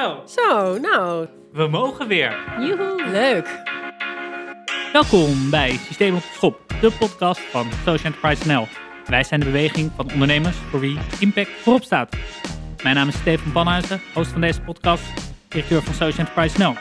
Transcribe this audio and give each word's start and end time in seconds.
Zo, 0.00 0.22
Zo, 0.26 0.78
nou, 0.78 1.26
we 1.52 1.68
mogen 1.68 2.08
weer. 2.08 2.38
Joehoe. 2.58 3.10
leuk. 3.10 3.62
Welkom 4.92 5.50
bij 5.50 5.70
Systeem 5.70 6.14
op 6.14 6.20
de 6.20 6.28
Schop, 6.32 6.60
de 6.80 6.90
podcast 6.98 7.40
van 7.40 7.66
Social 7.84 8.12
Enterprise 8.12 8.48
NL. 8.48 8.66
Wij 9.06 9.24
zijn 9.24 9.40
de 9.40 9.46
beweging 9.46 9.90
van 9.96 10.12
ondernemers 10.12 10.56
voor 10.56 10.80
wie 10.80 10.98
impact 11.18 11.50
voorop 11.50 11.82
staat. 11.82 12.16
Mijn 12.82 12.94
naam 12.94 13.08
is 13.08 13.14
Steven 13.14 13.52
Panhuizen, 13.52 14.00
host 14.14 14.30
van 14.30 14.40
deze 14.40 14.60
podcast, 14.60 15.04
directeur 15.48 15.82
van 15.82 15.94
Social 15.94 16.18
Enterprise 16.18 16.58
NL. 16.58 16.74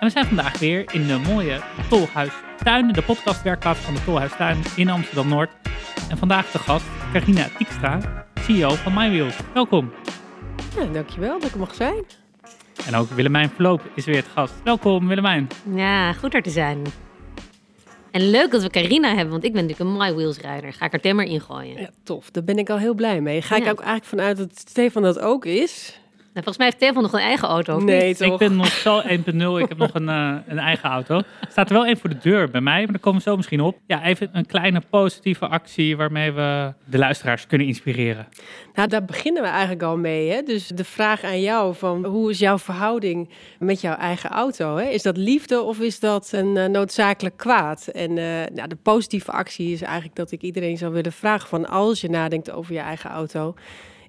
En 0.00 0.06
we 0.06 0.10
zijn 0.10 0.26
vandaag 0.26 0.58
weer 0.58 0.92
in 0.92 1.06
de 1.06 1.18
mooie 1.18 1.60
Tolhuistuin, 1.88 2.92
de 2.92 3.02
podcastwerkplaats 3.02 3.78
van 3.80 3.94
de 3.94 4.04
Tolhuistuin 4.04 4.56
in 4.76 4.90
Amsterdam-Noord. 4.90 5.50
En 6.10 6.18
vandaag 6.18 6.50
de 6.50 6.58
gast 6.58 6.86
Carina 7.12 7.46
Tiekstra, 7.58 8.24
CEO 8.40 8.70
van 8.70 8.94
MyWheels. 8.94 9.36
Welkom. 9.54 9.92
Ja, 10.76 10.84
dankjewel 10.84 11.38
dat 11.38 11.48
ik 11.48 11.52
er 11.54 11.58
mag 11.58 11.74
zijn. 11.74 12.04
En 12.86 12.94
ook 12.94 13.08
Willemijn 13.10 13.50
Verloop 13.50 13.82
is 13.94 14.04
weer 14.04 14.16
het 14.16 14.28
gast. 14.34 14.54
Welkom 14.64 15.08
Willemijn. 15.08 15.48
Ja, 15.74 16.12
goed 16.12 16.34
er 16.34 16.42
te 16.42 16.50
zijn. 16.50 16.82
En 18.10 18.30
leuk 18.30 18.50
dat 18.50 18.62
we 18.62 18.70
Carina 18.70 19.08
hebben, 19.08 19.30
want 19.30 19.44
ik 19.44 19.52
ben 19.52 19.66
natuurlijk 19.66 19.90
een 19.90 19.96
My 19.96 20.14
Wheels 20.14 20.38
rijder. 20.38 20.72
Ga 20.72 20.84
ik 20.84 20.92
er 20.92 21.00
timmer 21.00 21.24
in 21.24 21.40
gooien. 21.40 21.80
Ja, 21.80 21.90
tof. 22.02 22.30
Daar 22.30 22.44
ben 22.44 22.58
ik 22.58 22.70
al 22.70 22.78
heel 22.78 22.94
blij 22.94 23.20
mee. 23.20 23.42
Ga 23.42 23.56
ik 23.56 23.66
ook 23.66 23.80
eigenlijk 23.80 24.04
vanuit 24.04 24.36
dat 24.36 24.58
Stefan 24.58 25.02
dat 25.02 25.18
ook 25.18 25.44
is? 25.44 26.00
Nou, 26.38 26.50
volgens 26.50 26.56
mij 26.56 26.66
heeft 26.66 26.82
Stefan 26.82 27.02
nog 27.02 27.12
een 27.12 27.28
eigen 27.28 27.48
auto. 27.48 27.78
Nee, 27.78 28.14
toch? 28.14 28.32
Ik 28.32 28.48
ben 28.48 28.56
nog 28.56 28.66
zo 28.66 29.00
1.0. 29.00 29.58
Ik 29.58 29.68
heb 29.68 29.78
nog 29.78 29.94
een, 29.94 30.08
eh, 30.08 30.34
een 30.46 30.58
eigen 30.58 30.90
auto. 30.90 31.16
Er 31.16 31.48
staat 31.50 31.68
er 31.68 31.74
wel 31.74 31.86
één 31.86 31.98
voor 31.98 32.10
de 32.10 32.18
deur 32.18 32.50
bij 32.50 32.60
mij, 32.60 32.82
maar 32.82 32.92
daar 32.92 33.00
komen 33.00 33.22
we 33.22 33.30
zo 33.30 33.36
misschien 33.36 33.60
op. 33.60 33.78
Ja, 33.86 34.04
even 34.04 34.28
een 34.32 34.46
kleine 34.46 34.82
positieve 34.90 35.46
actie 35.46 35.96
waarmee 35.96 36.32
we 36.32 36.72
de 36.84 36.98
luisteraars 36.98 37.46
kunnen 37.46 37.66
inspireren. 37.66 38.26
Nou, 38.74 38.88
daar 38.88 39.04
beginnen 39.04 39.42
we 39.42 39.48
eigenlijk 39.48 39.82
al 39.82 39.96
mee. 39.96 40.30
Hè? 40.30 40.42
Dus 40.42 40.68
de 40.68 40.84
vraag 40.84 41.24
aan 41.24 41.40
jou 41.40 41.74
van 41.74 42.04
hoe 42.04 42.30
is 42.30 42.38
jouw 42.38 42.58
verhouding 42.58 43.30
met 43.58 43.80
jouw 43.80 43.96
eigen 43.96 44.30
auto? 44.30 44.76
Hè? 44.76 44.84
Is 44.84 45.02
dat 45.02 45.16
liefde 45.16 45.60
of 45.60 45.80
is 45.80 46.00
dat 46.00 46.32
een 46.32 46.56
eh, 46.56 46.66
noodzakelijk 46.68 47.36
kwaad? 47.36 47.86
En 47.86 48.18
eh, 48.18 48.24
nou, 48.54 48.68
de 48.68 48.78
positieve 48.82 49.32
actie 49.32 49.72
is 49.72 49.82
eigenlijk 49.82 50.16
dat 50.16 50.30
ik 50.30 50.42
iedereen 50.42 50.76
zou 50.76 50.92
willen 50.92 51.12
vragen 51.12 51.48
van 51.48 51.68
als 51.68 52.00
je 52.00 52.10
nadenkt 52.10 52.50
over 52.50 52.72
je 52.72 52.80
eigen 52.80 53.10
auto, 53.10 53.54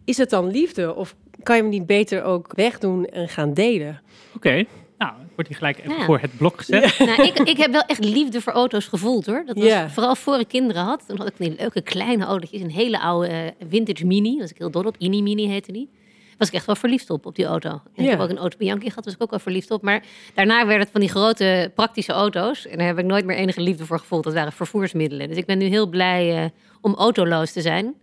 is 0.05 0.17
het 0.17 0.29
dan 0.29 0.51
liefde 0.51 0.95
of 0.95 1.15
kan 1.43 1.55
je 1.55 1.61
hem 1.61 1.71
niet 1.71 1.85
beter 1.85 2.23
ook 2.23 2.53
wegdoen 2.55 3.05
en 3.05 3.29
gaan 3.29 3.53
delen? 3.53 4.01
Oké, 4.35 4.65
nou, 4.97 5.11
ik 5.21 5.35
word 5.35 5.47
hier 5.47 5.57
gelijk 5.57 5.77
even 5.79 5.97
Ja. 5.97 6.05
voor 6.05 6.19
het 6.19 6.37
blok 6.37 6.57
gezet. 6.57 6.99
Nou, 6.99 7.23
ik, 7.23 7.39
ik 7.39 7.57
heb 7.57 7.71
wel 7.71 7.81
echt 7.81 8.03
liefde 8.03 8.41
voor 8.41 8.53
auto's 8.53 8.85
gevoeld 8.85 9.25
hoor. 9.25 9.43
Dat 9.45 9.55
was 9.57 9.65
Ja. 9.65 9.89
vooral 9.89 10.15
voor 10.15 10.39
ik 10.39 10.47
kinderen 10.47 10.83
had. 10.83 11.03
Toen 11.07 11.17
had 11.17 11.27
ik 11.27 11.33
die 11.37 11.55
leuke 11.57 11.81
kleine 11.81 12.25
autootjes. 12.25 12.61
Een 12.61 12.71
hele 12.71 12.99
oude 12.99 13.27
eh, 13.27 13.67
vintage 13.69 14.05
mini. 14.05 14.29
Daar 14.31 14.39
was 14.39 14.49
ik 14.51 14.57
heel 14.57 14.71
dol 14.71 14.83
op. 14.83 14.95
Ini 14.97 15.21
Mini 15.21 15.47
heette 15.47 15.71
die. 15.71 15.89
Was 16.37 16.47
ik 16.47 16.53
echt 16.53 16.65
wel 16.65 16.75
verliefd 16.75 17.09
op, 17.09 17.25
op 17.25 17.35
die 17.35 17.45
auto. 17.45 17.69
En 17.95 18.03
Ik 18.03 18.09
heb 18.09 18.19
ook 18.19 18.29
een 18.29 18.37
auto 18.37 18.57
Bianchi 18.57 18.87
gehad, 18.89 19.05
was 19.05 19.13
ik 19.13 19.21
ook 19.23 19.29
wel 19.29 19.39
verliefd 19.39 19.71
op. 19.71 19.81
Maar 19.81 20.03
daarna 20.33 20.65
werd 20.65 20.81
het 20.81 20.89
van 20.91 21.01
die 21.01 21.09
grote 21.09 21.71
praktische 21.75 22.11
auto's. 22.13 22.67
En 22.67 22.77
daar 22.77 22.87
heb 22.87 22.99
ik 22.99 23.05
nooit 23.05 23.25
meer 23.25 23.35
enige 23.35 23.61
liefde 23.61 23.85
voor 23.85 23.99
gevoeld. 23.99 24.23
Dat 24.23 24.33
waren 24.33 24.51
vervoersmiddelen. 24.51 25.27
Dus 25.27 25.37
ik 25.37 25.45
ben 25.45 25.57
nu 25.57 25.65
heel 25.65 25.87
blij 25.87 26.37
eh, 26.43 26.49
om 26.81 26.93
autoloos 26.95 27.51
te 27.51 27.61
zijn. 27.61 27.93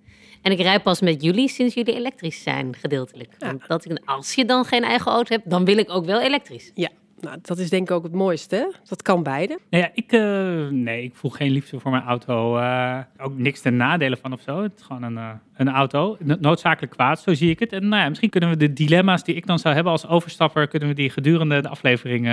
En 0.47 0.53
ik 0.53 0.61
rij 0.61 0.81
pas 0.81 1.01
met 1.01 1.23
jullie 1.23 1.49
sinds 1.49 1.75
jullie 1.75 1.95
elektrisch 1.95 2.43
zijn, 2.43 2.75
gedeeltelijk. 2.81 3.35
Ja. 3.39 3.47
Want 3.47 3.67
dat 3.67 3.85
ik, 3.85 3.99
als 4.05 4.35
je 4.35 4.45
dan 4.45 4.65
geen 4.65 4.83
eigen 4.85 5.13
auto 5.13 5.35
hebt, 5.35 5.51
dan 5.51 5.65
wil 5.65 5.77
ik 5.79 5.91
ook 5.91 6.05
wel 6.05 6.21
elektrisch. 6.21 6.71
Ja, 6.75 6.89
nou, 7.21 7.37
dat 7.43 7.59
is 7.59 7.71
denk 7.71 7.89
ik 7.91 7.97
ook 7.97 8.03
het 8.03 8.13
mooiste. 8.13 8.57
hè? 8.57 8.67
Dat 8.89 9.03
kan 9.03 9.23
beide. 9.23 9.59
Nou 9.71 9.83
ja, 9.85 9.91
ik, 9.95 10.13
eh, 10.13 10.69
nee, 10.69 11.03
ik 11.03 11.15
voel 11.15 11.31
geen 11.31 11.51
liefde 11.51 11.81
voor 11.81 11.91
mijn 11.91 12.03
auto. 12.03 12.57
eh, 12.57 12.99
ook 13.19 13.39
niks 13.39 13.61
ten 13.61 13.77
nadele 13.77 14.17
van 14.17 14.33
of 14.33 14.41
zo. 14.41 14.63
Het 14.63 14.73
is 14.77 14.83
gewoon 14.83 15.03
een, 15.03 15.17
eh, 15.17 15.31
een 15.57 15.69
auto. 15.69 16.17
No- 16.21 16.37
Noodzakelijk 16.41 16.93
kwaad, 16.93 17.21
zo 17.21 17.35
zie 17.35 17.51
ik 17.51 17.59
het. 17.59 17.73
En 17.73 17.89
nou 17.89 18.03
ja, 18.03 18.09
misschien 18.09 18.31
kunnen 18.31 18.51
we 18.51 18.57
de 18.57 18.73
dilemma's 18.73 19.25
die 19.25 19.35
ik 19.35 19.47
dan 19.47 19.59
zou 19.59 19.75
hebben 19.75 19.93
als 19.93 20.07
overstapper, 20.09 20.69
kunnen 20.69 20.89
we 20.89 20.95
die 20.95 21.11
gedurende 21.11 21.61
de 21.63 21.69
aflevering 21.69 22.29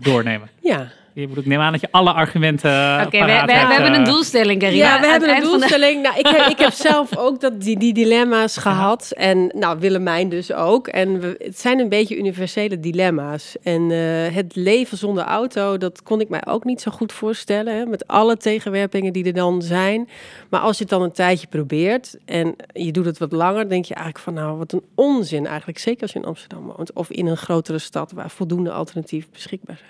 doornemen. 0.00 0.48
Ja, 0.60 0.90
ik 1.22 1.46
neem 1.46 1.60
aan 1.60 1.72
dat 1.72 1.80
je 1.80 1.88
alle 1.90 2.12
argumenten. 2.12 2.70
Oké, 3.06 3.18
we, 3.18 3.24
we- 3.46 3.52
hebben 3.52 3.92
eh. 3.92 3.98
een 3.98 4.04
doelstelling, 4.04 4.60
Carina. 4.60 4.84
Ja, 4.84 5.00
we 5.00 5.04
Aan 5.06 5.10
hebben 5.10 5.28
een 5.28 5.40
de- 5.40 5.46
doelstelling. 5.46 6.02
Nou, 6.02 6.18
ik, 6.18 6.26
heb, 6.26 6.46
ik 6.46 6.58
heb 6.58 6.72
zelf 6.90 7.16
ook 7.16 7.40
dat, 7.40 7.60
die, 7.60 7.78
die 7.78 7.94
dilemma's 7.94 8.56
gehad. 8.56 9.10
En 9.16 9.50
nou, 9.54 9.78
Willemijn 9.78 10.28
dus 10.28 10.52
ook. 10.52 10.86
En 10.88 11.20
we, 11.20 11.34
het 11.38 11.58
zijn 11.60 11.78
een 11.78 11.88
beetje 11.88 12.18
universele 12.18 12.80
dilemma's. 12.80 13.56
En 13.62 13.90
eh, 13.90 14.34
het 14.34 14.54
leven 14.56 14.98
zonder 14.98 15.24
auto, 15.24 15.78
dat 15.78 16.02
kon 16.02 16.20
ik 16.20 16.28
mij 16.28 16.46
ook 16.46 16.64
niet 16.64 16.80
zo 16.80 16.90
goed 16.90 17.12
voorstellen. 17.12 17.76
Hè, 17.76 17.86
met 17.86 18.06
alle 18.06 18.36
tegenwerpingen 18.36 19.12
die 19.12 19.24
er 19.24 19.32
dan 19.34 19.62
zijn. 19.62 20.08
Maar 20.50 20.60
als 20.60 20.76
je 20.76 20.82
het 20.82 20.92
dan 20.92 21.02
een 21.02 21.12
tijdje 21.12 21.46
probeert 21.46 22.16
en 22.24 22.56
je 22.72 22.92
doet 22.92 23.04
het 23.04 23.18
wat 23.18 23.32
langer, 23.32 23.68
denk 23.68 23.84
je 23.84 23.94
eigenlijk 23.94 24.24
van 24.24 24.34
nou, 24.34 24.58
wat 24.58 24.72
een 24.72 24.82
onzin 24.94 25.46
eigenlijk. 25.46 25.78
Zeker 25.78 26.02
als 26.02 26.12
je 26.12 26.18
in 26.18 26.24
Amsterdam 26.24 26.72
woont 26.76 26.92
of 26.92 27.10
in 27.10 27.26
een 27.26 27.36
grotere 27.36 27.78
stad 27.78 28.12
waar 28.12 28.30
voldoende 28.30 28.70
alternatieven 28.72 29.30
beschikbaar 29.32 29.76
zijn. 29.76 29.88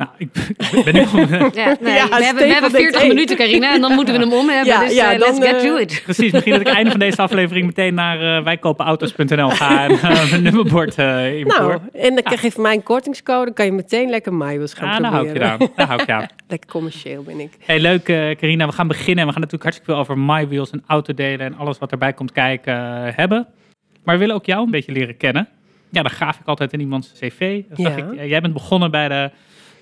Nou, 0.00 0.10
ik 0.16 0.28
ik 0.78 0.84
ben 0.84 0.94
nu 0.94 1.06
gewoon. 1.06 1.50
Ja, 1.54 1.76
nee, 1.80 1.94
Ja, 1.94 2.08
we, 2.08 2.24
hebben, 2.24 2.46
we 2.46 2.52
hebben 2.52 2.72
denkt, 2.72 2.76
40 2.76 3.00
hey. 3.00 3.08
minuten, 3.08 3.36
Carina, 3.36 3.74
en 3.74 3.80
dan 3.80 3.94
moeten 3.94 4.14
we 4.14 4.20
hem 4.20 4.32
om 4.32 4.48
hebben. 4.48 4.72
Ja, 4.72 4.80
dus 4.80 4.94
ja, 4.94 5.12
eh, 5.12 5.18
dan, 5.18 5.28
let's 5.28 5.46
get 5.46 5.62
eh, 5.62 5.68
to 5.68 5.76
it. 5.76 6.00
Precies, 6.04 6.32
misschien 6.32 6.52
dat 6.52 6.60
ik 6.60 6.66
einde 6.66 6.90
van 6.90 7.00
deze 7.00 7.22
aflevering 7.22 7.66
meteen 7.66 7.94
naar 7.94 8.36
eh 8.36 8.44
wijkopenauto's.nl 8.44 9.48
ga 9.48 9.84
en 9.84 9.90
eh, 9.90 10.30
mijn 10.30 10.42
nummerbord 10.42 10.98
invoer. 10.98 11.44
Nou, 11.44 11.80
en 11.92 12.14
dan 12.14 12.22
krijg 12.22 12.42
je 12.42 12.52
van 12.52 12.62
mij 12.62 12.74
een 12.74 12.82
kortingscode, 12.82 13.44
dan 13.44 13.54
kan 13.54 13.64
je 13.64 13.72
meteen 13.72 14.10
lekker 14.10 14.34
MyWheels 14.34 14.74
gaan 14.74 14.88
ja, 14.88 14.98
daar 14.98 15.10
hou 15.10 15.26
ik 15.26 15.32
je 15.32 15.38
proberen. 15.38 15.68
aan. 15.68 15.72
Daar 15.76 15.86
hou 15.86 16.00
ik 16.00 16.06
je 16.06 16.12
aan. 16.12 16.26
Lekker 16.48 16.70
commercieel 16.70 17.22
ben 17.22 17.40
ik. 17.40 17.52
Hey, 17.64 17.80
leuk 17.80 18.08
eh, 18.08 18.30
Carina. 18.30 18.66
We 18.66 18.72
gaan 18.72 18.88
beginnen. 18.88 19.26
We 19.26 19.32
gaan 19.32 19.40
natuurlijk 19.40 19.62
hartstikke 19.62 19.92
veel 19.92 20.00
over 20.00 20.18
MyWheels 20.18 20.70
en 20.70 20.82
autodelen 20.86 21.46
en 21.46 21.56
alles 21.56 21.78
wat 21.78 21.90
erbij 21.90 22.12
komt 22.12 22.32
kijken 22.32 22.74
eh, 22.74 23.16
hebben. 23.16 23.46
Maar 24.04 24.14
we 24.14 24.20
willen 24.20 24.34
ook 24.34 24.46
jou 24.46 24.64
een 24.64 24.70
beetje 24.70 24.92
leren 24.92 25.16
kennen. 25.16 25.48
Ja, 25.90 26.02
dan 26.02 26.10
gaaf 26.10 26.38
ik 26.38 26.46
altijd 26.46 26.72
in 26.72 26.80
iemands 26.80 27.12
cv. 27.12 27.62
Ja. 27.74 27.96
ik, 27.96 28.04
jij 28.28 28.40
bent 28.40 28.52
begonnen 28.52 28.90
bij 28.90 29.08
de, 29.08 29.30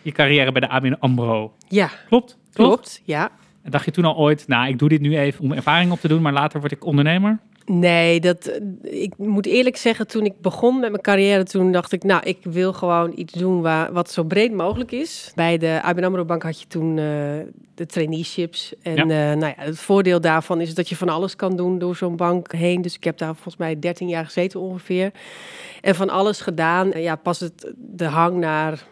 je 0.03 0.13
carrière 0.13 0.53
bij 0.53 0.61
de 0.61 0.69
ABN 0.69 0.97
AMRO. 0.99 1.53
Ja, 1.69 1.91
Klopt? 2.09 2.37
Klopt. 2.53 3.01
Ja. 3.05 3.31
En 3.63 3.71
dacht 3.71 3.85
je 3.85 3.91
toen 3.91 4.05
al 4.05 4.17
ooit, 4.17 4.49
nou, 4.49 4.69
ik 4.69 4.79
doe 4.79 4.89
dit 4.89 5.01
nu 5.01 5.19
even 5.19 5.45
om 5.45 5.53
ervaring 5.53 5.93
op 5.93 6.01
te 6.01 6.09
doen, 6.09 6.23
maar 6.23 6.33
later 6.33 6.61
word 6.61 6.73
ik 6.73 6.85
ondernemer? 6.85 7.39
Nee, 7.71 8.21
dat, 8.21 8.61
ik 8.83 9.13
moet 9.19 9.47
eerlijk 9.47 9.77
zeggen, 9.77 10.07
toen 10.07 10.25
ik 10.25 10.41
begon 10.41 10.81
met 10.81 10.91
mijn 10.91 11.03
carrière, 11.03 11.45
toen 11.45 11.73
dacht 11.73 11.93
ik, 11.93 12.03
nou, 12.05 12.23
ik 12.25 12.39
wil 12.43 12.73
gewoon 12.73 13.13
iets 13.15 13.33
doen 13.33 13.61
waar, 13.61 13.93
wat 13.93 14.11
zo 14.11 14.23
breed 14.25 14.53
mogelijk 14.53 14.93
is. 14.93 15.33
Bij 15.35 15.59
de 15.59 15.81
ABN 15.83 16.05
AMRO 16.05 16.25
Bank 16.25 16.43
had 16.43 16.61
je 16.61 16.67
toen 16.67 16.89
eh, 16.99 17.05
de 17.75 17.87
traineeships. 17.87 18.73
En 18.83 18.95
Ja. 18.95 19.03
eh, 19.03 19.37
nou 19.39 19.47
ja, 19.47 19.55
het 19.57 19.79
voordeel 19.79 20.21
daarvan 20.21 20.61
is 20.61 20.75
dat 20.75 20.89
je 20.89 20.97
van 20.97 21.09
alles 21.09 21.37
kan 21.37 21.57
doen 21.57 21.79
door 21.79 21.97
zo'n 21.97 22.17
bank 22.17 22.53
heen. 22.53 22.83
Dus 22.83 22.95
ik 22.97 23.05
heb 23.05 23.19
daar 23.19 23.35
volgens 23.35 23.57
mij 23.57 23.79
13 23.79 24.09
jaar 24.09 24.25
gezeten 24.25 24.61
ongeveer. 24.61 25.11
En 25.81 25.95
van 25.95 26.11
alles 26.11 26.41
gedaan. 26.41 26.91
Ja, 26.95 27.17
pas 27.17 27.41
het, 27.41 27.73
de 27.77 28.05
hang 28.07 28.37
naar 28.37 28.85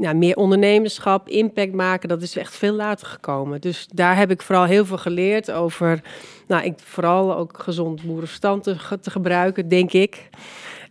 nou, 0.00 0.16
meer 0.16 0.36
ondernemerschap, 0.36 1.28
impact 1.28 1.72
maken, 1.72 2.08
dat 2.08 2.22
is 2.22 2.36
echt 2.36 2.56
veel 2.56 2.72
later 2.74 3.06
gekomen. 3.06 3.60
Dus 3.60 3.86
daar 3.94 4.16
heb 4.16 4.30
ik 4.30 4.42
vooral 4.42 4.64
heel 4.64 4.84
veel 4.86 4.98
geleerd 4.98 5.50
over, 5.50 6.00
nou, 6.46 6.64
ik, 6.64 6.74
vooral 6.84 7.36
ook 7.36 7.58
gezond 7.62 8.02
boerenverstand 8.02 8.62
te, 8.62 8.78
ge- 8.78 9.00
te 9.00 9.10
gebruiken, 9.10 9.68
denk 9.68 9.92
ik. 9.92 10.28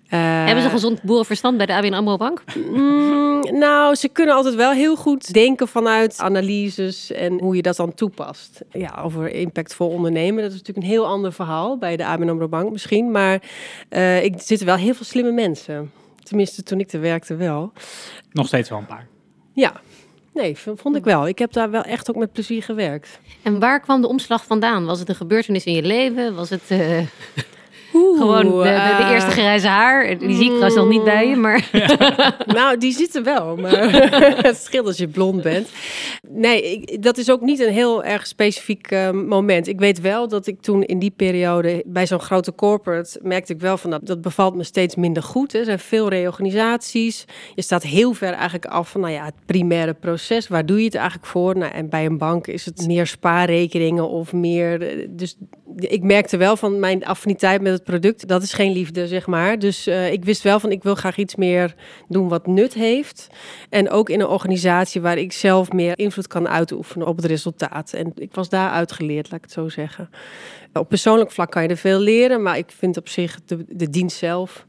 Eh, 0.10 0.20
Hebben 0.46 0.64
ze 0.64 0.70
gezond 0.70 1.02
boerenverstand 1.04 1.58
bij 1.58 1.66
de 1.66 1.74
ABN 1.74 1.94
AMRO 1.94 2.18
Bank? 2.18 2.44
Mm, 2.72 3.40
nou, 3.60 3.96
ze 3.96 4.08
kunnen 4.10 4.36
altijd 4.36 4.56
wel 4.56 4.72
heel 4.72 4.96
goed 4.96 5.34
denken 5.34 5.68
vanuit 5.68 6.20
analyses 6.20 7.12
en 7.12 7.40
hoe 7.42 7.56
je 7.56 7.62
dat 7.62 7.76
dan 7.76 7.94
toepast. 7.94 8.62
Ja, 8.72 9.02
over 9.04 9.32
impactvol 9.32 9.90
ondernemen, 9.90 10.42
dat 10.44 10.52
is 10.52 10.58
natuurlijk 10.58 10.86
een 10.88 10.94
heel 10.94 11.06
ander 11.08 11.34
verhaal 11.34 11.78
bij 11.78 11.98
de 11.98 12.06
ABN 12.06 12.30
AMRO 12.30 12.48
Bank 12.48 12.72
misschien. 12.72 13.12
Maar 13.12 13.42
eh, 13.90 14.24
ik 14.24 14.34
er 14.34 14.42
zitten 14.42 14.68
wel 14.68 14.76
heel 14.76 14.94
veel 14.94 15.06
slimme 15.06 15.32
mensen. 15.32 15.92
Tenminste, 16.30 16.64
toen 16.64 16.80
ik 16.80 16.92
er 16.92 17.02
werkte 17.02 17.36
wel. 17.36 17.72
Nog 18.32 18.48
steeds 18.48 18.70
wel 18.70 18.78
een 18.78 18.86
paar. 18.86 19.08
Ja, 19.54 19.82
nee, 20.34 20.58
vond 20.58 20.96
ik 20.96 21.04
wel. 21.04 21.28
Ik 21.28 21.40
heb 21.40 21.54
daar 21.54 21.72
wel 21.72 21.82
echt 21.82 22.10
ook 22.10 22.16
met 22.16 22.32
plezier 22.32 22.64
gewerkt. 22.64 23.20
En 23.44 23.60
waar 23.60 23.80
kwam 23.80 24.02
de 24.02 24.08
omslag 24.08 24.46
vandaan? 24.46 24.86
Was 24.86 25.00
het 25.00 25.10
een 25.10 25.16
gebeurtenis 25.16 25.66
in 25.66 25.74
je 25.74 25.82
leven? 25.82 26.36
Was 26.36 26.50
het 26.50 26.72
gewoon 28.18 28.46
de, 28.46 28.52
de, 28.52 28.64
de 28.64 29.04
eh, 29.04 29.10
eerste 29.12 29.30
grijze 29.30 29.68
haar? 29.68 30.18
Die 30.18 30.36
zie 30.36 30.44
ik 30.44 30.50
trouwens 30.50 30.76
nog 30.76 30.88
niet 30.90 31.04
bij 31.04 31.28
je, 31.28 31.36
maar... 31.36 31.70
Nou, 32.46 32.78
die 32.78 32.92
zitten 32.94 33.24
wel, 33.24 33.56
maar 33.56 33.92
het 34.48 34.58
scheelt 34.58 34.86
als 34.88 34.98
je 34.98 35.08
blond 35.08 35.42
bent. 35.42 35.70
Nee, 36.30 36.64
ik, 36.72 37.04
dat 37.04 37.18
is 37.18 37.32
ook 37.32 37.42
niet 37.42 37.60
een 37.60 37.74
heel 37.74 38.04
erg 38.04 38.28
specifiek 38.28 38.92
eh, 38.92 39.12
moment. 39.12 39.68
Ik 39.68 39.80
weet 39.80 40.02
wel 40.02 40.28
dat 40.28 40.48
ik 40.48 40.62
toen 40.62 40.84
in 40.84 41.00
die 41.00 41.14
periode 41.16 41.84
bij 41.86 42.08
zo'n 42.08 42.20
grote 42.20 42.56
corporate 42.56 43.20
merkte 43.24 43.54
ik 43.54 43.60
wel 43.60 43.78
van 43.78 43.90
dat, 43.90 44.06
dat 44.06 44.22
bevalt 44.22 44.56
me 44.56 44.64
steeds 44.64 44.96
minder 44.96 45.24
goed. 45.24 45.52
Hè. 45.52 45.60
Er 45.60 45.66
zijn 45.66 45.80
veel 45.80 46.10
reorganisaties. 46.10 47.26
Je 47.56 47.62
staat 47.62 47.84
heel 47.84 48.14
ver 48.14 48.34
eigenlijk 48.34 48.66
af 48.66 48.90
van 48.90 49.02
nou 49.02 49.14
ja, 49.14 49.26
het 49.26 49.34
primaire 49.46 49.94
proces. 49.94 50.48
Waar 50.48 50.66
doe 50.66 50.78
je 50.80 50.86
het 50.86 50.96
eigenlijk 50.96 51.26
voor? 51.26 51.58
Nou, 51.58 51.72
en 51.74 51.90
bij 51.90 52.06
een 52.06 52.18
bank 52.18 52.48
is 52.48 52.66
het 52.66 52.88
meer 52.88 53.08
spaarrekeningen 53.08 54.10
of 54.10 54.34
meer. 54.34 54.82
eh, 54.82 55.08
Dus 55.10 55.38
ik 55.76 56.04
merkte 56.04 56.38
wel 56.38 56.58
van 56.58 56.80
mijn 56.80 57.06
affiniteit 57.06 57.62
met 57.62 57.72
het 57.74 57.84
product. 57.90 58.28
Dat 58.28 58.44
is 58.44 58.54
geen 58.54 58.72
liefde, 58.72 59.08
zeg 59.08 59.28
maar. 59.28 59.60
Dus 59.60 59.88
eh, 59.88 60.12
ik 60.12 60.26
wist 60.26 60.42
wel 60.42 60.60
van 60.60 60.72
ik 60.72 60.84
wil 60.84 60.96
graag 60.96 61.18
iets 61.18 61.36
meer 61.36 61.76
doen 62.08 62.28
wat 62.28 62.48
nut 62.48 62.74
heeft. 62.74 63.28
En 63.70 63.90
ook 63.90 64.10
in 64.10 64.20
een 64.20 64.28
organisatie 64.28 65.02
waar 65.02 65.18
ik 65.18 65.32
zelf 65.32 65.72
meer 65.72 65.98
invloed 65.98 66.28
kan 66.28 66.48
uitoefenen 66.48 67.08
op 67.08 67.16
het 67.16 67.26
resultaat. 67.26 67.94
En 67.94 68.12
ik 68.16 68.34
was 68.34 68.50
daar 68.50 68.70
uitgeleerd, 68.70 69.32
laat 69.32 69.38
ik 69.40 69.46
het 69.46 69.54
zo 69.54 69.70
zeggen. 69.70 70.10
Op 70.74 70.90
persoonlijk 70.90 71.32
vlak 71.32 71.52
kan 71.52 71.64
je 71.64 71.70
er 71.70 71.78
veel 71.78 72.00
leren, 72.00 72.42
maar 72.42 72.58
ik 72.58 72.72
vind 72.78 72.98
op 72.98 73.10
zich 73.10 73.40
de, 73.46 73.66
de 73.68 73.90
dienst 73.90 74.18
zelf. 74.18 74.66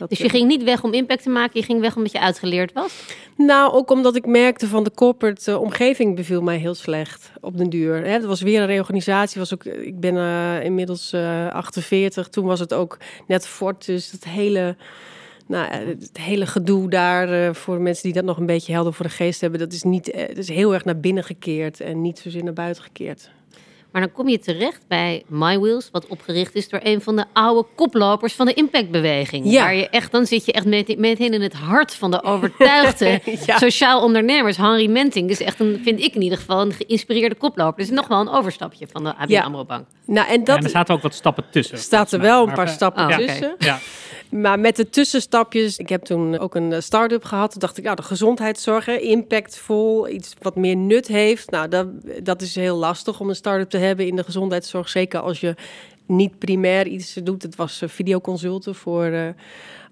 Dat 0.00 0.08
Dus 0.08 0.18
je 0.18 0.28
ging 0.28 0.48
niet 0.48 0.62
weg 0.62 0.82
om 0.82 0.92
impact 0.92 1.22
te 1.22 1.30
maken, 1.30 1.60
je 1.60 1.66
ging 1.66 1.80
weg 1.80 1.96
omdat 1.96 2.12
je 2.12 2.20
uitgeleerd 2.20 2.72
was? 2.72 3.04
Nou, 3.36 3.72
ook 3.72 3.90
omdat 3.90 4.16
ik 4.16 4.26
merkte 4.26 4.66
van 4.66 4.84
de 4.84 4.90
corporate 4.94 5.50
eh, 5.50 5.60
omgeving 5.60 6.16
beviel 6.16 6.42
mij 6.42 6.56
heel 6.56 6.74
slecht 6.74 7.30
op 7.40 7.56
den 7.56 7.70
duur. 7.70 8.04
Hè, 8.04 8.10
het 8.10 8.24
was 8.24 8.40
weer 8.40 8.60
een 8.60 8.66
reorganisatie. 8.66 9.38
Was 9.38 9.54
ook, 9.54 9.64
ik 9.64 10.00
ben 10.00 10.16
eh, 10.16 10.64
inmiddels 10.64 11.12
eh 11.12 11.48
48. 11.48 12.28
Toen 12.28 12.44
was 12.44 12.60
het 12.60 12.74
ook 12.74 12.98
net 13.26 13.46
fort. 13.46 13.86
Dus 13.86 14.10
het 14.10 14.24
hele, 14.24 14.76
nou, 15.46 15.70
eh, 15.70 15.86
het 15.86 16.18
hele 16.18 16.46
gedoe 16.46 16.90
daar 16.90 17.32
eh, 17.32 17.54
voor 17.54 17.80
mensen 17.80 18.02
die 18.02 18.12
dat 18.12 18.24
nog 18.24 18.38
een 18.38 18.46
beetje 18.46 18.72
helder 18.72 18.92
voor 18.92 19.06
de 19.06 19.12
geest 19.12 19.40
hebben. 19.40 19.60
Dat 19.60 19.72
is, 19.72 19.82
niet, 19.82 20.10
eh, 20.10 20.28
het 20.28 20.38
is 20.38 20.48
heel 20.48 20.74
erg 20.74 20.84
naar 20.84 21.00
binnen 21.00 21.24
gekeerd 21.24 21.80
en 21.80 22.00
niet 22.00 22.18
zozeer 22.18 22.44
naar 22.44 22.52
buiten 22.52 22.82
gekeerd. 22.82 23.30
Maar 23.92 24.02
dan 24.02 24.12
kom 24.12 24.28
je 24.28 24.38
terecht 24.38 24.80
bij 24.88 25.22
MyWheels, 25.26 25.88
wat 25.92 26.06
opgericht 26.06 26.54
is 26.54 26.68
door 26.68 26.80
een 26.82 27.00
van 27.00 27.16
de 27.16 27.24
oude 27.32 27.68
koplopers 27.74 28.32
van 28.34 28.46
de 28.46 28.52
impactbeweging. 28.54 29.50
Ja. 29.52 29.62
Waar 29.62 29.74
je 29.74 29.88
echt, 29.88 30.12
dan 30.12 30.26
zit 30.26 30.44
je 30.44 30.52
echt 30.52 30.64
met- 30.66 30.98
meteen 30.98 31.32
in 31.34 31.42
het 31.42 31.52
hart 31.52 31.94
van 31.94 32.10
de 32.10 32.22
overtuigde 32.22 33.20
Ja. 33.46 33.58
sociaal 33.58 34.02
ondernemers. 34.02 34.56
Henry 34.56 34.90
Menting 34.90 35.30
is 35.30 35.40
echt 35.40 35.60
een, 35.60 35.80
vind 35.84 36.00
ik 36.00 36.14
in 36.14 36.22
ieder 36.22 36.38
geval, 36.38 36.60
een 36.60 36.72
geïnspireerde 36.72 37.34
koploper. 37.34 37.78
Dus 37.78 37.90
nog 37.90 38.08
wel 38.08 38.20
een 38.20 38.28
overstapje 38.30 38.86
van 38.92 39.04
de 39.04 39.14
ABN 39.16 39.32
Ja. 39.32 39.42
AMRO 39.42 39.64
Bank. 39.64 39.86
Nou, 40.06 40.26
en 40.28 40.34
en 40.34 40.44
dat 40.44 40.64
er 40.64 40.70
zaten 40.70 40.94
ook 40.94 41.02
wat 41.02 41.14
stappen 41.14 41.44
tussen. 41.50 41.78
staat 41.78 42.12
er 42.12 42.20
wel 42.20 42.46
een 42.48 42.54
paar 42.54 42.66
eh, 42.66 42.72
stappen 42.72 43.06
Oh, 43.08 43.16
tussen. 43.16 43.54
Ja, 43.58 43.78
Maar 44.30 44.60
met 44.60 44.76
de 44.76 44.88
tussenstapjes, 44.88 45.76
ik 45.76 45.88
heb 45.88 46.02
toen 46.02 46.38
ook 46.38 46.54
een 46.54 46.72
eh, 46.72 46.80
start-up 46.80 47.24
gehad. 47.24 47.50
Toen 47.50 47.60
dacht 47.60 47.78
ik, 47.78 47.84
nou, 47.84 47.96
de 47.96 48.02
gezondheidszorg, 48.02 48.88
impactvol, 48.88 50.08
iets 50.08 50.34
wat 50.40 50.56
meer 50.56 50.76
nut 50.76 51.06
heeft. 51.06 51.50
Nou, 51.50 51.68
dat, 51.68 51.86
dat 52.22 52.42
is 52.42 52.54
heel 52.54 52.76
lastig 52.76 53.20
om 53.20 53.28
een 53.28 53.34
start-up 53.34 53.70
te 53.70 53.78
hebben 53.78 54.06
in 54.06 54.16
de 54.16 54.24
gezondheidszorg. 54.24 54.88
Zeker 54.88 55.20
als 55.20 55.40
je 55.40 55.54
niet 56.10 56.38
primair 56.38 56.86
iets 56.86 57.14
doet. 57.14 57.42
Het 57.42 57.56
was 57.56 57.82
eh, 57.82 57.88
videoconsulten 57.88 58.74
voor 58.74 59.04
eh, 59.04 59.28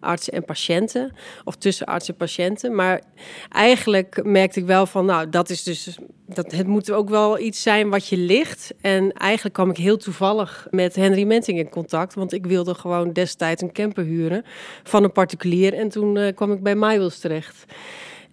artsen 0.00 0.32
en 0.32 0.44
patiënten. 0.44 1.12
Of 1.44 1.56
tussen 1.56 1.86
artsen 1.86 2.12
en 2.12 2.18
patiënten. 2.18 2.74
Maar 2.74 3.02
eigenlijk 3.48 4.24
merkte 4.24 4.60
ik 4.60 4.66
wel 4.66 4.86
van, 4.86 5.04
nou, 5.04 5.28
dat 5.28 5.50
is 5.50 5.62
dus... 5.62 5.98
Dat, 6.26 6.52
het 6.52 6.66
moet 6.66 6.90
ook 6.90 7.08
wel 7.08 7.38
iets 7.38 7.62
zijn 7.62 7.90
wat 7.90 8.08
je 8.08 8.16
ligt. 8.16 8.74
En 8.80 9.12
eigenlijk 9.12 9.54
kwam 9.54 9.70
ik 9.70 9.76
heel 9.76 9.96
toevallig 9.96 10.66
met 10.70 10.96
Henry 10.96 11.24
Menting 11.24 11.58
in 11.58 11.68
contact. 11.68 12.14
Want 12.14 12.32
ik 12.32 12.46
wilde 12.46 12.74
gewoon 12.74 13.12
destijds 13.12 13.62
een 13.62 13.72
camper 13.72 14.04
huren 14.04 14.44
van 14.82 15.04
een 15.04 15.12
particulier. 15.12 15.74
En 15.74 15.88
toen 15.88 16.16
eh, 16.16 16.34
kwam 16.34 16.52
ik 16.52 16.62
bij 16.62 16.74
MyWheels 16.74 17.18
terecht. 17.18 17.64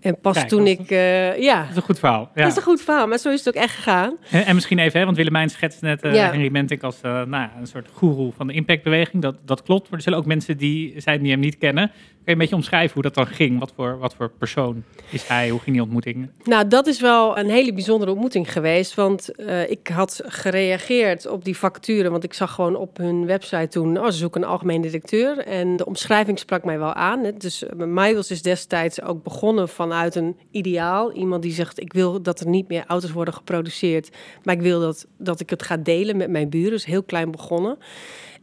En 0.05 0.19
pas 0.19 0.35
Kijk, 0.35 0.47
toen 0.47 0.59
dat 0.65 0.67
ik... 0.67 0.89
eh, 0.91 1.37
ja, 1.41 1.59
Dat 1.61 1.69
is 1.69 1.75
een 1.75 1.81
goed 1.81 1.99
verhaal. 1.99 2.31
Ja. 2.35 2.41
dat 2.41 2.51
is 2.51 2.57
een 2.57 2.63
goed 2.63 2.81
verhaal. 2.81 3.07
Maar 3.07 3.17
zo 3.17 3.29
is 3.29 3.45
het 3.45 3.55
ook 3.55 3.61
echt 3.63 3.75
gegaan. 3.75 4.17
En, 4.29 4.45
en 4.45 4.55
misschien 4.55 4.79
even, 4.79 4.99
hè, 4.99 5.05
want 5.05 5.17
Willemijn 5.17 5.49
schetst 5.49 5.81
net 5.81 6.01
eh 6.01 6.13
Ja. 6.13 6.31
Henry 6.31 6.51
Mentik 6.51 6.83
als 6.83 7.01
eh, 7.01 7.11
nou, 7.11 7.29
ja, 7.29 7.51
een 7.59 7.67
soort 7.67 7.87
goeroe 7.93 8.31
van 8.37 8.47
de 8.47 8.53
impactbeweging. 8.53 9.21
Dat, 9.21 9.35
dat 9.45 9.63
klopt, 9.63 9.83
maar 9.89 9.97
er 9.97 10.01
zullen 10.03 10.19
ook 10.19 10.25
mensen 10.25 10.57
die 10.57 10.93
zij 10.97 11.19
die 11.19 11.31
hem 11.31 11.39
niet 11.39 11.57
kennen. 11.57 11.87
Kun 11.87 12.33
je 12.33 12.39
een 12.41 12.49
beetje 12.49 12.61
omschrijven 12.63 12.93
hoe 12.93 13.03
dat 13.03 13.13
dan 13.15 13.27
ging? 13.27 13.59
Wat 13.59 13.73
voor, 13.75 13.97
wat 13.97 14.15
voor 14.15 14.29
persoon 14.29 14.83
is 15.09 15.27
hij? 15.27 15.49
Hoe 15.49 15.59
ging 15.59 15.75
die 15.75 15.83
ontmoeting? 15.85 16.29
Nou, 16.43 16.67
dat 16.67 16.87
is 16.87 17.01
wel 17.01 17.37
een 17.37 17.49
hele 17.49 17.73
bijzondere 17.73 18.11
ontmoeting 18.11 18.51
geweest. 18.51 18.93
Want 18.93 19.29
ik 19.67 19.87
had 19.87 20.21
gereageerd 20.25 21.27
op 21.27 21.45
die 21.45 21.57
vacature. 21.57 22.09
Want 22.09 22.23
ik 22.23 22.33
zag 22.33 22.51
gewoon 22.53 22.75
op 22.75 22.97
hun 22.97 23.25
website 23.25 23.67
toen... 23.67 23.99
Oh, 23.99 24.05
ze 24.05 24.11
zoeken 24.11 24.41
een 24.41 24.47
algemeen 24.47 24.81
directeur. 24.81 25.37
En 25.37 25.75
de 25.75 25.85
omschrijving 25.85 26.39
sprak 26.39 26.63
mij 26.63 26.79
wel 26.79 26.93
aan. 26.93 27.23
Hè. 27.23 27.33
Dus 27.33 27.63
uh, 27.63 27.69
MyWheels 27.85 28.31
is 28.31 28.41
destijds 28.41 29.01
ook 29.01 29.23
begonnen 29.23 29.69
vanuit 29.95 30.15
een 30.15 30.37
ideaal. 30.51 31.11
Iemand 31.11 31.41
die 31.41 31.51
zegt, 31.53 31.79
ik 31.79 31.93
wil 31.93 32.21
dat 32.21 32.39
er 32.39 32.47
niet 32.47 32.67
meer 32.67 32.83
auto's 32.87 33.11
worden 33.11 33.33
geproduceerd. 33.33 34.09
Maar 34.43 34.55
ik 34.55 34.61
wil 34.61 34.79
dat, 34.79 35.07
dat 35.17 35.39
ik 35.39 35.49
het 35.49 35.63
ga 35.63 35.77
delen 35.77 36.17
met 36.17 36.29
mijn 36.29 36.49
buren. 36.49 36.71
Dus 36.71 36.85
heel 36.85 37.03
klein 37.03 37.31
begonnen. 37.31 37.77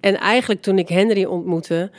En 0.01 0.15
eigenlijk 0.15 0.63
toen 0.63 0.79
ik 0.79 0.89
Henry 0.89 1.25
ontmoette... 1.25 1.91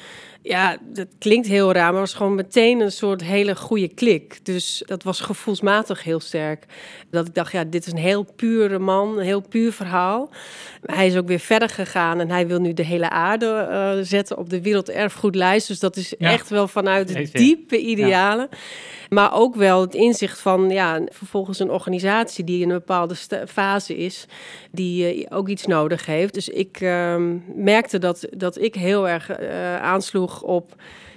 Ja, 0.44 0.78
dat 0.94 1.08
klinkt 1.20 1.48
heel 1.48 1.72
raar, 1.72 1.92
maar 1.92 2.02
het 2.02 2.10
was 2.10 2.14
gewoon 2.14 2.36
meteen 2.36 2.80
een 2.80 2.92
soort 2.92 3.24
hele 3.24 3.56
goede 3.56 3.88
klik. 3.88 4.40
Dus 4.46 4.84
dat 4.86 5.04
was 5.04 5.20
gevoelsmatig 5.20 6.04
heel 6.04 6.20
sterk. 6.20 6.66
Dat 7.12 7.28
ik 7.28 7.34
dacht, 7.34 7.52
ja, 7.52 7.64
dit 7.64 7.86
is 7.86 7.92
een 7.92 7.98
heel 7.98 8.26
pure 8.36 8.80
man, 8.80 9.18
een 9.18 9.26
heel 9.26 9.42
puur 9.42 9.72
verhaal. 9.74 10.30
Hij 10.82 11.08
is 11.08 11.16
ook 11.18 11.28
weer 11.28 11.40
verder 11.40 11.70
gegaan 11.70 12.20
en 12.20 12.30
hij 12.30 12.48
wil 12.48 12.60
nu 12.60 12.74
de 12.74 12.84
hele 12.86 13.10
aarde 13.10 13.68
uh, 13.70 14.06
zetten 14.06 14.38
op 14.38 14.50
de 14.50 14.62
werelderfgoedlijst. 14.62 15.68
Dus 15.68 15.80
dat 15.80 15.96
is 15.96 16.14
Ja. 16.18 16.32
echt 16.32 16.50
wel 16.50 16.68
vanuit 16.68 17.08
de 17.14 17.30
diepe 17.32 17.78
idealen. 17.80 18.50
Maar 19.10 19.34
ook 19.34 19.56
wel 19.56 19.82
het 19.82 19.96
inzicht 19.96 20.40
van, 20.40 20.70
ja, 20.70 21.02
vervolgens 21.10 21.60
een 21.60 21.72
organisatie 21.72 22.44
die 22.44 22.62
in 22.62 22.70
een 22.70 22.78
bepaalde 22.78 23.16
fase 23.48 23.98
is, 23.98 24.26
die 24.72 25.18
uh, 25.18 25.26
ook 25.30 25.48
iets 25.48 25.66
nodig 25.66 26.06
heeft. 26.06 26.34
Dus 26.34 26.50
ik 26.50 26.82
uh, 26.82 27.16
merkte 27.56 28.00
dat, 28.00 28.28
dat 28.38 28.62
ik 28.62 28.76
heel 28.76 29.10
erg 29.10 29.40
uh, 29.40 29.82
op 30.42 30.76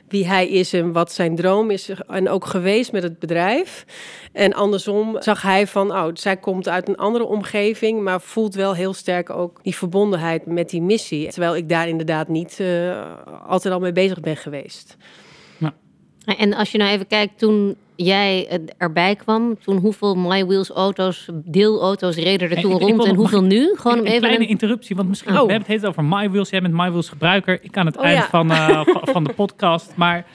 wie 0.09 0.27
hij 0.27 0.49
is 0.49 0.73
en 0.73 0.93
wat 0.93 1.13
zijn 1.13 1.37
droom 1.37 1.71
is. 1.71 1.91
En 2.07 2.29
ook 2.29 2.47
geweest 2.47 2.93
met 2.93 3.03
het 3.03 3.19
bedrijf. 3.19 3.85
En 4.33 4.53
andersom 4.55 5.23
zag 5.23 5.43
hij 5.43 5.67
van, 5.67 5.93
oh, 5.93 6.07
zij 6.13 6.37
komt 6.37 6.69
uit 6.69 6.89
een 6.89 6.97
andere 6.97 7.25
omgeving, 7.25 8.03
maar 8.03 8.21
voelt 8.21 8.55
wel 8.55 8.75
heel 8.75 8.95
sterk 8.95 9.31
ook 9.31 9.59
die 9.63 9.77
verbondenheid 9.77 10.47
met 10.47 10.71
die 10.71 10.83
missie. 10.83 11.29
Terwijl 11.29 11.57
ik 11.57 11.69
daar 11.69 11.89
inderdaad 11.89 12.29
niet 12.29 12.59
uh, 12.61 13.03
altijd 13.47 13.75
al 13.75 13.81
mee 13.81 13.93
bezig 13.93 14.21
ben 14.21 14.37
geweest. 14.37 14.97
En 16.27 16.55
als 16.55 16.73
je 16.73 16.79
nou 16.79 16.91
even 16.91 17.07
kijkt, 17.07 17.39
toen 17.39 17.77
jij 17.97 18.61
erbij 18.79 19.17
kwam, 19.17 19.59
toen 19.65 19.77
hoeveel 19.77 20.17
MyWheels 20.17 20.71
auto's, 20.71 21.29
deelauto's 21.33 22.17
reden 22.17 22.51
er 22.51 22.61
toen 22.61 22.73
ik, 22.73 22.81
rond 22.81 23.01
ik 23.01 23.11
en 23.11 23.15
hoeveel 23.15 23.43
nu? 23.43 23.75
Gewoon 23.77 23.99
een, 23.99 24.13
een 24.13 24.19
kleine 24.19 24.45
een... 24.45 24.49
interruptie, 24.49 24.97
want 24.97 25.09
misschien, 25.09 25.39
oh. 25.39 25.47
we 25.47 25.53
hebben 25.53 25.73
het 25.73 25.87
over 25.87 26.05
MyWheels, 26.05 26.51
jij 26.51 26.61
bent 26.61 26.75
MyWheels 26.75 27.09
gebruiker, 27.09 27.59
ik 27.63 27.77
aan 27.77 27.87
het 27.87 27.97
oh, 27.97 28.05
eind 28.05 28.19
ja. 28.19 28.29
van, 28.29 28.51
uh, 28.53 28.81
van 29.03 29.25
de 29.25 29.33
podcast, 29.33 29.93
maar... 29.95 30.27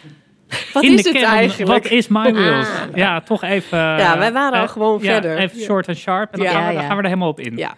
Wat 0.73 0.83
in 0.83 0.93
is 0.93 1.03
het 1.03 1.13
kern, 1.13 1.25
eigenlijk? 1.25 1.83
Wat 1.83 1.91
is 1.91 2.07
MyWheels? 2.07 2.67
Ah. 2.67 2.95
Ja, 2.95 3.21
toch 3.21 3.43
even... 3.43 3.77
Ja, 3.77 4.17
wij 4.17 4.31
waren 4.31 4.59
al 4.59 4.67
gewoon 4.67 4.99
ja, 5.01 5.11
verder. 5.11 5.37
Even 5.37 5.59
short 5.59 5.87
en 5.87 5.95
sharp 5.95 6.31
en 6.33 6.39
dan, 6.39 6.47
Ja, 6.47 6.53
gaan, 6.53 6.67
we, 6.67 6.73
dan 6.73 6.83
gaan 6.83 6.95
we 6.95 7.01
er 7.01 7.07
helemaal 7.07 7.29
op 7.29 7.39
in. 7.39 7.57
Ja. 7.57 7.73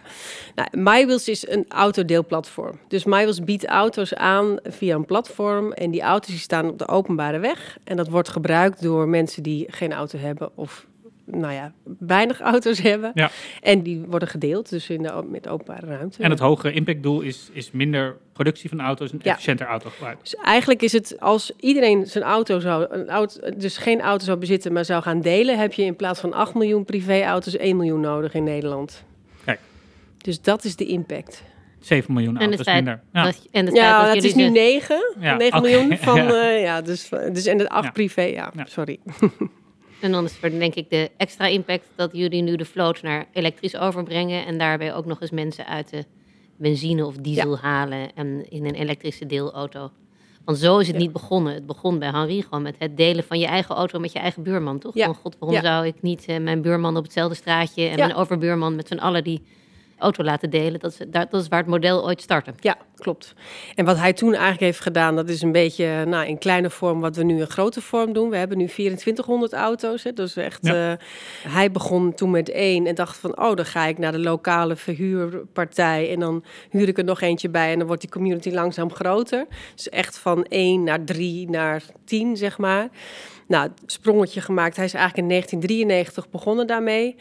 Nou, 0.54 0.68
MyWheels 0.72 1.28
is 1.28 1.48
een 1.48 1.64
autodeelplatform. 1.68 2.78
Dus 2.88 3.04
MyWheels 3.04 3.44
biedt 3.44 3.66
auto's 3.66 4.14
aan 4.14 4.58
via 4.62 4.94
een 4.94 5.04
platform. 5.04 5.72
En 5.72 5.90
die 5.90 6.02
auto's 6.02 6.30
die 6.30 6.38
staan 6.38 6.68
op 6.68 6.78
de 6.78 6.88
openbare 6.88 7.38
weg. 7.38 7.76
En 7.84 7.96
dat 7.96 8.08
wordt 8.08 8.28
gebruikt 8.28 8.82
door 8.82 9.08
mensen 9.08 9.42
die 9.42 9.66
geen 9.68 9.92
auto 9.92 10.18
hebben 10.18 10.50
of 10.54 10.86
nou 11.26 11.52
ja, 11.52 11.72
weinig 11.98 12.40
auto's 12.40 12.78
hebben. 12.80 13.10
Ja. 13.14 13.30
En 13.62 13.82
die 13.82 14.00
worden 14.08 14.28
gedeeld, 14.28 14.70
dus 14.70 14.90
in 14.90 15.02
de, 15.02 15.22
met 15.30 15.48
openbare 15.48 15.86
ruimte. 15.86 16.22
En 16.22 16.30
het 16.30 16.38
hogere 16.38 16.72
impactdoel 16.72 17.20
is, 17.20 17.48
is 17.52 17.70
minder 17.70 18.16
productie 18.32 18.68
van 18.68 18.80
auto's 18.80 19.12
en 19.12 19.18
Ja. 19.22 19.30
efficiënter 19.32 19.66
autogebruik. 19.66 20.18
Dus 20.22 20.34
eigenlijk 20.34 20.82
is 20.82 20.92
het 20.92 21.20
als 21.20 21.52
iedereen 21.60 22.06
zijn 22.06 22.24
auto 22.24 22.58
zou, 22.60 22.86
een 22.90 23.08
auto, 23.08 23.40
dus 23.56 23.76
geen 23.76 24.00
auto 24.00 24.24
zou 24.24 24.38
bezitten, 24.38 24.72
maar 24.72 24.84
zou 24.84 25.02
gaan 25.02 25.20
delen, 25.20 25.58
heb 25.58 25.72
je 25.72 25.82
in 25.84 25.96
plaats 25.96 26.20
van 26.20 26.32
8 26.32 26.54
miljoen 26.54 26.84
privéauto's 26.84 27.56
1 27.56 27.76
miljoen 27.76 28.00
nodig 28.00 28.34
in 28.34 28.44
Nederland. 28.44 29.04
Kijk. 29.44 29.60
Dus 30.18 30.40
dat 30.42 30.64
is 30.64 30.76
de 30.76 30.86
impact. 30.86 31.42
7 31.80 32.12
miljoen 32.14 32.32
En 32.36 32.38
de 32.40 32.44
auto's 32.46 32.62
feit 32.66 32.84
minder. 32.84 33.02
Ja. 33.12 33.22
dat, 33.24 33.46
en 33.50 33.64
de 33.64 33.72
Ja, 33.74 34.04
dat 34.04 34.14
het 34.14 34.24
is 34.24 34.34
nu 34.34 34.44
ze- 34.44 34.50
9, 34.50 35.14
Ja, 35.20 35.36
9 35.36 35.58
oké, 35.58 35.68
miljoen 35.70 35.96
van, 35.98 36.16
ja. 36.16 36.32
ja, 36.32 36.48
ja 36.50 36.80
dus, 36.82 37.08
dus 37.32 37.46
en 37.46 37.58
de 37.58 37.68
8 37.68 37.84
Ja. 37.84 37.90
privé, 37.90 38.22
ja, 38.22 38.52
Ja. 38.56 38.64
sorry. 38.66 38.98
En 40.04 40.12
dan 40.12 40.24
is 40.24 40.38
het 40.40 40.58
denk 40.58 40.74
ik 40.74 40.90
de 40.90 41.10
extra 41.16 41.46
impact 41.46 41.84
dat 41.94 42.10
jullie 42.12 42.42
nu 42.42 42.56
de 42.56 42.64
vloot 42.64 43.02
naar 43.02 43.26
elektrisch 43.32 43.76
overbrengen. 43.76 44.46
En 44.46 44.58
daarbij 44.58 44.94
ook 44.94 45.04
nog 45.06 45.20
eens 45.20 45.30
mensen 45.30 45.66
uit 45.66 45.90
de 45.90 46.04
benzine 46.56 47.06
of 47.06 47.16
diesel 47.16 47.58
halen 47.58 48.14
en 48.14 48.50
in 48.50 48.64
een 48.64 48.74
elektrische 48.74 49.26
deelauto. 49.26 49.90
Want 50.44 50.58
zo 50.58 50.78
is 50.78 50.86
het 50.86 50.96
Ja. 50.96 51.02
niet 51.02 51.12
begonnen. 51.12 51.54
Het 51.54 51.66
begon 51.66 51.98
bij 51.98 52.08
Henri 52.10 52.42
gewoon 52.42 52.62
met 52.62 52.74
het 52.78 52.96
delen 52.96 53.24
van 53.24 53.38
je 53.38 53.46
eigen 53.46 53.74
auto 53.74 53.98
met 53.98 54.12
je 54.12 54.18
eigen 54.18 54.42
buurman, 54.42 54.78
toch? 54.78 54.94
Ja. 54.94 55.04
Van 55.04 55.14
god, 55.14 55.36
waarom 55.38 55.60
zou 55.60 55.86
ik 55.86 56.02
niet 56.02 56.24
eh, 56.26 56.38
mijn 56.40 56.62
buurman 56.62 56.96
op 56.96 57.02
hetzelfde 57.02 57.34
straatje 57.34 57.86
en 57.86 57.96
mijn 57.98 58.14
overbuurman 58.14 58.76
met 58.76 58.88
z'n 58.88 58.98
allen 58.98 59.24
die 59.24 59.42
auto 60.04 60.24
laten 60.24 60.50
delen? 60.50 60.80
Dat 60.80 60.90
is, 60.90 61.06
dat 61.08 61.34
is 61.42 61.48
waar 61.48 61.58
het 61.58 61.68
model 61.68 62.04
ooit 62.04 62.20
startte. 62.22 62.52
Ja, 62.60 62.76
klopt. 62.96 63.34
En 63.74 63.84
wat 63.84 63.96
hij 63.96 64.12
toen 64.12 64.30
eigenlijk 64.32 64.60
heeft 64.60 64.80
gedaan, 64.80 65.16
dat 65.16 65.28
is 65.28 65.42
een 65.42 65.52
beetje 65.52 66.04
nou, 66.04 66.26
in 66.26 66.38
kleine 66.38 66.70
vorm 66.70 67.00
wat 67.00 67.16
we 67.16 67.24
nu 67.24 67.40
in 67.40 67.46
grote 67.46 67.80
vorm 67.80 68.12
doen. 68.12 68.30
We 68.30 68.36
hebben 68.36 68.58
nu 68.58 68.66
2400 68.66 69.52
auto's. 69.52 70.02
Hè, 70.02 70.12
dus 70.12 70.36
echt, 70.36 70.58
Ja. 70.66 70.92
eh, 70.92 70.98
hij 71.52 71.70
begon 71.70 72.14
toen 72.14 72.30
met 72.30 72.50
één 72.50 72.86
en 72.86 72.94
dacht 72.94 73.16
van, 73.16 73.38
oh, 73.40 73.56
dan 73.56 73.66
ga 73.66 73.84
ik 73.86 73.98
naar 73.98 74.12
de 74.12 74.18
lokale 74.18 74.76
verhuurpartij 74.76 76.10
en 76.12 76.20
dan 76.20 76.44
huur 76.70 76.88
ik 76.88 76.98
er 76.98 77.04
nog 77.04 77.20
eentje 77.20 77.48
bij 77.48 77.72
en 77.72 77.78
dan 77.78 77.86
wordt 77.86 78.02
die 78.02 78.10
community 78.10 78.50
langzaam 78.50 78.92
groter. 78.92 79.46
Dus 79.74 79.88
echt 79.88 80.18
van 80.18 80.44
één 80.44 80.82
naar 80.84 81.04
drie 81.04 81.50
naar 81.50 81.82
tien, 82.04 82.36
zeg 82.36 82.58
maar. 82.58 82.88
Nou, 83.46 83.70
sprongetje 83.86 84.40
gemaakt. 84.40 84.76
Hij 84.76 84.84
is 84.84 84.94
eigenlijk 84.94 85.22
in 85.22 85.28
1993 85.28 86.30
begonnen 86.30 86.66
daarmee. 86.66 87.16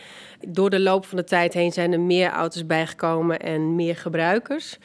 Door 0.47 0.69
de 0.69 0.79
loop 0.79 1.05
van 1.05 1.17
de 1.17 1.23
tijd 1.23 1.53
heen 1.53 1.71
zijn 1.71 1.93
er 1.93 1.99
meer 1.99 2.29
auto's 2.29 2.65
bijgekomen 2.65 3.39
en 3.39 3.75
meer 3.75 3.95
gebruikers. 3.95 4.77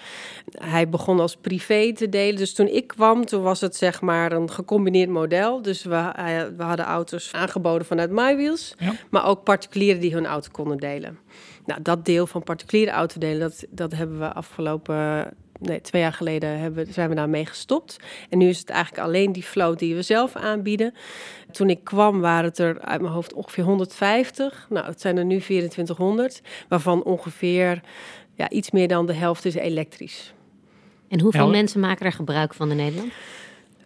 Hij 0.59 0.89
begon 0.89 1.21
als 1.21 1.37
privé 1.37 1.93
te 1.93 2.09
delen. 2.09 2.37
Dus 2.37 2.55
toen 2.55 2.67
ik 2.69 2.87
kwam, 2.87 3.25
toen 3.27 3.43
was 3.43 3.61
het 3.61 3.77
zeg 3.77 4.01
maar 4.01 4.33
een 4.33 4.51
gecombineerd 4.51 5.11
model. 5.11 5.63
Dus 5.63 5.83
we, 5.85 6.11
hij- 6.13 6.57
we 6.57 6.63
hadden 6.63 6.87
auto's 6.87 7.33
aangeboden 7.33 7.87
vanuit 7.87 8.11
MyWheels. 8.11 8.75
Ja. 8.79 8.93
Maar 9.11 9.27
ook 9.27 9.43
particulieren 9.45 10.01
die 10.01 10.13
hun 10.15 10.27
auto 10.27 10.49
konden 10.53 10.77
delen. 10.79 11.19
Nou, 11.67 11.83
dat 11.83 12.05
deel 12.05 12.27
van 12.27 12.43
particuliere 12.43 12.91
autodelen, 12.91 13.41
dat, 13.41 13.65
dat 13.71 13.93
hebben 13.93 14.19
we 14.19 14.33
afgelopen 14.33 15.29
nee, 15.59 15.81
twee 15.81 16.03
jaar 16.03 16.13
geleden 16.13 16.59
hebben, 16.59 16.93
zijn 16.93 17.09
we 17.09 17.15
daarmee 17.15 17.47
gestopt. 17.47 17.97
En 18.29 18.39
nu 18.39 18.49
is 18.49 18.59
het 18.59 18.71
eigenlijk 18.71 19.05
alleen 19.07 19.33
die 19.33 19.43
float 19.43 19.79
die 19.79 19.95
we 19.95 20.03
zelf 20.03 20.37
aanbieden. 20.37 20.95
Toen 21.51 21.71
ik 21.71 21.85
kwam 21.85 22.21
waren 22.21 22.45
het 22.45 22.59
er 22.59 22.81
uit 22.81 23.01
mijn 23.01 23.13
hoofd 23.13 23.33
ongeveer 23.33 23.65
150. 23.65 24.67
Nou, 24.71 24.87
het 24.87 25.01
zijn 25.01 25.17
er 25.17 25.25
nu 25.25 25.41
2400, 25.41 26.41
waarvan 26.69 27.03
ongeveer 27.03 27.81
ja, 28.35 28.51
iets 28.51 28.71
meer 28.71 28.89
dan 28.89 29.07
de 29.07 29.13
helft 29.13 29.45
is 29.45 29.55
elektrisch. 29.55 30.33
En 31.09 31.21
hoeveel 31.21 31.45
Ja. 31.45 31.51
mensen 31.51 31.81
maken 31.81 32.07
er 32.07 32.13
gebruik 32.13 32.55
van 32.55 32.71
in 32.71 32.77
Nederland? 32.77 33.13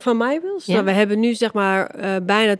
Van 0.02 0.16
MyWills? 0.16 0.66
Ja. 0.66 0.72
Nou, 0.72 0.84
we 0.84 0.90
hebben 0.90 1.20
nu 1.20 1.34
zeg 1.34 1.52
maar 1.52 1.86
eh, 1.86 2.16
bijna 2.22 2.54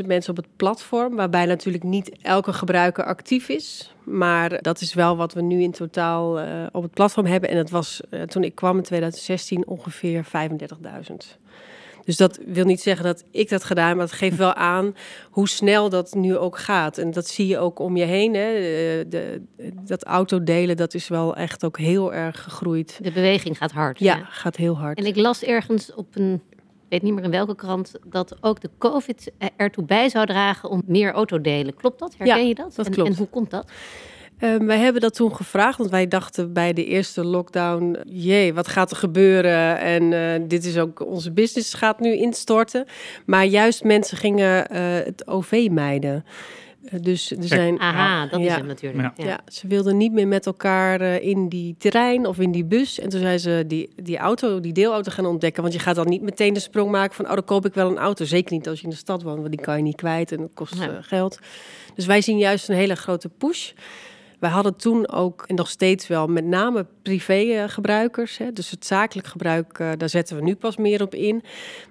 200.000 0.00 0.06
mensen 0.06 0.30
op 0.30 0.36
het 0.36 0.56
platform, 0.56 1.16
waarbij 1.16 1.46
natuurlijk 1.46 1.84
niet 1.84 2.10
elke 2.22 2.52
gebruiker 2.52 3.04
actief 3.04 3.48
is. 3.48 3.94
Maar 4.04 4.62
dat 4.62 4.80
is 4.80 4.94
wel 4.94 5.16
wat 5.16 5.32
we 5.32 5.42
nu 5.42 5.62
in 5.62 5.72
totaal 5.72 6.40
eh, 6.40 6.46
op 6.72 6.82
het 6.82 6.94
platform 6.94 7.26
hebben. 7.26 7.50
En 7.50 7.56
dat 7.56 7.70
was 7.70 8.00
eh, 8.10 8.22
toen 8.22 8.44
ik 8.44 8.54
kwam 8.54 8.76
in 8.76 8.82
2016 8.82 9.66
ongeveer 9.66 10.24
35.000. 10.24 11.14
Dus 12.04 12.16
dat 12.16 12.38
wil 12.46 12.64
niet 12.64 12.80
zeggen 12.80 13.04
dat 13.04 13.24
ik 13.30 13.48
dat 13.48 13.64
gedaan 13.64 13.96
maar 13.96 14.06
het 14.06 14.14
geeft 14.14 14.36
wel 14.36 14.54
aan 14.74 14.96
hoe 15.30 15.48
snel 15.48 15.88
dat 15.88 16.14
nu 16.14 16.36
ook 16.36 16.58
gaat. 16.58 16.98
En 16.98 17.10
dat 17.10 17.26
zie 17.26 17.46
je 17.46 17.58
ook 17.58 17.78
om 17.78 17.96
je 17.96 18.04
heen. 18.04 18.34
Hè. 18.34 18.52
De, 18.52 19.06
de, 19.08 19.40
dat 19.84 20.04
autodelen, 20.04 20.76
dat 20.76 20.94
is 20.94 21.08
wel 21.08 21.36
echt 21.36 21.64
ook 21.64 21.78
heel 21.78 22.14
erg 22.14 22.42
gegroeid. 22.42 22.98
De 23.02 23.12
beweging 23.12 23.58
gaat 23.58 23.72
hard. 23.72 23.98
Ja, 23.98 24.24
gaat 24.24 24.56
heel 24.56 24.78
hard. 24.78 24.98
En 24.98 25.06
ik 25.06 25.16
las 25.16 25.42
ergens 25.42 25.94
op 25.94 26.06
een, 26.12 26.42
weet 26.94 27.02
niet 27.02 27.14
meer 27.14 27.24
in 27.24 27.30
welke 27.30 27.54
krant, 27.54 27.92
dat 28.06 28.36
ook 28.40 28.60
de 28.60 28.70
COVID 28.78 29.32
ertoe 29.56 29.84
bij 29.84 30.08
zou 30.08 30.26
dragen 30.26 30.70
om 30.70 30.82
meer 30.86 31.12
autodelen. 31.12 31.74
Klopt 31.74 31.98
dat? 31.98 32.14
Herken 32.18 32.40
Ja, 32.40 32.48
je 32.48 32.54
dat? 32.54 32.74
dat 32.74 32.86
en, 32.86 32.92
klopt. 32.92 33.08
en 33.10 33.16
hoe 33.16 33.28
komt 33.28 33.50
dat? 33.50 33.70
Ehm, 34.38 34.66
wij 34.66 34.78
hebben 34.78 35.00
dat 35.00 35.14
toen 35.14 35.34
gevraagd, 35.34 35.78
want 35.78 35.90
wij 35.90 36.08
dachten 36.08 36.52
bij 36.52 36.72
de 36.72 36.84
eerste 36.84 37.24
lockdown: 37.24 37.96
jee, 38.04 38.54
wat 38.54 38.68
gaat 38.68 38.90
er 38.90 38.96
gebeuren? 38.96 39.78
En 39.78 40.12
eh, 40.12 40.48
dit 40.48 40.64
is 40.64 40.78
ook 40.78 41.06
onze 41.06 41.32
business 41.32 41.74
gaat 41.74 42.00
nu 42.00 42.16
instorten. 42.16 42.84
Maar 43.26 43.44
juist 43.44 43.84
mensen 43.84 44.16
gingen 44.16 44.68
eh, 44.68 44.80
het 45.04 45.26
OV 45.26 45.68
mijden. 45.70 46.24
Eh, 46.84 47.02
dus 47.02 47.30
er 47.30 47.44
zijn. 47.44 47.80
Aha, 47.80 48.26
dat 48.26 48.40
is 48.40 48.46
hem 48.52 48.66
natuurlijk. 48.66 49.10
Ja. 49.16 49.24
Ja. 49.24 49.40
ze 49.52 49.66
wilden 49.66 49.96
niet 49.96 50.12
meer 50.12 50.28
met 50.28 50.46
elkaar 50.46 51.00
eh, 51.00 51.22
in 51.28 51.48
die 51.48 51.74
trein 51.78 52.26
of 52.26 52.38
in 52.38 52.52
die 52.52 52.64
bus. 52.64 52.98
En 53.00 53.08
toen 53.08 53.20
zijn 53.20 53.40
ze 53.40 53.64
die, 53.66 53.90
die 53.96 54.16
auto, 54.18 54.60
die 54.60 54.72
deelauto 54.72 55.10
gaan 55.10 55.26
ontdekken. 55.26 55.62
Want 55.62 55.74
je 55.74 55.80
gaat 55.80 55.94
dan 55.96 56.08
niet 56.08 56.22
meteen 56.22 56.52
de 56.52 56.60
sprong 56.60 56.90
maken 56.90 57.14
van... 57.14 57.24
oh, 57.24 57.32
dan 57.32 57.44
koop 57.44 57.66
ik 57.66 57.74
wel 57.74 57.90
een 57.90 57.98
auto. 57.98 58.24
Zeker 58.24 58.52
niet 58.54 58.68
als 58.68 58.78
je 58.78 58.84
in 58.84 58.90
de 58.90 58.96
stad 58.96 59.22
woont, 59.22 59.38
want 59.38 59.50
die 59.50 59.60
kan 59.60 59.76
je 59.76 59.82
niet 59.82 59.96
kwijt 59.96 60.32
en 60.32 60.38
dat 60.38 60.50
kost 60.54 60.74
Ja. 60.74 60.88
eh, 60.88 60.96
geld. 61.00 61.38
Dus 61.94 62.06
wij 62.06 62.20
zien 62.20 62.38
juist 62.38 62.68
een 62.68 62.76
hele 62.76 62.94
grote 62.96 63.28
push. 63.28 63.72
Wij 64.44 64.52
hadden 64.52 64.76
toen 64.76 65.08
ook, 65.08 65.44
en 65.46 65.54
nog 65.54 65.68
steeds 65.68 66.06
wel, 66.06 66.26
met 66.26 66.44
name 66.44 66.86
privé-gebruikers. 67.02 68.38
Hè, 68.38 68.52
dus 68.52 68.70
het 68.70 68.86
zakelijk 68.86 69.26
gebruik, 69.28 69.78
eh, 69.78 69.90
daar 69.96 70.08
zetten 70.08 70.36
we 70.36 70.42
nu 70.42 70.54
pas 70.54 70.76
meer 70.76 71.02
op 71.02 71.14
in. 71.14 71.42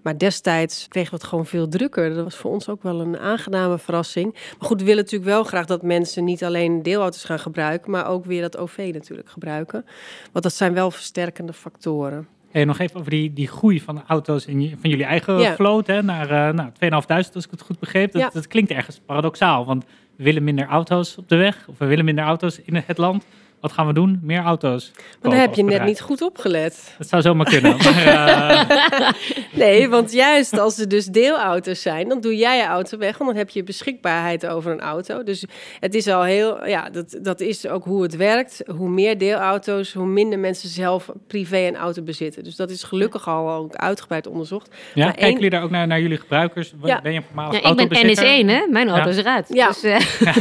Maar 0.04 0.18
destijds 0.18 0.88
kregen 0.88 1.10
we 1.10 1.16
het 1.16 1.26
gewoon 1.26 1.46
veel 1.46 1.68
drukker. 1.68 2.14
Dat 2.14 2.24
was 2.24 2.36
voor 2.36 2.52
ons 2.52 2.70
ook 2.70 2.84
wel 2.84 3.02
een 3.02 3.18
aangename 3.18 3.78
verrassing. 3.80 4.34
Maar 4.34 4.68
goed, 4.68 4.80
we 4.80 4.86
willen 4.86 5.04
natuurlijk 5.04 5.32
wel 5.32 5.44
graag 5.44 5.66
dat 5.66 5.82
mensen 5.82 6.24
niet 6.24 6.44
alleen 6.44 6.84
deelauto's 6.84 7.24
gaan 7.24 7.40
gebruiken, 7.40 7.92
maar 7.92 8.08
ook 8.08 8.26
weer 8.26 8.42
dat 8.42 8.58
OV 8.58 8.90
natuurlijk 8.94 9.30
gebruiken. 9.30 9.86
Want 10.32 10.44
dat 10.44 10.54
zijn 10.54 10.74
wel 10.74 10.92
versterkende 10.92 11.54
factoren. 11.54 12.28
Hey, 12.52 12.66
nog 12.66 12.80
even 12.80 13.00
over 13.00 13.12
die, 13.12 13.34
die 13.34 13.48
groei 13.48 13.82
van 13.82 13.96
de 13.96 14.02
auto's 14.08 14.46
in 14.46 14.78
van 14.82 14.90
jullie 14.90 15.06
eigen 15.06 15.40
Ja. 15.40 15.56
vloot 15.56 15.88
hè, 15.88 16.04
naar 16.04 16.32
uh, 16.32 16.54
nou, 16.54 16.70
2.500 16.70 17.34
als 17.34 17.46
ik 17.46 17.52
het 17.52 17.62
goed 17.62 17.80
begreep. 17.80 18.12
Dat, 18.12 18.22
Ja. 18.22 18.30
dat 18.34 18.48
klinkt 18.48 18.72
ergens 18.72 19.02
paradoxaal, 19.06 19.66
want 19.66 19.86
willen 20.16 20.44
minder 20.44 20.68
auto's 20.68 21.18
op 21.18 21.30
de 21.30 21.36
weg 21.36 21.68
of 21.68 21.78
we 21.78 21.86
willen 21.86 22.06
minder 22.06 22.24
auto's 22.24 22.60
in 22.60 22.76
het 22.76 22.98
land. 22.98 23.26
Wat 23.64 23.72
gaan 23.72 23.88
we 23.88 23.94
doen? 23.94 24.20
Meer 24.24 24.42
auto's. 24.44 24.92
Maar 25.22 25.32
dan 25.32 25.40
heb 25.40 25.54
je 25.56 25.64
net 25.64 25.84
niet 25.86 26.02
goed 26.02 26.22
opgelet. 26.22 26.96
Dat 26.98 27.08
zou 27.08 27.22
zomaar 27.22 27.46
kunnen. 27.46 27.78
maar, 27.78 28.68
eh, 28.70 29.10
Nee, 29.54 29.90
want 29.90 30.12
juist 30.12 30.60
als 30.60 30.78
er 30.80 30.88
dus 30.90 31.06
deelauto's 31.06 31.82
zijn, 31.82 32.10
dan 32.10 32.22
doe 32.22 32.36
jij 32.38 32.58
je 32.58 32.64
auto 32.66 32.98
weg, 32.98 33.18
want 33.18 33.30
dan 33.30 33.40
heb 33.40 33.50
je 33.50 33.64
beschikbaarheid 33.64 34.48
over 34.48 34.72
een 34.72 34.82
auto. 34.82 35.24
Dus 35.24 35.46
het 35.80 35.94
is 35.96 36.08
al 36.08 36.24
heel, 36.24 36.68
ja, 36.68 36.90
dat, 36.90 37.18
dat 37.22 37.40
is 37.40 37.68
ook 37.68 37.84
hoe 37.86 38.02
het 38.04 38.16
werkt. 38.16 38.62
Hoe 38.78 38.90
meer 38.90 39.18
deelauto's, 39.18 39.94
hoe 39.94 40.06
minder 40.08 40.40
mensen 40.40 40.70
zelf 40.70 41.10
privé 41.28 41.58
een 41.58 41.76
auto 41.78 42.02
bezitten. 42.02 42.44
Dus 42.44 42.56
dat 42.56 42.70
is 42.70 42.84
gelukkig 42.84 43.28
al 43.28 43.52
ook 43.52 43.76
uitgebreid 43.76 44.28
onderzocht. 44.28 44.68
ja, 44.70 44.76
Maar 44.96 45.06
kijken 45.06 45.24
één- 45.24 45.34
jullie 45.34 45.50
daar 45.50 45.64
ook 45.64 45.70
naar, 45.72 45.88
naar 45.88 46.02
jullie 46.02 46.18
gebruikers? 46.18 46.74
Ja. 46.84 47.02
Ben 47.02 47.12
je 47.12 47.18
een 47.18 47.24
voormalig 47.26 47.52
Ja, 47.52 47.58
ik 47.70 47.76
ben 47.76 47.88
autobezitter? 47.88 48.26
NS1, 48.44 48.48
hè? 48.50 48.68
Mijn 48.72 48.88
auto 48.90 49.04
Ja. 49.04 49.10
is 49.10 49.18
eruit. 49.18 49.48
Ja. 49.54 49.68
Dus, 49.68 49.84
eh, 49.84 50.00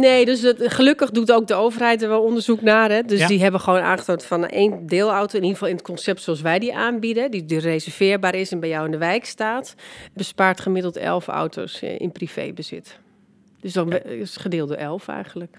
Nee, 0.00 0.24
dus 0.24 0.40
het, 0.42 0.62
gelukkig 0.72 1.10
doet 1.10 1.32
ook 1.32 1.46
de 1.46 1.54
overheid 1.54 2.02
er 2.02 2.08
wel 2.08 2.22
onderzoek 2.22 2.60
naar. 2.60 2.90
Hè? 2.90 3.02
Dus 3.02 3.18
Ja. 3.20 3.26
die 3.26 3.42
hebben 3.42 3.60
gewoon 3.60 3.80
aangetoond 3.80 4.24
van 4.24 4.46
één 4.46 4.86
deelauto, 4.86 5.36
in 5.36 5.42
ieder 5.42 5.52
geval 5.52 5.68
in 5.68 5.74
het 5.74 5.84
concept 5.84 6.22
zoals 6.22 6.40
wij 6.40 6.58
die 6.58 6.76
aanbieden, 6.76 7.30
die, 7.30 7.44
die 7.44 7.58
reserveerbaar 7.58 8.34
is 8.34 8.52
en 8.52 8.60
bij 8.60 8.68
jou 8.68 8.84
in 8.84 8.90
de 8.90 8.98
wijk 8.98 9.24
staat, 9.24 9.74
bespaart 10.14 10.60
gemiddeld 10.60 10.96
11 10.96 11.26
auto's 11.26 11.82
eh, 11.82 11.98
in 11.98 12.12
privébezit. 12.12 12.98
Dus 13.60 13.72
dan 13.72 13.92
is 13.92 14.32
het 14.32 14.42
gedeeld 14.42 14.68
door 14.68 14.78
11 14.78 15.08
eigenlijk. 15.08 15.58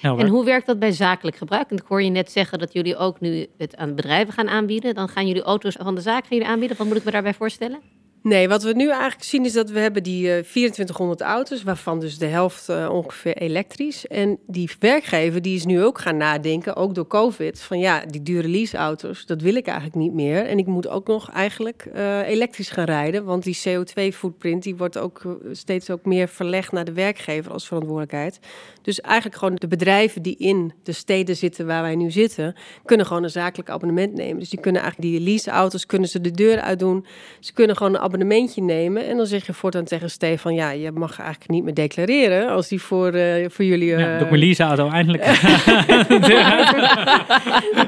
Helder. 0.00 0.24
en 0.24 0.30
hoe 0.30 0.44
werkt 0.44 0.66
dat 0.66 0.78
bij 0.78 0.92
zakelijk 0.92 1.36
gebruik? 1.36 1.70
En 1.70 1.76
ik 1.76 1.84
hoor 1.88 2.02
je 2.02 2.10
net 2.10 2.30
zeggen 2.30 2.58
dat 2.58 2.72
jullie 2.72 2.96
ook 2.96 3.20
nu 3.20 3.46
het 3.58 3.76
aan 3.76 3.94
bedrijven 3.94 4.32
gaan 4.32 4.48
aanbieden. 4.48 4.94
Dan 4.94 5.08
gaan 5.08 5.26
jullie 5.26 5.42
auto's 5.42 5.76
van 5.80 5.94
de 5.94 6.00
zaak 6.00 6.26
gaan 6.26 6.36
jullie 6.36 6.52
aanbieden. 6.52 6.76
Wat 6.76 6.86
moet 6.86 6.96
ik 6.96 7.04
me 7.04 7.10
daarbij 7.10 7.34
voorstellen? 7.34 7.80
Nee, 8.24 8.48
wat 8.48 8.62
we 8.62 8.72
nu 8.72 8.88
eigenlijk 8.88 9.22
zien 9.22 9.44
is 9.44 9.52
dat 9.52 9.70
we 9.70 9.78
hebben 9.78 10.02
die 10.02 10.36
eh 10.36 10.42
2400 10.42 11.20
auto's, 11.20 11.62
waarvan 11.62 12.00
dus 12.00 12.18
de 12.18 12.26
helft 12.26 12.68
eh, 12.68 12.88
ongeveer 12.92 13.36
elektrisch. 13.36 14.06
En 14.06 14.38
die 14.46 14.70
werkgever 14.78 15.42
die 15.42 15.56
is 15.56 15.64
nu 15.64 15.82
ook 15.82 15.98
gaan 15.98 16.16
nadenken, 16.16 16.76
ook 16.76 16.94
door 16.94 17.06
COVID, 17.06 17.60
van 17.60 17.78
ja, 17.78 18.06
die 18.06 18.22
dure 18.22 18.48
leaseauto's, 18.48 19.26
dat 19.26 19.40
wil 19.40 19.54
ik 19.54 19.66
eigenlijk 19.66 19.96
niet 19.96 20.12
meer. 20.12 20.46
En 20.46 20.58
ik 20.58 20.66
moet 20.66 20.88
ook 20.88 21.06
nog 21.06 21.30
eigenlijk 21.30 21.88
eh, 21.92 22.28
elektrisch 22.28 22.70
gaan 22.70 22.84
rijden, 22.84 23.24
want 23.24 23.42
die 23.42 23.58
CO2-footprint 23.68 24.62
die 24.62 24.76
wordt 24.76 24.98
ook 24.98 25.20
eh, 25.24 25.30
steeds 25.52 25.90
ook 25.90 26.04
meer 26.04 26.28
verlegd 26.28 26.72
naar 26.72 26.84
de 26.84 26.92
werkgever 26.92 27.52
als 27.52 27.66
verantwoordelijkheid. 27.66 28.38
Dus 28.82 29.00
eigenlijk 29.00 29.36
gewoon 29.36 29.54
de 29.54 29.68
bedrijven 29.68 30.22
die 30.22 30.36
in 30.36 30.72
de 30.82 30.92
steden 30.92 31.36
zitten 31.36 31.66
waar 31.66 31.82
wij 31.82 31.94
nu 31.94 32.10
zitten, 32.10 32.54
kunnen 32.84 33.06
gewoon 33.06 33.22
een 33.22 33.30
zakelijk 33.30 33.70
abonnement 33.70 34.14
nemen. 34.14 34.38
Dus 34.38 34.50
die 34.50 34.60
kunnen 34.60 34.82
eigenlijk 34.82 35.12
die 35.12 35.20
leaseauto's, 35.20 35.86
kunnen 35.86 36.08
ze 36.08 36.20
de 36.20 36.30
deur 36.30 36.60
uitdoen. 36.60 37.06
Ze 37.40 37.52
kunnen 37.52 37.76
gewoon 37.76 37.94
een 37.94 38.12
abonnementje 38.14 38.62
nemen. 38.62 39.06
En 39.08 39.16
dan 39.16 39.26
zeg 39.26 39.46
je 39.46 39.52
voortaan 39.52 39.84
tegen 39.84 40.10
Stefan, 40.10 40.54
ja, 40.54 40.70
je 40.70 40.92
mag 40.92 41.18
eigenlijk 41.20 41.50
niet 41.50 41.64
meer 41.64 41.74
declareren 41.74 42.48
als 42.48 42.68
die 42.68 42.80
voor, 42.82 43.12
eh, 43.12 43.44
voor 43.50 43.64
jullie... 43.64 43.88
ja, 43.88 43.98
eh, 43.98 44.04
doe 44.12 44.20
ik 44.22 44.30
mijn 44.30 44.42
leaseauto 44.42 44.88
eindelijk. 44.90 45.24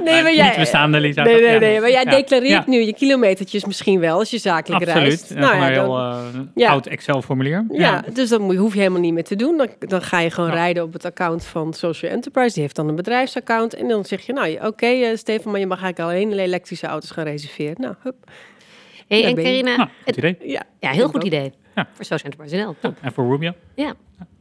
nee, 0.05 0.23
maar 0.23 0.35
jij, 0.35 0.49
Niet 0.49 0.57
bestaande 0.59 1.01
leaseauto. 1.01 1.33
Nee, 1.33 1.41
nee, 1.43 1.59
nee, 1.59 1.81
maar 1.81 1.91
jij 1.91 2.05
Ja. 2.05 2.11
declareert 2.11 2.65
Ja. 2.65 2.71
nu 2.71 2.81
je 2.81 2.95
kilometertjes 2.95 3.65
misschien 3.65 4.01
wel 4.01 4.19
als 4.19 4.31
je 4.31 4.39
zakelijk 4.39 4.83
Absoluut. 4.85 5.09
reist. 5.09 5.35
Nou, 5.35 5.57
ja, 5.57 5.67
een 5.67 5.73
heel 5.73 5.97
eh, 5.99 6.17
Ja. 6.55 6.71
oud 6.71 6.87
Excel-formulier. 6.87 7.65
Ja, 7.71 8.05
dus 8.13 8.29
dat 8.29 8.41
hoef 8.41 8.73
je 8.73 8.79
helemaal 8.79 9.01
niet 9.01 9.13
meer 9.15 9.25
te 9.25 9.37
doen. 9.37 9.57
Dan, 9.57 9.69
dan 9.79 10.03
ga 10.03 10.21
je 10.21 10.31
gewoon 10.31 10.51
rijden 10.51 10.83
op 10.83 10.93
het 10.93 11.05
account 11.05 11.45
van 11.45 11.75
Social 11.75 12.11
Enterprise. 12.13 12.53
Die 12.53 12.63
heeft 12.63 12.77
dan 12.77 12.89
een 12.89 12.97
bedrijfsaccount. 12.97 13.75
En 13.75 13.89
dan 13.89 14.05
zeg 14.05 14.27
je, 14.27 14.33
nou, 14.33 14.59
oké, 14.67 14.87
eh, 14.87 15.17
Stefan, 15.17 15.51
maar 15.51 15.61
je 15.61 15.67
mag 15.67 15.83
eigenlijk 15.83 16.11
alleen 16.11 16.39
elektrische 16.39 16.87
auto's 16.87 17.11
gaan 17.11 17.25
reserveren. 17.25 17.75
Nou, 17.79 17.95
hup. 18.03 18.15
Hey, 19.09 19.21
Ja, 19.21 19.29
en 19.29 19.35
Carina, 19.35 19.77
Nou, 19.77 19.89
goed 20.05 20.17
idee. 20.17 20.37
Ja, 20.41 20.63
ja, 20.81 20.91
heel 20.91 21.07
goed 21.07 21.15
ook. 21.17 21.23
idee. 21.25 21.53
Ja. 21.75 21.89
Voor 21.93 22.05
Social 22.05 22.33
Enterprise 22.33 22.57
NL. 22.67 22.75
Top. 22.81 22.97
En 23.01 23.13
voor 23.13 23.27
Rubio? 23.31 23.53
Ja. 23.75 23.95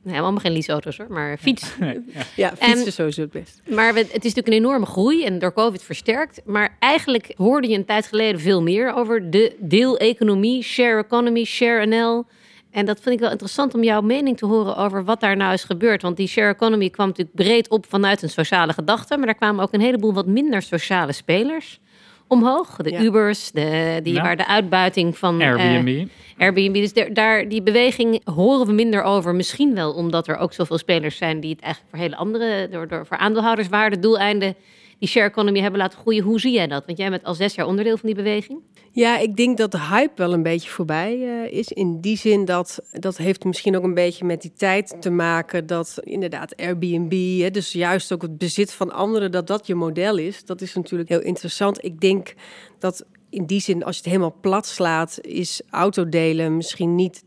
Nee, 0.03 0.19
allemaal 0.21 0.39
geen 0.39 0.51
leaseauto's 0.51 0.97
hoor, 0.97 1.05
maar 1.09 1.37
fiets. 1.37 1.77
Nee, 1.79 1.93
ja. 2.13 2.21
Ja, 2.35 2.49
fietsen 2.49 2.81
En- 2.81 2.87
is 2.87 2.95
sowieso 2.95 3.21
het 3.21 3.31
best. 3.31 3.61
Maar 3.69 3.93
we- 3.93 3.99
het 3.99 4.09
is 4.25 4.33
natuurlijk 4.33 4.47
een 4.47 4.53
enorme 4.53 4.85
groei 4.85 5.23
en 5.25 5.39
door 5.39 5.53
COVID 5.53 5.83
versterkt. 5.83 6.41
Maar 6.45 6.75
eigenlijk 6.79 7.33
hoorde 7.37 7.67
je 7.67 7.75
een 7.77 7.85
tijd 7.85 8.07
geleden 8.07 8.41
veel 8.41 8.61
meer 8.61 8.93
over 8.93 9.29
de 9.29 9.55
deeleconomie, 9.59 10.63
share 10.63 11.03
economy, 11.03 11.43
share 11.43 11.85
NL. 11.85 12.25
En 12.71 12.85
dat 12.85 12.99
vind 13.01 13.15
ik 13.15 13.21
wel 13.21 13.31
interessant 13.31 13.73
om 13.73 13.83
jouw 13.83 14.01
mening 14.01 14.37
te 14.37 14.45
horen 14.45 14.75
over 14.75 15.03
wat 15.03 15.19
daar 15.19 15.37
nou 15.37 15.53
is 15.53 15.63
gebeurd. 15.63 16.01
Want 16.01 16.17
die 16.17 16.27
share 16.27 16.53
economy 16.53 16.89
kwam 16.89 17.07
natuurlijk 17.07 17.35
breed 17.35 17.69
op 17.69 17.85
vanuit 17.89 18.21
een 18.21 18.29
sociale 18.29 18.73
gedachte. 18.73 19.17
Maar 19.17 19.25
daar 19.25 19.35
kwamen 19.35 19.63
ook 19.63 19.73
een 19.73 19.81
heleboel 19.81 20.13
wat 20.13 20.25
minder 20.27 20.61
sociale 20.61 21.11
spelers 21.11 21.79
omhoog. 22.27 22.75
De 22.75 22.91
Ja. 22.91 23.01
Ubers, 23.01 23.51
de, 23.51 23.99
die, 24.03 24.13
Ja. 24.13 24.21
waar 24.21 24.37
de 24.37 24.47
uitbuiting 24.47 25.17
van... 25.17 25.41
eh, 25.41 25.47
Airbnb. 25.47 26.07
Airbnb. 26.37 26.73
Dus 26.73 26.93
daar, 26.93 27.13
daar, 27.13 27.49
die 27.49 27.61
beweging 27.61 28.21
horen 28.35 28.65
we 28.67 28.73
minder 28.73 29.03
over. 29.03 29.35
Misschien 29.35 29.73
wel 29.73 29.93
omdat 29.93 30.27
er 30.27 30.37
ook 30.37 30.53
zoveel 30.53 30.77
spelers 30.77 31.17
zijn 31.17 31.39
die 31.39 31.51
het 31.51 31.61
eigenlijk 31.61 31.93
voor 31.95 32.03
hele 32.03 32.15
andere, 32.15 32.67
door, 32.71 32.87
door, 32.87 33.05
voor 33.05 33.17
aandeelhouderswaarde, 33.17 33.99
doeleinden, 33.99 34.55
die 34.99 35.09
share 35.09 35.29
economy 35.29 35.59
hebben 35.59 35.79
laten 35.79 35.99
groeien. 35.99 36.23
Hoe 36.23 36.39
zie 36.39 36.53
jij 36.53 36.67
dat? 36.67 36.85
Want 36.85 36.97
jij 36.97 37.09
bent 37.09 37.23
al 37.23 37.33
zes 37.33 37.55
jaar 37.55 37.67
onderdeel 37.67 37.97
van 37.97 38.05
die 38.05 38.15
beweging. 38.15 38.59
Ja, 38.91 39.17
ik 39.17 39.35
denk 39.35 39.57
dat 39.57 39.71
de 39.71 39.79
hype 39.79 40.13
wel 40.15 40.33
een 40.33 40.43
beetje 40.43 40.69
voorbij 40.69 41.21
eh, 41.21 41.57
is. 41.57 41.71
In 41.71 42.01
die 42.01 42.17
zin 42.17 42.45
dat 42.45 42.79
dat 42.91 43.17
heeft 43.17 43.43
misschien 43.43 43.77
ook 43.77 43.83
een 43.83 43.93
beetje 43.93 44.25
met 44.25 44.41
die 44.41 44.53
tijd 44.53 44.95
te 44.99 45.09
maken 45.09 45.67
dat 45.67 45.99
inderdaad 46.03 46.55
Airbnb, 46.55 47.39
hè, 47.41 47.51
dus 47.51 47.71
juist 47.71 48.13
ook 48.13 48.21
het 48.21 48.37
bezit 48.37 48.73
van 48.73 48.91
anderen, 48.91 49.31
dat 49.31 49.47
dat 49.47 49.67
je 49.67 49.75
model 49.75 50.17
is. 50.17 50.45
Dat 50.45 50.61
is 50.61 50.75
natuurlijk 50.75 51.09
heel 51.09 51.21
interessant. 51.21 51.83
Ik 51.83 51.99
denk 51.99 52.33
dat 52.79 53.05
in 53.29 53.45
die 53.45 53.61
zin, 53.61 53.83
als 53.83 53.95
je 53.95 54.01
het 54.01 54.11
helemaal 54.11 54.37
plat 54.41 54.65
slaat, 54.65 55.19
is 55.21 55.61
autodelen 55.69 56.55
misschien 56.55 56.95
niet 56.95 57.23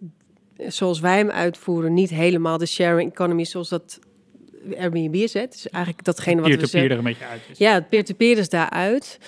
zoals 0.66 1.00
wij 1.00 1.16
hem 1.16 1.30
uitvoeren, 1.30 1.94
niet 1.94 2.10
helemaal 2.10 2.58
de 2.58 2.66
sharing 2.66 3.10
economy 3.10 3.44
zoals 3.44 3.68
dat 3.68 3.98
Airbnb 4.78 5.26
zet. 5.26 5.52
Dus 5.52 5.68
eigenlijk 5.70 6.04
datgene 6.04 6.40
wat 6.40 6.50
we 6.50 6.56
Peer-to-peer 6.56 6.80
zeggen. 6.80 6.90
er 6.90 6.98
een 6.98 7.04
beetje 7.04 7.24
uit 7.24 7.40
is. 7.50 7.58
Ja, 7.58 7.74
het 7.74 7.88
peer-to-peer 7.88 8.38
is 8.38 8.48
daaruit. 8.48 9.18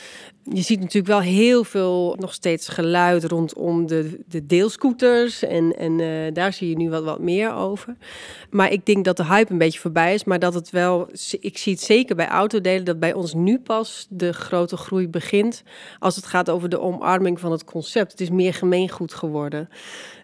Je 0.53 0.63
ziet 0.63 0.81
natuurlijk 0.81 1.07
wel 1.07 1.21
heel 1.21 1.65
veel 1.65 2.17
nog 2.19 2.33
steeds 2.33 2.69
geluid 2.69 3.25
rondom 3.25 3.87
de, 3.87 4.21
de 4.29 4.47
deelscooters. 4.47 5.43
En, 5.43 5.77
en 5.77 6.01
eh, 6.01 6.35
daar 6.35 6.53
zie 6.53 6.69
je 6.69 6.77
nu 6.77 6.91
wat, 6.91 7.05
wat 7.05 7.21
meer 7.21 7.55
over. 7.55 7.97
Maar 8.51 8.73
ik 8.73 8.87
denk 8.87 9.05
dat 9.05 9.17
de 9.17 9.25
hype 9.25 9.53
een 9.53 9.59
beetje 9.59 9.81
voorbij 9.81 10.15
is. 10.15 10.25
Maar 10.25 10.39
dat 10.39 10.55
het 10.55 10.71
wel, 10.71 11.09
ik 11.41 11.59
zie 11.59 11.73
het 11.73 11.83
zeker 11.83 12.17
bij 12.17 12.29
autodelen, 12.29 12.85
dat 12.85 12.99
bij 12.99 13.13
ons 13.13 13.35
nu 13.35 13.59
pas 13.59 14.07
de 14.09 14.33
grote 14.33 14.77
groei 14.77 15.09
begint. 15.09 15.63
Als 15.99 16.17
het 16.17 16.27
gaat 16.27 16.51
over 16.51 16.69
de 16.69 16.81
omarming 16.81 17.41
van 17.41 17.53
het 17.53 17.65
concept. 17.65 18.11
Het 18.11 18.21
is 18.21 18.31
meer 18.31 18.55
gemeengoed 18.55 19.15
geworden 19.15 19.69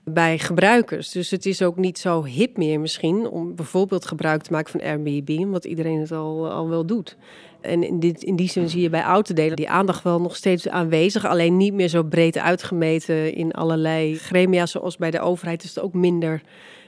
bij 0.04 0.38
gebruikers. 0.38 1.11
Dus 1.11 1.30
het 1.30 1.47
is 1.47 1.62
ook 1.62 1.76
niet 1.76 1.99
zo 1.99 2.25
hip 2.25 2.56
meer 2.56 2.80
misschien 2.80 3.28
om 3.28 3.54
bijvoorbeeld 3.54 4.06
gebruik 4.06 4.42
te 4.42 4.52
maken 4.52 4.71
van 4.71 4.80
Airbnb, 4.80 5.38
omdat 5.38 5.64
iedereen 5.64 6.00
het 6.00 6.12
al, 6.12 6.50
al 6.50 6.68
wel 6.68 6.87
doet. 6.87 7.16
En 7.61 7.83
in, 7.83 8.01
dit, 8.01 8.23
in 8.23 8.37
die 8.37 8.49
zin 8.49 8.69
zie 8.69 8.83
je 8.83 8.91
bij 8.91 9.03
autodelen 9.03 9.57
die 9.57 9.69
aandacht 9.69 10.03
wel 10.03 10.21
nog 10.21 10.37
steeds 10.37 10.69
aanwezig, 10.69 11.25
alleen 11.27 11.57
niet 11.57 11.73
meer 11.75 11.89
zo 11.89 12.03
breed 12.03 12.39
uitgemeten 12.39 13.35
in 13.35 13.53
allerlei 13.53 14.15
gremia, 14.19 14.67
zoals 14.67 14.97
bij 14.97 15.11
de 15.11 15.21
overheid 15.21 15.63
is 15.63 15.75
het 15.75 15.85
ook 15.85 15.93
minder. 15.93 16.43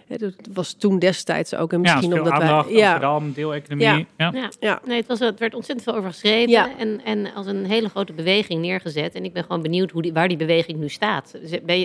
Hè, 0.06 0.16
Dat 0.16 0.34
was 0.52 0.72
toen 0.72 0.98
destijds 0.98 1.54
ook 1.54 1.72
en 1.72 1.82
Ja, 1.82 1.92
misschien 1.92 2.10
veel 2.10 2.18
omdat 2.22 2.32
aandacht, 2.40 2.68
wij. 2.68 2.78
Ja, 2.78 2.92
Amsterdam, 2.92 3.32
deeleconomie. 3.32 3.86
Ja. 3.86 4.04
Ja. 4.16 4.30
Ja. 4.34 4.50
ja. 4.60 4.80
Nee, 4.86 4.96
het, 4.96 5.06
was, 5.06 5.18
het 5.18 5.38
werd 5.38 5.54
ontzettend 5.54 5.88
veel 5.88 5.96
over 5.98 6.10
geschreven 6.10 6.50
Ja. 6.50 6.76
en, 6.78 7.00
en 7.04 7.34
als 7.34 7.46
een 7.46 7.64
hele 7.66 7.88
grote 7.88 8.12
beweging 8.12 8.60
neergezet. 8.60 9.14
En 9.14 9.24
ik 9.24 9.32
ben 9.32 9.42
gewoon 9.42 9.62
benieuwd 9.62 9.90
hoe 9.90 10.02
die, 10.02 10.12
waar 10.12 10.28
die 10.28 10.36
beweging 10.36 10.78
nu 10.78 10.88
staat. 10.88 11.34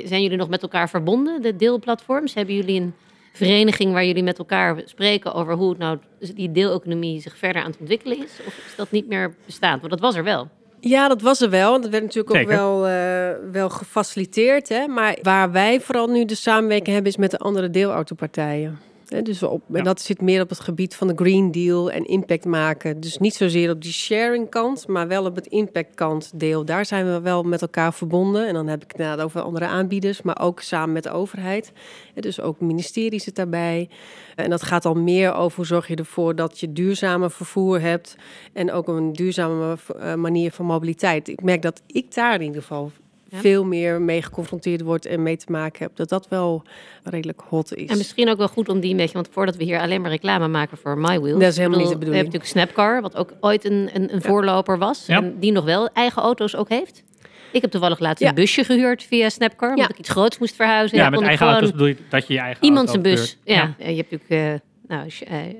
Zijn 0.05 0.21
jullie 0.21 0.37
nog 0.37 0.49
met 0.49 0.61
elkaar 0.61 0.89
verbonden, 0.89 1.41
de 1.41 1.55
deelplatforms? 1.55 2.33
Hebben 2.33 2.55
jullie 2.55 2.81
een 2.81 2.93
vereniging 3.33 3.93
waar 3.93 4.05
jullie 4.05 4.23
met 4.23 4.37
elkaar 4.37 4.81
spreken 4.85 5.33
over 5.33 5.53
hoe 5.53 5.69
het 5.69 5.77
nou 5.77 5.97
die 6.35 6.51
deeleconomie 6.51 7.21
zich 7.21 7.37
verder 7.37 7.61
aan 7.61 7.71
het 7.71 7.79
ontwikkelen 7.79 8.17
is? 8.17 8.39
Of 8.45 8.57
is 8.57 8.75
dat 8.75 8.91
niet 8.91 9.07
meer 9.07 9.35
bestaand? 9.45 9.79
Want 9.79 9.91
dat 9.91 10.01
was 10.01 10.15
er 10.15 10.23
wel. 10.23 10.49
Ja, 10.79 11.07
dat 11.07 11.21
was 11.21 11.41
er 11.41 11.49
wel. 11.49 11.81
Dat 11.81 11.89
werd 11.89 12.03
natuurlijk 12.03 12.35
ook 12.35 12.47
wel, 12.47 12.87
eh, 12.87 13.51
wel 13.51 13.69
gefaciliteerd. 13.69 14.69
Hè? 14.69 14.87
Maar 14.87 15.17
waar 15.21 15.51
wij 15.51 15.81
vooral 15.81 16.07
nu 16.07 16.25
de 16.25 16.35
samenwerking 16.35 16.93
hebben, 16.93 17.11
is 17.11 17.17
met 17.17 17.31
de 17.31 17.37
andere 17.37 17.69
deelautopartijen. 17.69 18.79
Dus 19.21 19.43
op. 19.43 19.61
En 19.71 19.83
dat 19.83 20.01
zit 20.01 20.21
meer 20.21 20.41
op 20.41 20.49
het 20.49 20.59
gebied 20.59 20.95
van 20.95 21.07
de 21.07 21.13
Green 21.15 21.51
Deal 21.51 21.91
en 21.91 22.05
impact 22.05 22.45
maken. 22.45 22.99
Dus 22.99 23.17
niet 23.17 23.33
zozeer 23.33 23.71
op 23.71 23.81
die 23.81 23.91
sharing 23.91 24.49
kant, 24.49 24.87
maar 24.87 25.07
wel 25.07 25.25
op 25.25 25.35
het 25.35 25.47
impact 25.47 25.95
kant 25.95 26.31
deel. 26.35 26.65
Daar 26.65 26.85
zijn 26.85 27.05
we 27.05 27.21
wel 27.21 27.43
met 27.43 27.61
elkaar 27.61 27.93
verbonden. 27.93 28.47
En 28.47 28.53
dan 28.53 28.67
heb 28.67 28.83
ik 28.83 28.93
het 28.95 29.21
over 29.21 29.41
andere 29.41 29.65
aanbieders, 29.65 30.21
maar 30.21 30.41
ook 30.41 30.61
samen 30.61 30.93
met 30.93 31.03
de 31.03 31.11
overheid. 31.11 31.71
Dus 32.13 32.41
ook 32.41 32.59
het 32.59 32.67
ministerie 32.67 33.19
zit 33.19 33.35
daarbij. 33.35 33.89
En 34.35 34.49
dat 34.49 34.63
gaat 34.63 34.85
al 34.85 34.95
meer 34.95 35.33
over 35.33 35.55
hoe 35.55 35.65
zorg 35.65 35.87
je 35.87 35.95
ervoor 35.95 36.35
dat 36.35 36.59
je 36.59 36.73
duurzame 36.73 37.29
vervoer 37.29 37.81
hebt. 37.81 38.15
En 38.53 38.71
ook 38.71 38.87
een 38.87 39.13
duurzame 39.13 39.77
eh, 39.99 40.13
manier 40.13 40.51
van 40.51 40.65
mobiliteit. 40.65 41.27
Ik 41.27 41.43
merk 41.43 41.61
dat 41.61 41.81
ik 41.87 42.13
daar 42.13 42.35
in 42.35 42.41
ieder 42.41 42.61
geval 42.61 42.91
Ja. 43.33 43.39
veel 43.39 43.63
meer 43.65 44.01
mee 44.01 44.21
geconfronteerd 44.21 44.81
word 44.81 45.05
en 45.05 45.23
mee 45.23 45.37
te 45.37 45.45
maken 45.51 45.83
heb. 45.83 45.95
Dat 45.95 46.09
dat 46.09 46.27
wel 46.27 46.63
redelijk 47.03 47.41
hot 47.49 47.73
is. 47.75 47.89
En 47.89 47.97
misschien 47.97 48.29
ook 48.29 48.37
wel 48.37 48.47
goed 48.47 48.69
om 48.69 48.79
die 48.79 48.91
een 48.91 48.97
beetje, 48.97 49.13
want 49.13 49.29
voordat 49.31 49.55
we 49.55 49.63
hier 49.63 49.79
alleen 49.79 50.01
maar 50.01 50.09
reclame 50.11 50.47
maken 50.47 50.77
voor 50.77 50.97
MyWheels. 50.97 51.39
Dat 51.39 51.51
is 51.51 51.57
helemaal 51.57 51.79
niet 51.79 51.89
de 51.89 51.97
bedoel, 51.97 52.09
We 52.13 52.17
hebben 52.17 52.31
bedoeling. 52.31 52.33
natuurlijk 52.33 52.51
Snapcar, 52.75 53.01
wat 53.01 53.15
ook 53.15 53.33
ooit 53.39 53.65
een, 53.65 53.89
een, 53.93 54.13
een 54.13 54.21
voorloper 54.21 54.77
was. 54.77 55.05
Ja. 55.05 55.15
En 55.17 55.39
die 55.39 55.51
nog 55.51 55.65
wel 55.65 55.89
eigen 55.93 56.21
auto's 56.21 56.55
ook 56.55 56.69
heeft. 56.69 57.03
Ik 57.51 57.61
heb 57.61 57.71
toevallig 57.71 57.99
laatst 57.99 58.23
Ja. 58.23 58.29
een 58.29 58.35
busje 58.35 58.63
gehuurd 58.63 59.03
via 59.03 59.29
Snapcar, 59.29 59.69
omdat 59.69 59.85
Ja. 59.85 59.91
ik 59.93 59.99
iets 59.99 60.09
groots 60.09 60.39
moest 60.39 60.55
verhuizen. 60.55 60.97
Ja, 60.97 61.03
En 61.05 61.09
met 61.11 61.19
kon 61.19 61.29
ik 61.29 61.37
eigen 61.37 61.53
auto's 61.55 61.71
bedoel 61.71 61.87
je 61.87 61.97
dat 62.09 62.27
je 62.27 62.33
je 62.33 62.39
eigen 62.39 62.63
Iemand 62.63 62.89
zijn 62.89 63.01
bus. 63.01 63.37
Ja. 63.43 63.75
En 63.77 63.95
je 63.95 64.03
hebt 64.07 64.11
natuurlijk, 64.11 64.61
eh, 64.87 64.97
nou, 64.97 65.09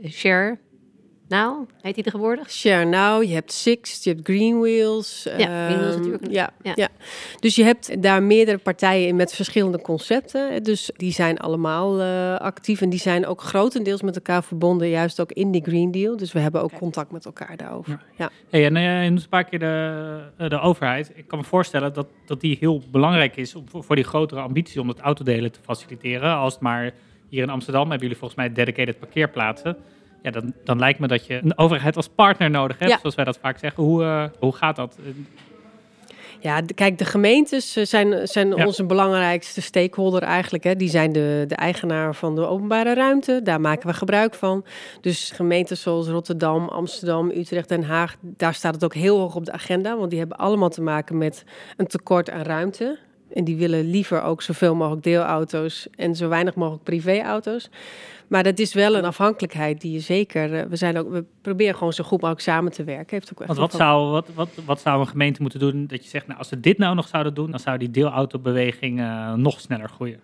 eh, 0.04 0.12
Share. 0.12 0.58
Nou, 1.28 1.66
heet 1.82 1.96
die 1.96 2.04
tegenwoordig? 2.04 2.52
Share 2.52 2.86
Now, 2.86 3.24
je 3.24 3.34
hebt 3.34 3.52
Sixt, 3.52 4.04
je 4.04 4.10
hebt 4.10 4.26
Greenwheels. 4.26 5.24
Ja, 5.24 5.32
Greenwheels 5.34 5.94
ehm, 5.94 5.98
natuurlijk. 5.98 6.32
Ja, 6.32 6.50
Ja. 6.62 6.72
ja. 6.76 6.88
dus 7.40 7.56
je 7.56 7.64
hebt 7.64 8.02
daar 8.02 8.24
meerdere 8.24 8.58
partijen 8.58 9.08
in 9.08 9.16
met 9.16 9.34
verschillende 9.34 9.82
concepten. 9.82 10.64
Dus 10.64 10.92
die 10.96 11.12
zijn 11.12 11.38
allemaal 11.38 12.02
eh, 12.02 12.36
actief 12.36 12.82
en 12.82 12.90
die 12.90 13.00
zijn 13.00 13.26
ook 13.26 13.42
grotendeels 13.42 14.02
met 14.02 14.16
elkaar 14.16 14.44
verbonden, 14.44 14.90
juist 14.90 15.20
ook 15.22 15.32
in 15.32 15.52
die 15.52 15.64
Green 15.64 15.92
Deal. 15.92 16.18
Dus 16.18 16.32
we 16.32 16.40
hebben 16.40 16.62
ook 16.62 16.78
contact 16.78 17.12
met 17.12 17.26
elkaar 17.26 17.58
daarover. 17.58 18.04
Ja. 18.18 18.30
Hey, 18.50 18.66
en 18.66 18.76
eh, 18.76 19.04
je 19.04 19.10
noemt 19.10 19.24
een 19.24 19.30
paar 19.30 19.44
keer 19.44 19.60
de, 19.60 20.20
eh, 20.38 20.50
de 20.50 20.60
overheid. 20.60 21.12
Ik 21.16 21.28
kan 21.28 21.40
me 21.40 21.46
voorstellen 21.46 21.94
dat, 21.94 22.08
dat 22.26 22.42
die 22.42 22.58
heel 22.60 22.82
belangrijk 22.92 23.36
is 23.36 23.56
om, 23.56 23.70
voor 23.70 23.84
voor 23.84 23.96
die 23.96 24.06
grotere 24.06 24.42
ambitie 24.42 24.82
om 24.82 24.88
het 24.88 25.00
autodelen 25.00 25.52
te 25.52 25.60
faciliteren. 25.62 26.36
Als 26.36 26.54
het 26.54 26.62
maar 26.62 26.92
hier 27.30 27.44
in 27.44 27.50
Amsterdam 27.50 27.82
hebben 27.82 28.02
jullie 28.02 28.18
volgens 28.18 28.40
mij 28.40 28.54
dedicated 28.54 29.00
parkeerplaatsen. 29.00 29.78
Ja, 30.24 30.32
dan, 30.32 30.54
dan 30.64 30.80
lijkt 30.80 31.00
me 31.00 31.08
dat 31.08 31.26
je 31.26 31.40
een 31.44 31.58
overheid 31.58 31.96
als 31.96 32.08
partner 32.08 32.50
nodig 32.50 32.80
hebt, 32.80 32.92
Ja. 32.92 32.98
zoals 33.00 33.16
wij 33.16 33.26
dat 33.26 33.38
vaak 33.42 33.58
zeggen. 33.58 33.84
Hoe, 33.84 34.04
eh, 34.04 34.24
hoe 34.40 34.54
gaat 34.56 34.76
dat? 34.76 34.98
Ja, 36.40 36.62
kijk, 36.76 36.98
de 36.98 37.06
gemeentes 37.06 37.76
eh, 37.76 37.86
zijn, 37.86 38.28
zijn 38.28 38.56
Ja. 38.56 38.66
onze 38.66 38.86
belangrijkste 38.86 39.62
stakeholder 39.62 40.22
eigenlijk. 40.22 40.64
Hè. 40.64 40.76
Die 40.76 40.90
zijn 40.90 41.12
de, 41.12 41.44
de 41.48 41.56
eigenaar 41.56 42.16
van 42.16 42.36
de 42.36 42.48
openbare 42.48 42.94
ruimte. 42.94 43.40
Daar 43.44 43.62
maken 43.62 43.88
we 43.88 43.94
gebruik 43.94 44.34
van. 44.34 44.66
Dus 45.02 45.32
gemeenten 45.32 45.78
zoals 45.78 46.08
Rotterdam, 46.08 46.68
Amsterdam, 46.68 47.30
Utrecht, 47.30 47.70
Den 47.70 47.84
Haag... 47.84 48.16
daar 48.22 48.54
staat 48.54 48.74
het 48.74 48.84
ook 48.84 48.94
heel 48.94 49.20
hoog 49.20 49.36
op 49.36 49.46
de 49.46 49.52
agenda. 49.52 49.98
Want 49.98 50.10
die 50.10 50.20
hebben 50.20 50.38
allemaal 50.38 50.70
te 50.70 50.82
maken 50.82 51.18
met 51.18 51.44
een 51.78 51.88
tekort 51.88 52.30
aan 52.30 52.42
ruimte. 52.42 52.98
En 53.34 53.44
die 53.44 53.56
willen 53.56 53.90
liever 53.90 54.22
ook 54.22 54.42
zoveel 54.42 54.76
mogelijk 54.76 55.04
deelauto's... 55.04 55.88
en 55.96 56.16
zo 56.16 56.28
weinig 56.30 56.56
mogelijk 56.56 56.84
privéauto's. 56.84 57.70
Maar 58.28 58.44
dat 58.44 58.60
is 58.60 58.74
wel 58.74 58.96
een 58.96 59.06
afhankelijkheid 59.06 59.82
die 59.82 59.92
je 59.92 60.00
zeker... 60.00 60.54
eh, 60.54 60.66
we, 60.70 60.76
zijn 60.76 60.98
ook, 60.98 61.10
we 61.12 61.24
proberen 61.42 61.76
gewoon 61.76 61.94
zo 61.94 62.04
goed 62.04 62.20
mogelijk 62.22 62.42
samen 62.46 62.72
te 62.72 62.84
werken. 62.84 63.08
Heeft 63.10 63.32
ook 63.34 63.40
echt 63.40 63.48
Want 63.48 63.60
wat 63.60 63.74
zou, 63.82 64.12
wat, 64.12 64.28
wat, 64.36 64.50
wat 64.66 64.82
zou 64.82 65.00
een 65.00 65.08
gemeente 65.08 65.42
moeten 65.42 65.60
doen 65.60 65.88
dat 65.88 66.04
je 66.04 66.10
zegt, 66.10 66.28
nou, 66.28 66.40
als 66.40 66.48
ze 66.48 66.60
dit 66.60 66.78
nou 66.78 66.96
nog 66.96 67.08
zouden 67.08 67.34
doen, 67.34 67.52
dan 67.52 67.60
zou 67.60 67.78
die 67.78 67.92
deelautobeweging 67.92 69.00
eh, 69.00 69.34
nog 69.34 69.60
sneller 69.60 69.90
groeien? 69.90 70.20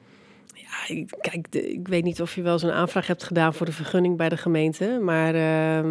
Ja, 0.54 0.95
ik- 0.95 1.13
kijk, 1.22 1.52
de- 1.52 1.72
ik 1.74 1.88
weet 1.88 2.04
niet 2.04 2.22
of 2.22 2.36
je 2.36 2.41
wel 2.41 2.60
zo'n 2.60 2.72
aanvraag 2.72 3.08
hebt 3.08 3.24
gedaan 3.24 3.54
voor 3.54 3.65
de 3.65 3.72
vergunning 3.72 4.17
bij 4.17 4.30
de 4.30 4.38
gemeente, 4.38 5.00
maar 5.02 5.36
ehm, 5.36 5.88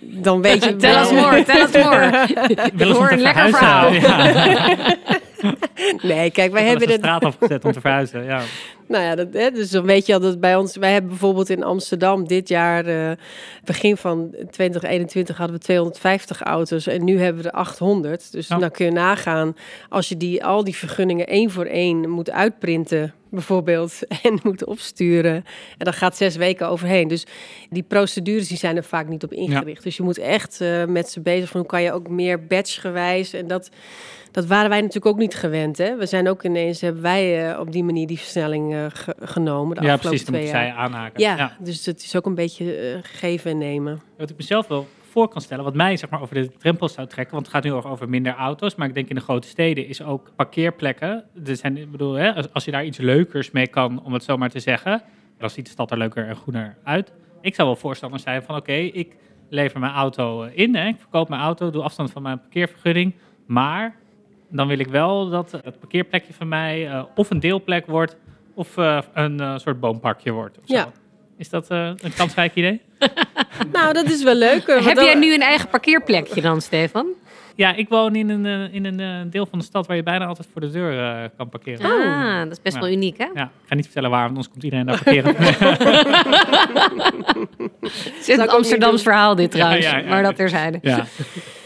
dan 0.00 0.42
weet 0.42 0.64
je 0.64 0.76
Tell 0.76 0.92
wel- 0.92 1.02
us 1.02 1.10
more, 1.12 1.42
tell 1.42 1.62
us 1.62 1.72
more. 1.84 2.26
Om 2.90 2.92
hoor 2.96 3.10
een 3.10 3.20
lekker 3.20 3.48
verhuizen? 3.48 4.00
Ja. 4.10 4.96
Nee, 6.02 6.30
kijk, 6.30 6.52
wij 6.52 6.64
Hebben 6.64 6.88
hebben 6.88 6.88
de 6.88 6.92
straat 6.92 7.24
afgezet 7.24 7.64
om 7.64 7.72
te 7.72 7.80
verhuizen. 7.80 8.24
Ja. 8.24 8.42
Nou 8.88 9.04
ja, 9.04 9.14
dat, 9.14 9.28
hè, 9.32 9.50
dus 9.50 9.70
dan 9.70 9.84
weet 9.84 10.06
je 10.06 10.14
al 10.14 10.20
dat 10.20 10.40
bij 10.40 10.56
ons. 10.56 10.76
Wij 10.76 10.92
hebben 10.92 11.10
bijvoorbeeld 11.10 11.50
in 11.50 11.62
Amsterdam 11.62 12.26
dit 12.26 12.48
jaar, 12.48 12.86
eh, 12.86 13.16
begin 13.64 13.96
van 13.96 14.34
2021, 14.50 15.36
hadden 15.36 15.56
we 15.56 15.62
250 15.62 16.42
auto's 16.42 16.86
en 16.86 17.04
nu 17.04 17.20
hebben 17.20 17.42
we 17.42 17.48
er 17.48 17.54
800. 17.54 18.32
Dus 18.32 18.46
dan 18.46 18.70
kun 18.70 18.84
je 18.84 18.90
nagaan 18.92 19.56
als 19.88 20.08
je 20.08 20.16
die, 20.16 20.44
al 20.44 20.64
die 20.64 20.76
vergunningen 20.76 21.26
één 21.26 21.50
voor 21.50 21.64
één 21.64 22.10
moet 22.10 22.30
uitprinten, 22.30 23.14
bijvoorbeeld, 23.30 23.98
en 24.22 24.38
moet 24.42 24.64
opsturen. 24.64 25.34
En 25.78 25.84
dan 25.84 25.92
gaat 25.92 26.16
zes 26.16 26.36
weken 26.36 26.68
overheen. 26.68 27.08
Dus 27.08 27.26
die 27.70 27.82
procedures 27.82 28.48
die 28.48 28.58
zijn 28.58 28.76
er 28.76 28.84
vaak 28.84 29.08
niet 29.08 29.24
op 29.24 29.32
ingericht. 29.32 29.82
Dus 29.82 29.96
je 29.96 30.02
moet 30.02 30.18
echt 30.18 30.60
eh, 30.60 30.84
met 30.84 31.10
ze 31.10 31.20
bezig 31.20 31.48
van 31.48 31.60
hoe 31.60 31.68
kan 31.68 31.82
je 31.82 31.92
ook 31.92 32.08
meer 32.08 32.46
batchgewijs 32.46 33.32
en 33.32 33.46
dat. 33.46 33.70
Dat 34.32 34.46
waren 34.46 34.68
wij 34.68 34.78
natuurlijk 34.78 35.06
ook 35.06 35.18
niet 35.18 35.34
gewend. 35.34 35.78
Hè? 35.78 35.96
We 35.96 36.06
zijn 36.06 36.28
ook 36.28 36.44
ineens, 36.44 36.80
hebben 36.80 37.02
wij 37.02 37.50
eh, 37.52 37.60
op 37.60 37.72
die 37.72 37.84
manier 37.84 38.06
die 38.06 38.18
versnelling 38.18 38.74
eh, 38.74 38.86
ge- 38.88 39.16
genomen. 39.20 39.76
De 39.76 39.82
ja, 39.82 39.92
afgelopen 39.92 39.98
precies. 40.08 40.24
Dan 40.24 40.34
twee 40.34 40.42
moet 40.46 40.50
zij 40.56 40.66
jaar. 40.66 40.76
aanhaken. 40.76 41.20
Ja, 41.20 41.56
dus 41.60 41.86
het 41.86 42.02
is 42.02 42.16
ook 42.16 42.26
een 42.26 42.34
beetje 42.34 42.74
eh, 42.76 42.98
geven 43.02 43.50
en 43.50 43.58
nemen. 43.58 44.00
Wat 44.18 44.30
ik 44.30 44.36
mezelf 44.36 44.66
wel 44.66 44.86
voor 45.10 45.28
kan 45.28 45.40
stellen, 45.40 45.64
wat 45.64 45.74
mij 45.74 45.96
zeg 45.96 46.10
maar, 46.10 46.20
over 46.20 46.34
de 46.34 46.50
drempels 46.58 46.92
zou 46.92 47.06
trekken, 47.06 47.34
want 47.34 47.46
het 47.46 47.54
gaat 47.54 47.64
nu 47.64 47.72
over, 47.72 47.90
over 47.90 48.08
minder 48.08 48.34
auto's, 48.34 48.74
maar 48.74 48.88
ik 48.88 48.94
denk 48.94 49.08
in 49.08 49.14
de 49.14 49.20
grote 49.20 49.48
steden 49.48 49.86
is 49.86 50.02
ook 50.02 50.30
parkeerplekken. 50.36 51.24
Er 51.46 51.56
zijn, 51.56 51.76
ik 51.76 51.90
bedoel, 51.90 52.12
hè, 52.12 52.34
als, 52.34 52.52
als 52.52 52.64
je 52.64 52.70
daar 52.70 52.84
iets 52.84 52.98
leukers 52.98 53.50
mee 53.50 53.66
kan, 53.66 54.02
om 54.04 54.12
het 54.12 54.24
zo 54.24 54.36
maar 54.36 54.50
te 54.50 54.60
zeggen, 54.60 55.02
dan 55.38 55.50
ziet 55.50 55.64
de 55.64 55.70
stad 55.70 55.90
er 55.90 55.98
leuker 55.98 56.26
en 56.28 56.36
groener 56.36 56.76
uit. 56.84 57.12
Ik 57.40 57.54
zou 57.54 57.68
wel 57.68 57.76
voorstander 57.76 58.20
zijn 58.20 58.42
van, 58.42 58.56
oké, 58.56 58.72
ik 58.72 59.16
lever 59.48 59.80
mijn 59.80 59.92
auto 59.92 60.42
in, 60.42 60.74
hè, 60.74 60.86
ik 60.86 60.96
verkoop 60.98 61.28
mijn 61.28 61.40
auto, 61.40 61.70
doe 61.70 61.82
afstand 61.82 62.10
van 62.10 62.22
mijn 62.22 62.40
parkeervergunning, 62.40 63.14
maar 63.46 63.94
dan 64.52 64.68
wil 64.68 64.78
ik 64.78 64.86
wel 64.88 65.28
dat 65.30 65.50
het 65.64 65.78
parkeerplekje 65.78 66.32
van 66.32 66.48
mij 66.48 66.88
eh, 66.88 67.02
of 67.14 67.30
een 67.30 67.40
deelplek 67.40 67.86
wordt, 67.86 68.16
of 68.54 68.76
eh, 68.76 68.98
een 69.14 69.40
eh, 69.40 69.58
soort 69.58 69.80
boomparkje 69.80 70.30
wordt. 70.32 70.58
Of 70.58 70.64
zo. 70.66 70.74
Ja. 70.74 70.88
Is 71.36 71.48
dat 71.48 71.70
eh, 71.70 71.90
een 71.96 72.14
kansrijk 72.16 72.54
idee? 72.54 72.80
Nou, 73.72 73.92
dat 73.92 74.04
is 74.04 74.22
wel 74.22 74.34
leuk. 74.34 74.66
eh, 74.66 74.84
Heb 74.86 74.94
dan- 74.96 75.04
jij 75.04 75.14
nu 75.14 75.34
een 75.34 75.40
eigen 75.40 75.68
parkeerplekje 75.68 76.40
dan, 76.40 76.60
Stefan? 76.60 77.06
Ja, 77.54 77.74
ik 77.74 77.88
woon 77.88 78.14
in 78.14 78.28
een, 78.28 78.46
eh, 78.46 78.74
in 78.74 78.84
een 78.84 79.00
eh, 79.00 79.30
deel 79.30 79.46
van 79.46 79.58
de 79.58 79.64
stad 79.64 79.86
waar 79.86 79.96
je 79.96 80.02
bijna 80.02 80.26
altijd 80.26 80.48
voor 80.52 80.60
de 80.60 80.70
deur 80.70 80.98
eh, 81.22 81.28
kan 81.36 81.48
parkeren. 81.48 81.90
Ah, 81.90 82.38
dat 82.42 82.50
is 82.52 82.62
best 82.62 82.74
Ja. 82.76 82.82
wel 82.82 82.90
uniek, 82.90 83.18
hè? 83.18 83.24
Ja, 83.34 83.42
ik 83.44 83.68
ga 83.68 83.74
niet 83.74 83.84
vertellen 83.84 84.10
waar, 84.10 84.28
want 84.32 84.36
anders 84.36 84.48
komt 84.52 84.62
iedereen 84.64 84.86
daar 84.86 85.02
parkeren. 85.02 85.34
Het 88.18 88.28
is 88.28 88.36
een 88.36 88.48
Amsterdams 88.48 89.02
verhaal 89.02 89.34
dit 89.34 89.50
trouwens, 89.50 89.84
Ja, 89.84 89.96
ja, 89.96 90.02
ja. 90.02 90.08
maar 90.08 90.22
dat 90.22 90.36
terzijde. 90.36 90.78
ja. 90.82 91.04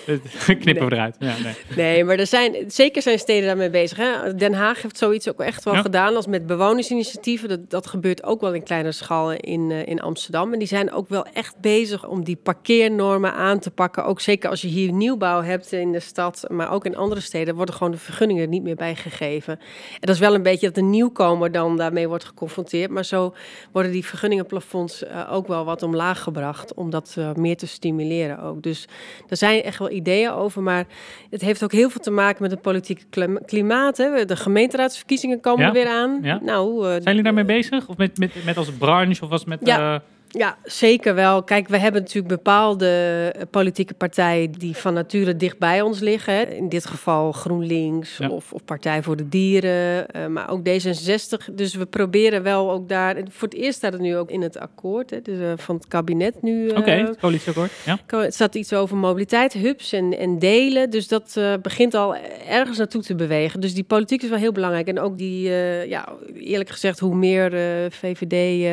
Knippen 0.61 0.89
we 0.89 0.95
eruit. 0.95 1.17
Ja, 1.19 1.35
nee. 1.43 1.55
Nee, 1.77 2.05
maar 2.05 2.19
er 2.19 2.27
zijn, 2.27 2.55
zeker 2.69 3.03
zijn 3.03 3.19
steden 3.19 3.47
daarmee 3.47 3.71
bezig. 3.71 3.99
Hè? 3.99 4.35
Den 4.35 4.55
Haag 4.55 4.83
heeft 4.83 4.99
zoiets 4.99 5.29
ook 5.29 5.41
echt 5.41 5.65
wel 5.65 5.75
Ja. 5.75 5.81
gedaan 5.81 6.17
als 6.17 6.27
met 6.27 6.47
bewonersinitiatieven. 6.47 7.49
Dat, 7.49 7.71
dat 7.71 7.87
gebeurt 7.87 8.23
ook 8.25 8.41
wel 8.41 8.55
in 8.55 8.63
kleine 8.63 8.93
schaal 8.93 9.33
in, 9.33 9.71
eh, 9.71 9.87
in 9.87 10.01
Amsterdam. 10.01 10.53
En 10.53 10.59
die 10.59 10.69
zijn 10.69 10.93
ook 10.93 11.09
wel 11.09 11.27
echt 11.33 11.61
bezig 11.61 12.07
om 12.09 12.25
die 12.25 12.37
parkeernormen 12.37 13.33
aan 13.33 13.59
te 13.59 13.71
pakken. 13.71 14.05
Ook 14.05 14.21
zeker 14.21 14.51
als 14.51 14.63
je 14.63 14.69
hier 14.69 14.93
nieuwbouw 14.93 15.43
hebt 15.43 15.73
in 15.73 15.93
de 15.93 16.01
stad, 16.01 16.45
maar 16.49 16.71
ook 16.71 16.85
in 16.85 16.97
andere 16.97 17.21
steden, 17.21 17.55
worden 17.55 17.75
gewoon 17.75 17.93
de 17.93 17.99
vergunningen 17.99 18.43
er 18.43 18.49
niet 18.49 18.63
meer 18.63 18.75
bij 18.77 18.95
gegeven. 18.95 19.59
En 19.93 20.01
dat 20.01 20.15
is 20.15 20.19
wel 20.21 20.35
een 20.35 20.43
beetje 20.43 20.67
dat 20.67 20.75
de 20.75 20.83
nieuwkomer 20.83 21.53
dan 21.53 21.77
daarmee 21.77 22.09
wordt 22.09 22.25
geconfronteerd. 22.25 22.91
Maar 22.91 23.05
zo 23.05 23.35
worden 23.73 23.93
die 23.93 24.05
vergunningenplafonds 24.07 25.05
eh, 25.05 25.33
ook 25.33 25.47
wel 25.47 25.65
wat 25.65 25.83
omlaag 25.83 26.23
gebracht 26.23 26.75
om 26.75 26.91
dat 26.91 27.15
eh, 27.19 27.35
meer 27.35 27.57
te 27.57 27.67
stimuleren 27.67 28.39
ook. 28.43 28.63
Dus 28.63 28.89
er 29.29 29.37
zijn 29.37 29.63
echt 29.63 29.79
wel 29.79 29.91
ideeën 29.97 30.31
over, 30.31 30.63
maar 30.63 30.85
het 31.31 31.41
heeft 31.41 31.65
ook 31.65 31.73
heel 31.73 31.91
veel 31.91 32.01
te 32.01 32.11
maken 32.11 32.43
met 32.43 32.51
het 32.51 32.63
politieke 32.63 33.05
klim- 33.11 33.45
klimaat. 33.47 33.97
Hè. 33.97 34.25
De 34.25 34.37
gemeenteraadsverkiezingen 34.37 35.41
komen 35.41 35.61
Ja, 35.61 35.67
er 35.67 35.73
weer 35.73 35.89
aan. 35.89 36.19
ja. 36.23 36.39
Nou, 36.43 36.85
eh, 36.85 36.91
Zijn 36.91 37.03
jullie 37.03 37.23
daarmee 37.23 37.45
bezig? 37.45 37.89
Of 37.89 37.97
met, 37.97 38.19
met, 38.19 38.45
met 38.45 38.57
als 38.57 38.71
branche? 38.71 39.23
Of 39.25 39.29
was 39.29 39.45
met... 39.45 39.59
Ja. 39.63 40.03
Ja, 40.37 40.57
zeker 40.65 41.15
wel. 41.15 41.43
Kijk, 41.43 41.69
we 41.69 41.79
hebben 41.79 42.01
natuurlijk 42.01 42.35
bepaalde 42.35 42.89
eh, 43.37 43.43
politieke 43.51 43.95
partijen 43.95 44.53
die 44.53 44.77
van 44.77 44.95
nature 44.95 45.37
dicht 45.37 45.59
bij 45.59 45.81
ons 45.81 46.01
liggen. 46.01 46.35
Hè. 46.35 46.43
In 46.43 46.69
dit 46.69 46.87
geval 46.87 47.33
GroenLinks 47.33 48.17
Ja. 48.17 48.29
of, 48.29 48.53
of 48.53 48.65
Partij 48.65 49.03
voor 49.03 49.17
de 49.17 49.29
Dieren, 49.29 50.09
eh, 50.09 50.27
maar 50.27 50.51
ook 50.51 50.61
D66. 50.69 51.55
Dus 51.55 51.75
we 51.75 51.87
proberen 51.87 52.43
wel 52.43 52.71
ook 52.73 52.89
daar. 52.89 53.17
Voor 53.31 53.49
het 53.49 53.57
eerst 53.57 53.77
staat 53.79 53.93
het 53.93 54.03
nu 54.03 54.17
ook 54.17 54.31
in 54.31 54.43
het 54.43 54.59
akkoord 54.59 55.11
hè, 55.11 55.23
dus, 55.23 55.39
eh, 55.39 55.53
van 55.57 55.75
het 55.75 55.89
kabinet 55.89 56.43
nu. 56.43 56.69
Oké, 56.69 56.91
het 56.91 57.19
coalitieakkoord. 57.19 57.71
Ja. 57.85 57.99
Het 58.07 58.35
staat 58.35 58.55
iets 58.55 58.73
over 58.73 58.97
mobiliteit, 58.97 59.53
hubs 59.53 59.93
en, 59.93 60.19
en 60.19 60.39
delen. 60.39 60.91
Dus 60.91 61.09
dat 61.09 61.41
begint 61.63 61.95
al 61.95 62.17
ergens 62.49 62.79
naartoe 62.79 63.03
te 63.03 63.15
bewegen. 63.15 63.61
Dus 63.61 63.75
die 63.75 63.85
politiek 63.85 64.23
is 64.23 64.29
wel 64.29 64.39
heel 64.39 64.53
belangrijk. 64.53 64.87
En 64.89 65.01
ook 65.01 65.19
die, 65.19 65.49
ja, 65.89 66.09
eerlijk 66.35 66.71
gezegd, 66.71 66.99
hoe 66.99 67.15
meer 67.15 67.51
VVD 67.91 68.33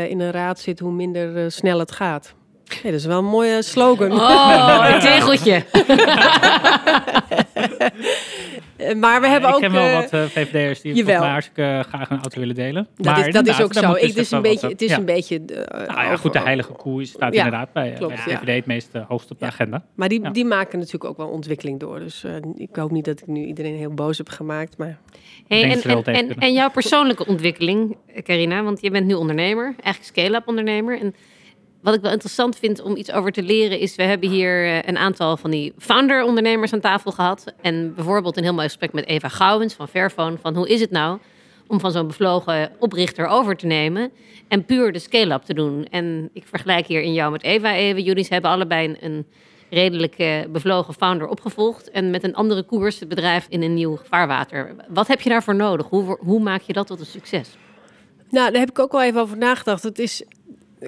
in 0.10 0.20
een 0.20 0.32
raad 0.32 0.60
zit, 0.60 0.80
hoe 0.80 0.92
minder 0.92 1.52
snel 1.54 1.80
het 1.80 1.92
gaat. 1.92 2.34
Hey, 2.82 2.92
dat 2.92 3.00
is 3.00 3.06
wel 3.06 3.18
een 3.18 3.26
mooie 3.26 3.62
slogan. 3.62 4.12
Oh, 4.12 4.88
een 4.94 5.00
tegeltje. 5.00 5.64
Eh, 8.78 8.96
maar 8.96 9.22
we 9.22 9.28
hebben 9.28 9.50
ik 9.50 9.56
ook. 9.56 9.62
ken 9.62 9.72
wel 9.72 9.86
eh, 9.88 9.94
wat 9.94 10.12
eh, 10.14 10.24
VVD'ers 10.24 10.82
die 10.82 10.94
jawel. 10.94 11.04
volgens 11.04 11.20
mij 11.20 11.30
hartstikke 11.32 11.84
graag 11.88 12.10
een 12.10 12.20
auto 12.20 12.40
willen 12.40 12.56
delen. 12.56 12.88
dat, 12.96 13.06
Maar 13.06 13.28
is, 13.28 13.34
dat 13.34 13.48
is 13.48 13.62
ook 13.62 13.74
zo. 13.74 13.92
Ik, 13.94 14.00
dus 14.00 14.10
het 14.10 14.18
is 14.18 14.30
wel 14.30 14.40
een 14.40 14.50
beetje, 14.52 14.68
het 14.68 14.82
is 14.82 14.90
ja. 14.90 14.98
een 14.98 15.06
beetje. 15.06 15.40
Nou 15.46 15.68
ja, 15.88 16.04
over- 16.06 16.18
goed, 16.18 16.34
de 16.34 16.40
heilige 16.40 16.72
koe 16.72 17.06
staat 17.06 17.34
Ja, 17.34 17.44
inderdaad 17.44 17.74
bij, 17.74 17.94
klopt, 17.98 18.16
bij 18.16 18.24
de 18.26 18.30
ja. 18.32 18.38
VVD 18.40 18.56
het 18.56 18.66
meest 18.66 18.90
hoogst 19.08 19.32
op 19.32 19.40
de 19.40 19.46
Ja. 19.46 19.52
agenda. 19.52 19.84
Maar 19.96 20.10
die, 20.10 20.22
Ja. 20.22 20.30
die 20.30 20.46
maken 20.46 20.78
natuurlijk 20.78 21.06
ook 21.06 21.18
wel 21.18 21.28
ontwikkeling 21.28 21.80
door. 21.80 22.00
Dus 22.00 22.24
eh, 22.24 22.32
ik 22.56 22.76
hoop 22.76 22.92
niet 22.92 23.06
dat 23.06 23.20
ik 23.20 23.28
nu 23.28 23.46
iedereen 23.46 23.76
heel 23.76 23.94
boos 23.94 24.18
heb 24.18 24.30
gemaakt. 24.30 24.78
Maar 24.78 24.98
Hey, 25.48 25.62
denk 25.62 25.84
en, 25.84 25.92
en, 25.96 26.04
tegen 26.04 26.36
en, 26.40 26.54
jouw 26.54 26.70
persoonlijke 26.70 27.26
ontwikkeling, 27.28 27.98
Carina, 28.24 28.64
want 28.64 28.82
je 28.82 28.92
bent 28.92 29.06
nu 29.06 29.14
ondernemer, 29.14 29.76
eigenlijk 29.84 30.04
scale-up 30.18 30.48
ondernemer. 30.48 31.00
En 31.00 31.16
wat 31.84 31.94
ik 31.94 32.02
wel 32.02 32.12
interessant 32.12 32.58
vind 32.58 32.82
om 32.82 32.96
iets 32.96 33.12
over 33.12 33.32
te 33.32 33.44
leren 33.44 33.80
is, 33.80 33.96
we 33.96 34.04
hebben 34.04 34.30
hier 34.30 34.66
eh, 34.66 34.78
een 34.88 34.98
aantal 34.98 35.38
van 35.38 35.52
die 35.52 35.74
founder-ondernemers 35.78 36.74
aan 36.74 36.80
tafel 36.80 37.12
gehad. 37.12 37.54
En 37.62 37.94
bijvoorbeeld 37.96 38.38
een 38.38 38.44
heel 38.44 38.54
mooi 38.54 38.68
gesprek 38.68 38.94
met 38.94 39.06
Eva 39.06 39.28
Gouwens 39.28 39.74
van 39.74 39.88
Fairphone, 39.88 40.38
van 40.42 40.56
hoe 40.56 40.70
is 40.70 40.80
het 40.80 40.92
nou 40.92 41.20
om 41.68 41.80
van 41.80 41.92
zo'n 41.92 42.08
bevlogen 42.08 42.72
oprichter 42.80 43.28
over 43.28 43.56
te 43.56 43.66
nemen 43.66 44.12
en 44.48 44.66
puur 44.66 44.92
de 44.92 45.00
scale-up 45.00 45.42
te 45.42 45.54
doen. 45.54 45.86
En 45.90 46.30
ik 46.34 46.48
vergelijk 46.48 46.88
hier 46.88 47.02
in 47.02 47.14
jou 47.14 47.32
met 47.32 47.44
Eva 47.44 47.74
even. 47.74 48.04
Jullie 48.04 48.26
hebben 48.30 48.52
allebei 48.52 48.98
een, 49.00 49.26
redelijk 49.70 50.48
bevlogen 50.52 50.94
founder 50.94 51.28
opgevolgd 51.28 51.92
en 51.92 52.10
met 52.10 52.24
een 52.24 52.36
andere 52.36 52.64
koers 52.64 53.00
het 53.00 53.10
bedrijf 53.10 53.46
in 53.50 53.62
een 53.62 53.74
nieuw 53.74 54.00
vaarwater. 54.04 54.76
Wat 54.90 55.08
heb 55.08 55.22
je 55.22 55.30
daarvoor 55.30 55.56
nodig? 55.56 55.88
Hoe, 55.88 56.18
hoe 56.20 56.40
maak 56.40 56.62
je 56.62 56.74
dat 56.74 56.88
tot 56.88 57.00
een 57.00 57.06
succes? 57.06 57.58
Nou, 58.34 58.52
daar 58.52 58.60
heb 58.60 58.70
ik 58.70 58.80
ook 58.80 58.92
wel 58.92 59.04
even 59.04 59.22
over 59.22 59.38
nagedacht. 59.38 59.84
Het 59.84 60.00
is. 60.00 60.24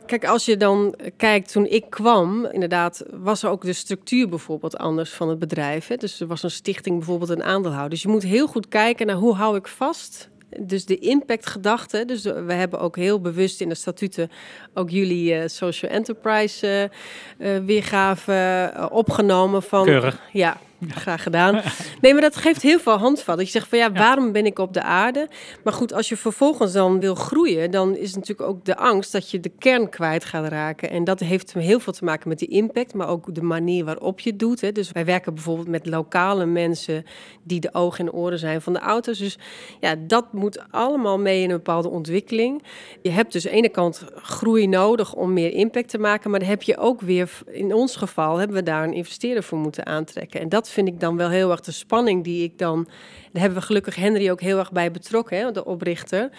Kijk, 0.05 0.25
als 0.25 0.45
je 0.45 0.58
dan 0.58 0.95
kijkt, 1.17 1.51
toen 1.51 1.65
ik 1.65 1.89
kwam, 1.89 2.45
inderdaad, 2.45 3.03
was 3.12 3.43
er 3.43 3.49
ook 3.49 3.62
de 3.62 3.73
structuur 3.73 4.29
bijvoorbeeld 4.29 4.77
anders 4.77 5.13
van 5.13 5.29
het 5.29 5.39
bedrijf. 5.39 5.88
Hè? 5.88 5.95
Dus 5.95 6.19
er 6.19 6.27
was 6.27 6.43
een 6.43 6.51
stichting, 6.51 6.97
bijvoorbeeld 6.97 7.29
een 7.29 7.43
aandeelhouder. 7.43 7.89
Dus 7.89 8.01
je 8.01 8.08
moet 8.08 8.23
heel 8.23 8.47
goed 8.47 8.67
kijken 8.67 9.08
naar 9.08 9.15
hoe 9.15 9.36
hou 9.36 9.58
ik 9.58 9.67
vast. 9.67 10.29
Dus 10.60 10.86
de 10.86 10.97
impactgedachte. 10.97 12.05
Dus 12.05 12.23
we 12.23 12.53
hebben 12.53 12.79
ook 12.79 12.95
heel 12.95 13.21
bewust 13.21 13.62
in 13.62 13.69
de 13.69 13.75
statuten 13.75 14.31
ook 14.73 14.89
jullie 14.89 15.34
eh, 15.34 15.47
social 15.47 15.91
enterprise 15.91 16.89
eh, 17.38 17.55
eh, 17.55 17.63
weergave 17.65 18.71
opgenomen 18.91 19.63
van. 19.63 19.86
Keurig. 19.86 20.21
Ja, 20.31 20.58
graag 20.89 21.23
gedaan. 21.23 21.61
Nee, 22.01 22.13
maar 22.13 22.21
dat 22.21 22.35
geeft 22.35 22.61
heel 22.61 22.79
veel 22.79 22.97
handvat. 22.97 23.38
Dat 23.38 23.45
je 23.45 23.51
zegt 23.51 23.67
van 23.67 23.77
ja, 23.77 23.91
waarom 23.91 24.31
ben 24.31 24.45
ik 24.45 24.59
op 24.59 24.73
de 24.73 24.81
aarde? 24.81 25.27
Maar 25.63 25.73
goed, 25.73 25.93
als 25.93 26.09
je 26.09 26.17
vervolgens 26.17 26.71
dan 26.71 26.99
wil 26.99 27.15
groeien, 27.15 27.71
dan 27.71 27.95
is 27.95 28.15
natuurlijk 28.15 28.49
ook 28.49 28.65
de 28.65 28.77
angst 28.77 29.11
dat 29.11 29.31
je 29.31 29.39
de 29.39 29.51
kern 29.59 29.89
kwijt 29.89 30.25
gaat 30.25 30.47
raken. 30.47 30.89
En 30.89 31.03
dat 31.03 31.19
heeft 31.19 31.53
heel 31.53 31.79
veel 31.79 31.93
te 31.93 32.03
maken 32.03 32.29
met 32.29 32.39
die 32.39 32.47
impact, 32.47 32.93
maar 32.93 33.07
ook 33.07 33.35
de 33.35 33.41
manier 33.41 33.85
waarop 33.85 34.19
je 34.19 34.29
het 34.29 34.39
doet. 34.39 34.61
Hè. 34.61 34.71
Dus 34.71 34.91
wij 34.91 35.05
werken 35.05 35.33
bijvoorbeeld 35.33 35.67
met 35.67 35.85
lokale 35.85 36.45
mensen 36.45 37.05
die 37.43 37.59
de 37.59 37.73
ogen 37.73 38.05
en 38.05 38.13
oren 38.13 38.39
zijn 38.39 38.61
van 38.61 38.73
de 38.73 38.79
auto's. 38.79 39.17
Dus 39.17 39.38
ja, 39.79 39.95
dat 40.07 40.33
moet 40.33 40.63
allemaal 40.71 41.19
mee 41.19 41.41
in 41.41 41.49
een 41.49 41.55
bepaalde 41.55 41.89
ontwikkeling. 41.89 42.63
Je 43.01 43.09
hebt 43.09 43.31
dus 43.31 43.45
aan 43.45 43.51
de 43.51 43.57
ene 43.57 43.69
kant 43.69 44.05
groei 44.15 44.67
nodig 44.67 45.13
om 45.13 45.33
meer 45.33 45.51
impact 45.51 45.89
te 45.89 45.97
maken, 45.97 46.29
maar 46.29 46.39
dan 46.39 46.49
heb 46.49 46.63
je 46.63 46.77
ook 46.77 47.01
weer, 47.01 47.31
in 47.45 47.73
ons 47.73 47.95
geval, 47.95 48.38
hebben 48.38 48.57
we 48.57 48.63
daar 48.63 48.83
een 48.83 48.93
investeerder 48.93 49.43
voor 49.43 49.57
moeten 49.57 49.85
aantrekken. 49.85 50.39
En 50.39 50.49
dat 50.49 50.64
vind 50.69 50.88
ik 50.88 50.99
dan 50.99 51.17
wel 51.17 51.30
heel 51.30 51.51
erg 51.51 51.60
de 51.60 51.71
spanning 51.71 52.23
die 52.23 52.43
ik 52.43 52.58
dan. 52.58 52.84
Daar 53.32 53.41
hebben 53.41 53.60
we 53.60 53.65
gelukkig 53.65 53.95
Henry 53.95 54.32
ook 54.32 54.41
heel 54.41 54.58
erg 54.58 54.71
bij 54.71 54.91
betrokken, 54.91 55.38
hè, 55.38 55.51
de 55.51 55.65
oprichter. 55.65 56.30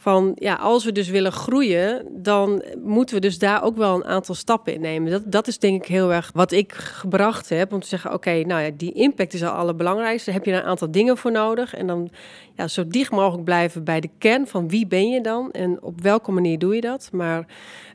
Van 0.00 0.32
ja, 0.34 0.54
als 0.54 0.84
we 0.84 0.92
dus 0.92 1.08
willen 1.08 1.32
groeien, 1.32 2.06
dan 2.10 2.62
moeten 2.82 3.14
we 3.14 3.20
dus 3.20 3.38
daar 3.38 3.62
ook 3.62 3.76
wel 3.76 3.94
een 3.94 4.04
aantal 4.04 4.34
stappen 4.34 4.74
in 4.74 4.80
nemen. 4.80 5.10
Dat, 5.10 5.22
dat 5.26 5.46
is 5.46 5.58
denk 5.58 5.82
ik 5.82 5.88
heel 5.88 6.12
erg 6.12 6.30
wat 6.34 6.52
ik 6.52 6.72
gebracht 6.72 7.48
heb. 7.48 7.72
Om 7.72 7.80
te 7.80 7.86
zeggen, 7.86 8.12
oké, 8.12 8.40
nou 8.40 8.62
ja, 8.62 8.70
die 8.76 8.92
impact 8.92 9.34
is 9.34 9.42
al 9.42 9.50
allerbelangrijkste. 9.50 10.30
Daar 10.30 10.40
heb 10.40 10.48
je 10.48 10.60
een 10.60 10.68
aantal 10.68 10.90
dingen 10.90 11.16
voor 11.16 11.32
nodig. 11.32 11.74
En 11.74 11.86
dan 11.86 12.10
ja, 12.54 12.68
zo 12.68 12.88
dicht 12.88 13.10
mogelijk 13.10 13.44
blijven 13.44 13.84
bij 13.84 14.00
de 14.00 14.10
kern 14.18 14.46
van 14.46 14.68
wie 14.68 14.86
ben 14.86 15.08
je 15.08 15.20
dan 15.20 15.50
en 15.50 15.82
op 15.82 16.00
welke 16.00 16.32
manier 16.32 16.58
doe 16.58 16.74
je 16.74 16.80
dat. 16.80 17.08
Maar 17.12 17.46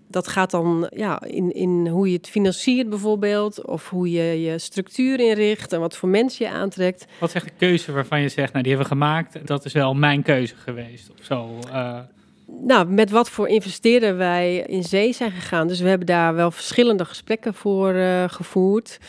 dat 0.08 0.28
gaat 0.28 0.52
dan 0.52 0.90
ja, 0.96 1.22
in, 1.22 1.54
in 1.54 1.88
hoe 1.88 2.08
je 2.08 2.18
het 2.18 2.30
financiert 2.30 2.90
bijvoorbeeld, 2.90 3.66
of 3.66 3.90
hoe 3.90 4.12
je 4.12 4.42
je 4.42 4.60
structuur 4.60 5.20
inricht 5.20 5.74
en 5.74 5.80
wat 5.80 5.98
voor 5.98 6.10
mensen 6.10 6.46
je 6.46 6.52
aantrekt. 6.52 7.06
Wat 7.20 7.32
zegt 7.32 7.46
de 7.46 7.52
keuze 7.58 7.92
waarvan 7.92 8.22
je 8.22 8.30
zegt, 8.30 8.52
nou 8.52 8.64
die 8.64 8.74
hebben 8.74 8.92
we 8.92 8.96
gemaakt, 8.96 9.48
dat 9.48 9.66
is 9.66 9.74
wel 9.74 9.94
mijn 9.94 10.22
keuze 10.22 10.56
geweest 10.56 11.12
of 11.12 11.26
zo? 11.26 11.60
eh, 11.72 12.00
Nou, 12.48 12.88
met 12.88 13.10
wat 13.10 13.30
voor 13.30 13.48
investeerder 13.48 14.18
wij 14.18 14.58
in 14.58 14.84
zee 14.84 15.14
zijn 15.14 15.32
gegaan. 15.32 15.68
Dus 15.68 15.80
we 15.80 15.90
hebben 15.90 16.08
daar 16.08 16.36
wel 16.36 16.52
verschillende 16.52 17.06
gesprekken 17.06 17.54
voor 17.54 17.94
eh, 17.94 18.24
gevoerd. 18.28 19.00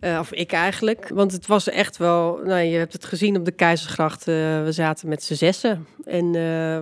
Eh, 0.00 0.18
of 0.18 0.32
ik 0.32 0.52
eigenlijk. 0.52 1.08
Want 1.08 1.32
het 1.32 1.46
was 1.46 1.68
echt 1.68 1.96
wel. 1.96 2.40
Nou, 2.44 2.60
je 2.60 2.78
hebt 2.78 2.92
het 2.92 3.04
gezien 3.04 3.36
op 3.36 3.44
de 3.44 3.52
Keizersgracht. 3.52 4.28
eh, 4.28 4.34
we 4.64 4.72
zaten 4.72 5.08
met 5.08 5.22
z'n 5.22 5.34
zessen. 5.34 5.86
En 6.04 6.32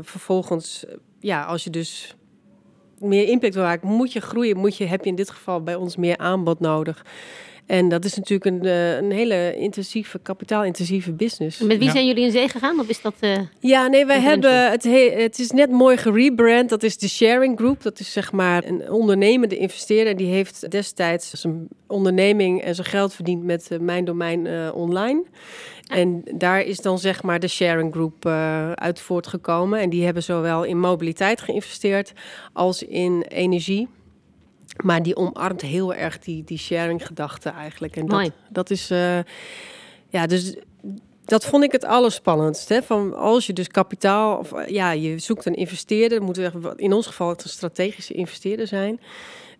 vervolgens, 0.04 0.84
ja, 1.18 1.44
als 1.44 1.64
je 1.64 1.70
dus 1.70 2.16
meer 2.98 3.28
impact 3.28 3.54
wil 3.54 3.62
maken, 3.62 3.88
moet 3.88 4.12
je 4.12 4.20
groeien. 4.20 4.56
Moet 4.56 4.76
je, 4.76 4.84
heb 4.84 5.04
je 5.04 5.10
in 5.10 5.16
dit 5.16 5.30
geval 5.30 5.62
bij 5.62 5.74
ons 5.74 5.96
meer 5.96 6.16
aanbod 6.16 6.60
nodig. 6.60 7.04
En 7.70 7.88
dat 7.88 8.04
is 8.04 8.14
natuurlijk 8.16 8.44
een, 8.44 8.64
eh, 8.70 8.96
een 8.96 9.11
hele 9.11 9.54
intensieve, 9.56 10.18
kapitaalintensieve 10.22 11.12
business. 11.12 11.59
Met 11.61 11.76
wie 11.76 11.87
Ja. 11.87 11.92
zijn 11.92 12.06
jullie 12.06 12.24
in 12.24 12.30
zee 12.30 12.48
gegaan? 12.48 12.80
Of 12.80 12.88
is 12.88 13.00
dat... 13.02 13.14
eh, 13.20 13.38
Ja, 13.61 13.87
nee, 13.87 14.06
wij 14.06 14.20
hebben 14.20 14.70
het, 14.70 14.83
he- 14.85 15.14
het 15.16 15.38
is 15.38 15.50
net 15.50 15.70
mooi 15.70 15.96
gerebrand. 15.96 16.68
Dat 16.68 16.83
is 16.83 16.96
de 16.98 17.09
Sharing 17.09 17.59
Group. 17.59 17.83
Dat 17.83 18.00
is 18.00 18.12
zeg 18.12 18.33
maar 18.33 18.64
een 18.64 18.90
ondernemende 18.90 19.56
investeerder. 19.56 20.16
Die 20.16 20.26
heeft 20.26 20.70
destijds 20.70 21.30
zijn 21.30 21.68
onderneming 21.87 22.62
en 22.62 22.74
zijn 22.74 22.87
geld 22.87 23.14
verdiend 23.14 23.44
met 23.44 23.68
eh, 23.70 23.78
Mijn 23.78 24.04
Domein 24.04 24.46
eh, 24.46 24.70
Online. 24.74 25.24
En 25.87 26.22
daar 26.35 26.62
is 26.62 26.78
dan 26.78 26.98
zeg 26.98 27.22
maar 27.22 27.40
de 27.40 27.48
Sharing 27.48 27.92
Group 27.92 28.26
eh, 28.26 28.72
uit 28.72 29.00
voortgekomen. 29.00 29.80
En 29.80 29.90
die 29.90 30.04
hebben 30.04 30.22
zowel 30.22 30.64
in 30.64 30.78
mobiliteit 30.78 31.40
geïnvesteerd 31.40 32.12
als 32.52 32.83
in 32.83 33.22
energie. 33.28 33.88
Maar 34.76 35.02
die 35.02 35.16
omarmt 35.16 35.61
heel 35.61 35.94
erg 35.94 36.18
die, 36.18 36.44
die 36.44 36.59
sharing-gedachte 36.59 37.48
eigenlijk. 37.48 37.96
En 37.96 38.06
Mooi. 38.06 38.24
dat, 38.24 38.35
dat 38.50 38.70
is... 38.70 38.90
eh, 38.90 39.18
ja, 40.09 40.26
dus 40.26 40.56
dat 41.24 41.44
vond 41.44 41.64
ik 41.64 41.72
het 41.72 41.85
allerspannendst. 41.85 42.68
Hè? 42.68 42.83
Van 42.83 43.14
als 43.14 43.46
je 43.46 43.52
dus 43.52 43.68
kapitaal, 43.68 44.38
of 44.38 44.52
eh, 44.52 44.68
ja, 44.68 44.90
je 44.90 45.18
zoekt 45.18 45.46
een 45.46 45.54
investeerder, 45.54 46.22
moet 46.22 46.38
in 46.76 46.92
ons 46.92 47.06
geval 47.06 47.28
het 47.28 47.44
een 47.44 47.50
strategische 47.50 48.14
investeerder 48.14 48.66
zijn, 48.66 49.00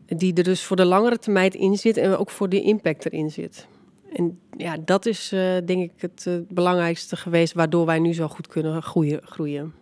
die 0.07 0.35
er 0.35 0.45
dus 0.45 0.63
voor 0.63 0.77
de 0.77 0.85
langere 0.85 1.19
termijn 1.19 1.51
in 1.51 1.77
zit 1.77 1.97
en 1.97 2.17
ook 2.17 2.31
voor 2.31 2.49
de 2.49 2.61
impact 2.61 3.05
erin 3.07 3.31
zit. 3.31 3.67
En 4.13 4.41
ja, 4.57 4.77
dat 4.85 5.07
is 5.07 5.33
eh, 5.33 5.57
denk 5.65 5.91
ik 5.93 5.93
het 5.97 6.45
belangrijkste 6.49 7.17
geweest 7.17 7.53
waardoor 7.53 7.87
wij 7.87 7.99
nu 7.99 8.15
zo 8.15 8.29
goed 8.29 8.47
kunnen 8.47 8.83
groeien. 8.83 9.21
groeien. 9.25 9.75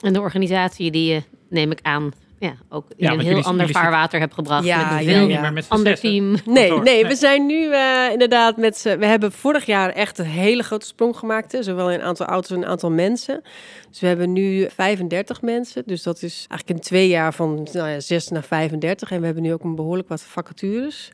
en 0.00 0.12
de 0.12 0.20
organisatie 0.20 0.90
die 0.90 1.12
je, 1.12 1.22
neem 1.48 1.70
ik 1.70 1.80
aan, 1.82 2.12
ja, 2.38 2.54
ook 2.68 2.84
in 2.88 2.94
Ja, 2.96 3.12
een 3.12 3.18
heel 3.18 3.28
jullie- 3.28 3.44
ander 3.44 3.66
jullie 3.66 3.80
vaarwater 3.82 4.20
hebt 4.20 4.34
gebracht. 4.34 4.64
Ja, 4.64 4.76
met 4.76 4.86
ja, 4.86 4.98
een 4.98 5.04
veel 5.18 5.26
niet 5.26 5.40
meer 5.40 5.52
met 5.52 5.64
z'n 5.64 5.72
ander 5.72 5.98
team. 6.00 6.34
Nee, 6.44 6.72
nee, 6.72 7.06
we 7.06 7.14
zijn 7.14 7.46
nu 7.46 7.72
eh, 7.72 8.12
inderdaad 8.12 8.56
met 8.56 8.78
z'n... 8.78 8.98
We 8.98 9.06
hebben 9.06 9.32
vorig 9.32 9.66
jaar 9.66 9.90
echt 9.90 10.18
een 10.18 10.24
hele 10.24 10.62
grote 10.62 10.86
sprong 10.86 11.16
gemaakt. 11.16 11.52
Hè, 11.52 11.62
zowel 11.62 11.90
in 11.90 12.02
aantal 12.02 12.26
auto's 12.26 12.56
en 12.56 12.66
aantal 12.66 12.90
mensen. 12.90 13.42
Dus 13.90 14.00
we 14.00 14.06
hebben 14.06 14.32
nu 14.32 14.68
35 14.74 15.42
mensen. 15.42 15.82
Dus 15.86 16.02
dat 16.02 16.22
is 16.22 16.46
eigenlijk 16.48 16.70
in 16.70 16.80
twee 16.80 17.08
jaar 17.08 17.34
van 17.34 17.68
nou 17.72 17.88
ja, 17.88 18.00
6 18.00 18.28
naar 18.28 18.42
35. 18.44 19.10
En 19.10 19.18
we 19.20 19.24
hebben 19.26 19.42
nu 19.42 19.52
ook 19.52 19.62
een 19.64 19.74
behoorlijk 19.74 20.08
wat 20.08 20.22
vacatures 20.22 21.10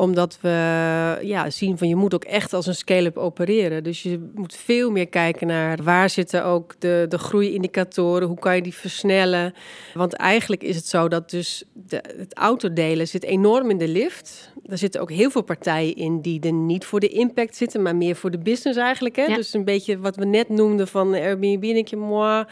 omdat 0.00 0.38
we 0.40 1.18
ja, 1.22 1.50
zien 1.50 1.78
van 1.78 1.88
je 1.88 1.96
moet 1.96 2.14
ook 2.14 2.24
echt 2.24 2.52
als 2.52 2.66
een 2.66 2.74
scale-up 2.74 3.16
opereren. 3.16 3.84
Dus 3.84 4.02
je 4.02 4.30
moet 4.34 4.54
veel 4.54 4.90
meer 4.90 5.08
kijken 5.08 5.46
naar 5.46 5.82
waar 5.82 6.10
zitten 6.10 6.44
ook 6.44 6.74
de, 6.78 7.06
de 7.08 7.18
groeiindicatoren, 7.18 8.28
hoe 8.28 8.38
kan 8.38 8.54
je 8.54 8.62
die 8.62 8.74
versnellen. 8.74 9.54
Want 9.94 10.12
eigenlijk 10.12 10.62
is 10.62 10.76
het 10.76 10.86
zo 10.86 11.08
dat 11.08 11.30
dus 11.30 11.64
de, 11.72 12.02
het 12.16 12.34
autodelen 12.34 13.08
zit 13.08 13.22
enorm 13.22 13.70
in 13.70 13.78
de 13.78 13.88
lift. 13.88 14.52
Er 14.66 14.78
zitten 14.78 15.00
ook 15.00 15.10
heel 15.10 15.30
veel 15.30 15.42
partijen 15.42 15.96
in 15.96 16.20
die 16.20 16.40
er 16.40 16.52
niet 16.52 16.84
voor 16.84 17.00
de 17.00 17.08
impact 17.08 17.56
zitten, 17.56 17.82
maar 17.82 17.96
meer 17.96 18.16
voor 18.16 18.30
de 18.30 18.38
business 18.38 18.78
eigenlijk. 18.78 19.16
Hè? 19.16 19.24
Ja. 19.24 19.36
Dus 19.36 19.54
een 19.54 19.64
beetje 19.64 19.98
wat 19.98 20.16
we 20.16 20.24
net 20.24 20.48
noemden 20.48 20.88
van 20.88 21.14
Airbnb, 21.14 21.62
denk 21.62 21.88
je, 21.88 21.96
moi. 21.96 22.44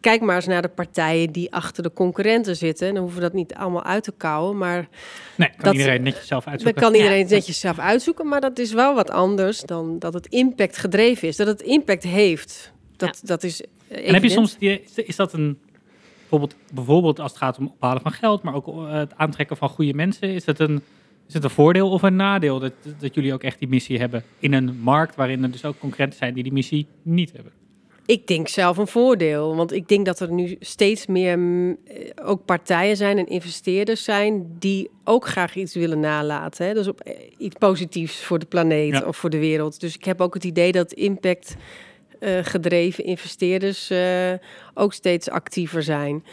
Kijk 0.00 0.20
maar 0.20 0.36
eens 0.36 0.46
naar 0.46 0.62
de 0.62 0.68
partijen 0.68 1.32
die 1.32 1.52
achter 1.52 1.82
de 1.82 1.92
concurrenten 1.92 2.56
zitten. 2.56 2.92
Dan 2.94 3.02
hoeven 3.02 3.18
we 3.20 3.24
dat 3.24 3.32
niet 3.34 3.54
allemaal 3.54 3.82
uit 3.84 4.04
te 4.04 4.12
kouwen, 4.16 4.58
maar 4.58 4.88
Nee, 5.36 5.48
kan 5.48 5.58
Dat- 5.64 5.74
iedereen 5.74 6.02
netjes 6.02 6.26
zelf 6.26 6.44
dat 6.44 6.52
uitzoeken. 6.52 6.82
kan 6.82 6.94
iedereen 6.94 7.18
Ja. 7.28 7.34
netjes 7.34 7.60
zelf 7.60 7.78
uitzoeken, 7.78 8.28
maar 8.28 8.40
dat 8.40 8.58
is 8.58 8.72
wel 8.72 8.94
wat 8.94 9.10
anders 9.10 9.60
dan 9.60 9.98
dat 9.98 10.14
het 10.14 10.26
impact 10.26 10.76
gedreven 10.78 11.28
is. 11.28 11.36
Dat 11.36 11.46
het 11.46 11.62
impact 11.62 12.02
heeft. 12.02 12.72
Dat, 12.96 13.20
dat 13.24 13.42
is. 13.42 13.62
En 13.88 14.14
heb 14.14 14.22
je 14.22 14.28
soms, 14.28 14.56
is- 14.58 15.16
dat 15.16 15.32
een, 15.32 15.58
bijvoorbeeld, 16.18 16.54
bijvoorbeeld 16.72 17.20
als 17.20 17.30
het 17.30 17.40
gaat 17.40 17.58
om 17.58 17.72
ophalen 17.74 18.02
van 18.02 18.12
geld, 18.12 18.42
maar 18.42 18.54
ook 18.54 18.66
eh, 18.66 18.92
het 18.92 19.12
aantrekken 19.16 19.56
van 19.56 19.68
goede 19.68 19.94
mensen, 19.94 20.28
is 20.28 20.46
het 20.46 20.58
een, 20.58 20.82
is 21.28 21.34
het 21.34 21.44
een 21.44 21.50
voordeel 21.50 21.90
of 21.90 22.02
een 22.02 22.16
nadeel 22.16 22.58
dat, 22.58 22.72
dat 22.98 23.14
jullie 23.14 23.32
ook 23.32 23.42
echt 23.42 23.58
die 23.58 23.68
missie 23.68 23.98
hebben 23.98 24.24
in 24.38 24.52
een 24.52 24.78
markt 24.80 25.14
waarin 25.14 25.42
er 25.42 25.50
dus 25.50 25.64
ook 25.64 25.78
concurrenten 25.78 26.18
zijn 26.18 26.34
die 26.34 26.42
die 26.42 26.52
missie 26.52 26.86
niet 27.02 27.32
hebben? 27.32 27.52
Ik 28.06 28.26
denk 28.26 28.48
zelf 28.48 28.76
een 28.76 28.86
voordeel, 28.86 29.56
want 29.56 29.72
ik 29.72 29.88
denk 29.88 30.06
dat 30.06 30.20
er 30.20 30.32
nu 30.32 30.56
steeds 30.60 31.06
meer 31.06 31.38
mm, 31.38 31.76
eh, 31.86 32.10
ook 32.24 32.44
partijen 32.44 32.96
zijn 32.96 33.18
en 33.18 33.26
investeerders 33.26 34.04
zijn 34.04 34.56
die 34.58 34.90
ook 35.04 35.26
graag 35.26 35.54
iets 35.54 35.74
willen 35.74 36.00
nalaten. 36.00 36.66
Hè? 36.66 36.74
Dus 36.74 36.88
op 36.88 37.00
eh, 37.00 37.14
iets 37.38 37.56
positiefs 37.58 38.24
voor 38.24 38.38
de 38.38 38.46
planeet 38.46 38.92
Ja. 38.92 39.02
of 39.06 39.16
voor 39.16 39.30
de 39.30 39.38
wereld. 39.38 39.80
Dus 39.80 39.94
ik 39.94 40.04
heb 40.04 40.20
ook 40.20 40.34
het 40.34 40.44
idee 40.44 40.72
dat 40.72 40.92
impact 40.92 41.54
eh, 42.20 42.38
gedreven 42.42 43.04
investeerders 43.04 43.92
ook 44.74 44.92
steeds 44.92 45.30
actiever 45.30 45.82
zijn. 45.82 46.24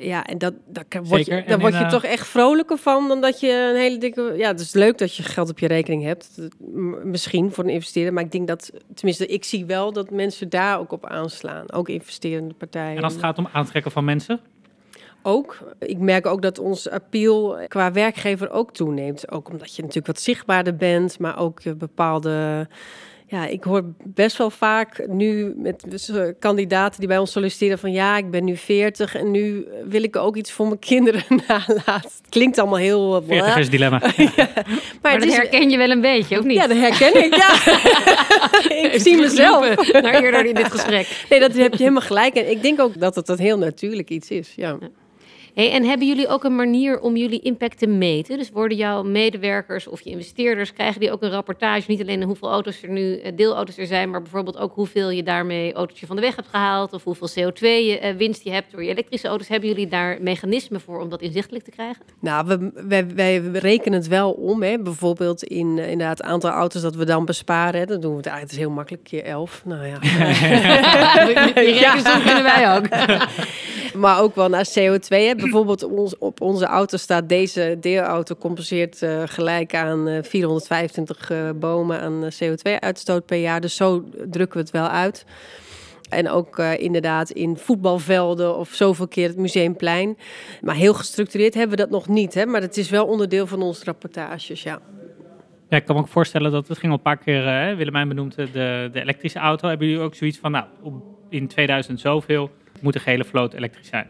Ja, 0.00 0.24
en 0.24 0.38
dat, 0.38 0.54
daar 0.66 0.84
kan- 0.88 1.04
word 1.04 1.26
je, 1.26 1.42
daar 1.46 1.58
word 1.58 1.72
je 1.72 1.78
eh, 1.84 1.88
toch 1.90 2.04
echt 2.04 2.26
vrolijker 2.26 2.78
van 2.78 3.08
dan 3.08 3.20
dat 3.20 3.40
je 3.40 3.70
een 3.74 3.80
hele 3.80 3.98
dikke. 3.98 4.34
Ja, 4.36 4.48
het 4.48 4.60
is 4.60 4.72
leuk 4.72 4.98
dat 4.98 5.14
je 5.14 5.22
geld 5.22 5.50
op 5.50 5.58
je 5.58 5.66
rekening 5.66 6.02
hebt. 6.02 6.30
Dat- 6.36 6.52
Misschien 7.04 7.52
voor 7.52 7.64
een 7.64 7.70
investeerder, 7.70 8.12
maar 8.12 8.24
ik 8.24 8.32
denk 8.32 8.48
dat, 8.48 8.70
tenminste, 8.94 9.26
ik 9.26 9.44
zie 9.44 9.64
wel 9.66 9.92
dat 9.92 10.10
mensen 10.10 10.48
daar 10.48 10.78
ook 10.78 10.92
op 10.92 11.06
aanslaan. 11.06 11.72
Ook 11.72 11.88
investerende 11.88 12.54
partijen. 12.54 12.96
En 12.96 13.02
als 13.02 13.12
het 13.12 13.22
gaat 13.22 13.38
om 13.38 13.48
aantrekken 13.52 13.90
van 13.90 14.04
mensen, 14.04 14.40
Ook. 15.22 15.58
Ik 15.78 15.98
merk 15.98 16.26
ook 16.26 16.42
dat 16.42 16.58
ons 16.58 16.88
appeal 16.90 17.58
qua 17.68 17.92
werkgever 17.92 18.50
ook 18.50 18.72
toeneemt. 18.72 19.30
Ook 19.30 19.48
omdat 19.50 19.74
je 19.76 19.80
natuurlijk 19.82 20.06
wat 20.06 20.20
zichtbaarder 20.20 20.76
bent, 20.76 21.18
maar 21.18 21.38
ook 21.38 21.78
bepaalde. 21.78 22.66
Ja, 23.30 23.46
ik 23.46 23.64
hoor 23.64 23.82
best 24.04 24.36
wel 24.36 24.50
vaak 24.50 25.06
nu 25.08 25.54
met 25.56 25.84
kandidaten 26.38 26.98
die 26.98 27.08
bij 27.08 27.18
ons 27.18 27.32
solliciteren 27.32 27.78
van 27.78 27.92
ja, 27.92 28.16
ik 28.16 28.30
ben 28.30 28.44
nu 28.44 28.56
40 28.56 29.14
en 29.14 29.30
nu 29.30 29.66
wil 29.88 30.02
ik 30.02 30.16
ook 30.16 30.36
iets 30.36 30.52
voor 30.52 30.66
mijn 30.66 30.78
kinderen 30.78 31.24
nalaten. 31.48 32.10
Klinkt 32.28 32.58
allemaal 32.58 32.78
heel. 32.78 33.22
blah. 33.26 33.52
40 33.52 33.68
dilemma. 33.68 33.98
maar 33.98 34.12
Maar 35.02 35.12
het 35.12 35.20
dat 35.20 35.30
is, 35.30 35.36
herken 35.36 35.70
je 35.70 35.76
wel 35.76 35.90
een 35.90 36.00
beetje, 36.00 36.38
of 36.38 36.44
niet? 36.44 36.56
ja, 36.56 36.66
dat 36.66 36.76
herken 36.76 37.24
ik. 37.24 37.34
Ja. 37.34 37.52
ik 38.92 39.00
zie 39.00 39.16
mezelf. 39.16 39.92
Naar 39.92 40.22
eerder 40.22 40.46
in 40.46 40.54
dit 40.54 40.72
gesprek. 40.72 41.24
Nee, 41.30 41.40
dat 41.40 41.56
heb 41.56 41.72
je 41.72 41.78
helemaal 41.78 42.02
gelijk. 42.02 42.34
En 42.34 42.50
ik 42.50 42.62
denk 42.62 42.80
ook 42.80 43.00
dat 43.00 43.14
het 43.14 43.28
een 43.28 43.38
heel 43.38 43.58
natuurlijk 43.58 44.10
iets 44.10 44.30
is. 44.30 44.52
Ja. 44.56 44.78
Hey, 45.54 45.72
en 45.72 45.84
hebben 45.84 46.06
jullie 46.06 46.28
ook 46.28 46.44
een 46.44 46.56
manier 46.56 47.00
om 47.00 47.16
jullie 47.16 47.40
impact 47.40 47.78
te 47.78 47.86
meten? 47.86 48.38
Dus 48.38 48.50
worden 48.50 48.76
jouw 48.76 49.02
medewerkers 49.02 49.86
of 49.86 50.00
je 50.00 50.10
investeerders, 50.10 50.72
krijgen 50.72 51.00
die 51.00 51.12
ook 51.12 51.22
een 51.22 51.30
rapportage? 51.30 51.90
Niet 51.90 52.00
alleen 52.00 52.22
hoeveel 52.22 52.50
auto's 52.50 52.82
er 52.82 52.88
nu, 52.88 53.18
eh, 53.18 53.36
deelauto's 53.36 53.78
er 53.78 53.86
zijn, 53.86 54.10
maar 54.10 54.22
bijvoorbeeld 54.22 54.58
ook 54.58 54.74
hoeveel 54.74 55.10
je 55.10 55.22
daarmee 55.22 55.72
autootje 55.72 56.06
van 56.06 56.16
de 56.16 56.22
weg 56.22 56.36
hebt 56.36 56.48
gehaald. 56.48 56.92
Of 56.92 57.04
hoeveel 57.04 57.28
CO2 57.28 57.86
je, 57.86 57.98
eh, 57.98 58.16
winst 58.16 58.44
je 58.44 58.50
hebt 58.50 58.70
door 58.70 58.84
je 58.84 58.90
elektrische 58.90 59.28
auto's. 59.28 59.48
Hebben 59.48 59.68
jullie 59.68 59.86
daar 59.86 60.18
mechanismen 60.20 60.80
voor 60.80 61.00
om 61.00 61.08
dat 61.08 61.22
inzichtelijk 61.22 61.64
te 61.64 61.70
krijgen? 61.70 62.02
Nou, 62.20 62.46
we, 62.46 62.70
wij, 62.88 63.14
wij 63.14 63.38
rekenen 63.38 63.98
het 63.98 64.08
wel 64.08 64.32
om. 64.32 64.62
Hè. 64.62 64.78
Bijvoorbeeld 64.78 65.42
in 65.42 65.78
eh, 65.78 65.90
inderdaad 65.90 66.18
het 66.18 66.26
aantal 66.26 66.50
auto's 66.50 66.82
dat 66.82 66.94
we 66.94 67.04
dan 67.04 67.24
besparen. 67.24 67.80
Hè. 67.80 67.86
Dan 67.86 68.00
doen 68.00 68.10
we 68.10 68.16
het 68.16 68.26
eigenlijk 68.26 68.50
het 68.50 68.52
is 68.52 68.66
heel 68.66 68.74
makkelijk, 68.74 69.04
keer 69.04 69.24
11. 69.24 69.62
Nou 69.64 69.86
ja. 69.86 69.98
Die 71.62 71.72
rekensom 71.72 72.22
kunnen 72.22 72.42
wij 72.42 72.76
ook. 72.76 72.86
maar 73.98 74.20
ook 74.20 74.34
wel 74.34 74.48
naar 74.48 74.68
CO2. 74.78 75.08
Hè. 75.08 75.34
Bijvoorbeeld 75.34 75.82
ons, 75.82 76.18
op 76.18 76.40
onze 76.40 76.64
auto 76.64 76.96
staat 76.96 77.28
deze 77.28 77.76
deelauto 77.80 78.34
compenseert 78.34 79.02
eh, 79.02 79.22
gelijk 79.26 79.74
aan 79.74 80.08
eh, 80.08 80.22
425 80.22 81.30
eh, 81.30 81.50
bomen 81.54 82.00
aan 82.00 82.24
eh, 82.24 82.30
CO2-uitstoot 82.30 83.26
per 83.26 83.38
jaar. 83.38 83.60
Dus 83.60 83.76
zo 83.76 84.04
drukken 84.30 84.58
we 84.58 84.64
het 84.64 84.70
wel 84.70 84.88
uit. 84.88 85.24
En 86.08 86.30
ook 86.30 86.58
inderdaad 86.58 87.30
in 87.30 87.56
voetbalvelden 87.56 88.56
of 88.56 88.68
zoveel 88.72 89.08
keer 89.08 89.28
het 89.28 89.36
museumplein. 89.36 90.18
Maar 90.60 90.74
heel 90.74 90.94
gestructureerd 90.94 91.54
hebben 91.54 91.76
we 91.76 91.82
dat 91.82 91.90
nog 91.90 92.08
niet. 92.08 92.34
Hè? 92.34 92.46
Maar 92.46 92.60
het 92.60 92.76
is 92.76 92.90
wel 92.90 93.06
onderdeel 93.06 93.46
van 93.46 93.62
onze 93.62 93.84
rapportages, 93.84 94.62
ja. 94.62 94.80
Ja, 95.68 95.76
ik 95.76 95.84
kan 95.84 95.96
me 95.96 96.00
ook 96.00 96.08
voorstellen 96.08 96.50
dat 96.50 96.68
het 96.68 96.78
ging 96.78 96.92
al 96.92 96.98
een 96.98 97.04
paar 97.04 97.16
keer, 97.16 97.76
Willemijn 97.76 98.08
benoemd, 98.08 98.34
eh, 98.34 98.46
de, 98.52 98.88
de 98.92 99.00
elektrische 99.00 99.38
auto. 99.38 99.68
Hebben 99.68 99.86
jullie 99.86 100.02
ook 100.02 100.14
zoiets 100.14 100.38
van, 100.38 100.50
nou, 100.50 100.64
in 101.28 101.46
2000 101.46 102.00
zoveel 102.00 102.50
moet 102.80 102.92
de 102.92 103.00
gele 103.00 103.24
vloot 103.24 103.52
elektrisch 103.54 103.88
zijn? 103.88 104.06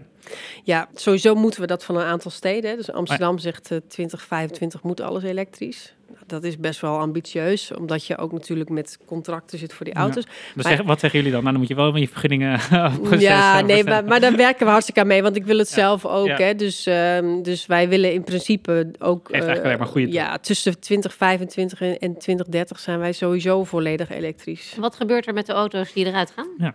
Ja, 0.65 0.89
sowieso 0.95 1.35
moeten 1.35 1.61
we 1.61 1.67
dat 1.67 1.85
van 1.85 1.97
een 1.97 2.05
aantal 2.05 2.31
steden. 2.31 2.71
Hè. 2.71 2.77
Dus 2.77 2.93
Amsterdam 2.93 3.39
zegt 3.39 3.71
eh 3.71 3.79
2025 3.89 4.83
moet 4.83 5.01
alles 5.01 5.23
elektrisch. 5.23 5.93
Dat 6.27 6.45
is 6.45 6.59
best 6.59 6.81
wel 6.81 6.99
ambitieus, 6.99 7.75
omdat 7.75 8.07
je 8.07 8.17
ook 8.19 8.33
natuurlijk 8.33 8.69
met 8.71 8.99
contracten 9.07 9.59
zit 9.59 9.73
voor 9.73 9.85
die 9.85 9.95
Ja. 9.95 10.01
auto's. 10.01 10.25
Dus 10.25 10.65
Maar- 10.65 10.77
zeg- 10.77 10.87
wat 10.87 11.01
zeggen 11.01 11.19
jullie 11.19 11.35
dan? 11.35 11.41
Nou, 11.41 11.53
dan 11.53 11.61
moet 11.61 11.71
je 11.71 11.77
wel 11.77 11.91
van 11.91 12.01
je 12.01 12.09
vergunningen 12.09 12.61
proces 13.03 13.21
ja, 13.23 13.59
eh, 13.59 13.65
nee, 13.67 13.85
maar, 13.85 14.05
maar 14.05 14.21
daar 14.21 14.37
werken 14.37 14.65
we 14.65 14.71
hartstikke 14.71 15.01
aan 15.01 15.07
mee, 15.07 15.23
want 15.23 15.37
ik 15.37 15.45
wil 15.45 15.59
het 15.59 15.69
Ja. 15.69 15.75
zelf 15.75 16.07
ook. 16.07 16.27
Ja. 16.27 16.37
Hè. 16.37 16.55
Dus, 16.55 16.87
ehm, 16.87 17.43
dus 17.43 17.67
wij 17.67 17.89
willen 17.89 18.13
in 18.13 18.25
principe 18.25 18.91
ook. 18.99 19.19
Geeft 19.19 19.31
eigenlijk 19.31 19.59
eh, 19.59 19.65
alleen 19.65 19.79
maar 19.79 19.87
goede 19.89 20.13
Ja, 20.13 20.39
tussen 20.39 20.81
2025 20.81 21.81
en 21.81 21.99
en 21.99 22.19
2030 22.19 22.79
zijn 22.79 22.99
wij 22.99 23.13
sowieso 23.13 23.65
volledig 23.65 24.11
elektrisch. 24.11 24.75
Wat 24.79 24.97
gebeurt 24.97 25.27
er 25.27 25.35
met 25.35 25.47
de 25.47 25.53
auto's 25.53 25.93
die 25.93 26.07
eruit 26.07 26.31
gaan? 26.37 26.49
Ja, 26.59 26.75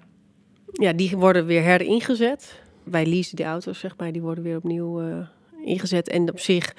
die 0.96 1.18
worden 1.18 1.46
weer 1.46 1.62
heringezet. 1.62 2.62
Wij 2.84 3.06
leasen 3.06 3.36
die 3.36 3.46
auto's, 3.46 3.80
zeg 3.80 3.98
maar, 3.98 4.12
die 4.12 4.22
worden 4.22 4.44
weer 4.44 4.58
opnieuw 4.58 5.02
eh, 5.02 5.28
ingezet. 5.66 6.10
En 6.10 6.30
op 6.32 6.40
zich, 6.40 6.74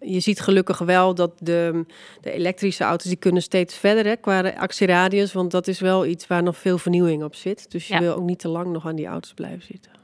je 0.00 0.20
ziet 0.20 0.40
gelukkig 0.40 0.78
wel 0.78 1.14
dat 1.14 1.32
de, 1.38 1.84
de 2.20 2.30
elektrische 2.32 2.84
auto's, 2.84 3.06
die 3.08 3.16
kunnen 3.16 3.42
steeds 3.42 3.76
verder 3.78 4.04
hè, 4.06 4.16
qua 4.16 4.48
actieradius. 4.50 5.32
Want 5.32 5.50
dat 5.50 5.68
is 5.68 5.80
wel 5.80 6.06
iets 6.06 6.26
waar 6.26 6.42
nog 6.42 6.56
veel 6.56 6.78
vernieuwing 6.78 7.22
op 7.22 7.34
zit. 7.34 7.70
Dus 7.70 7.88
je 7.88 7.94
Ja. 7.94 8.00
wil 8.00 8.14
ook 8.14 8.24
niet 8.24 8.38
te 8.38 8.48
lang 8.48 8.66
nog 8.72 8.86
aan 8.86 8.96
die 8.96 9.06
auto's 9.06 9.34
blijven 9.34 9.62
zitten. 9.62 9.94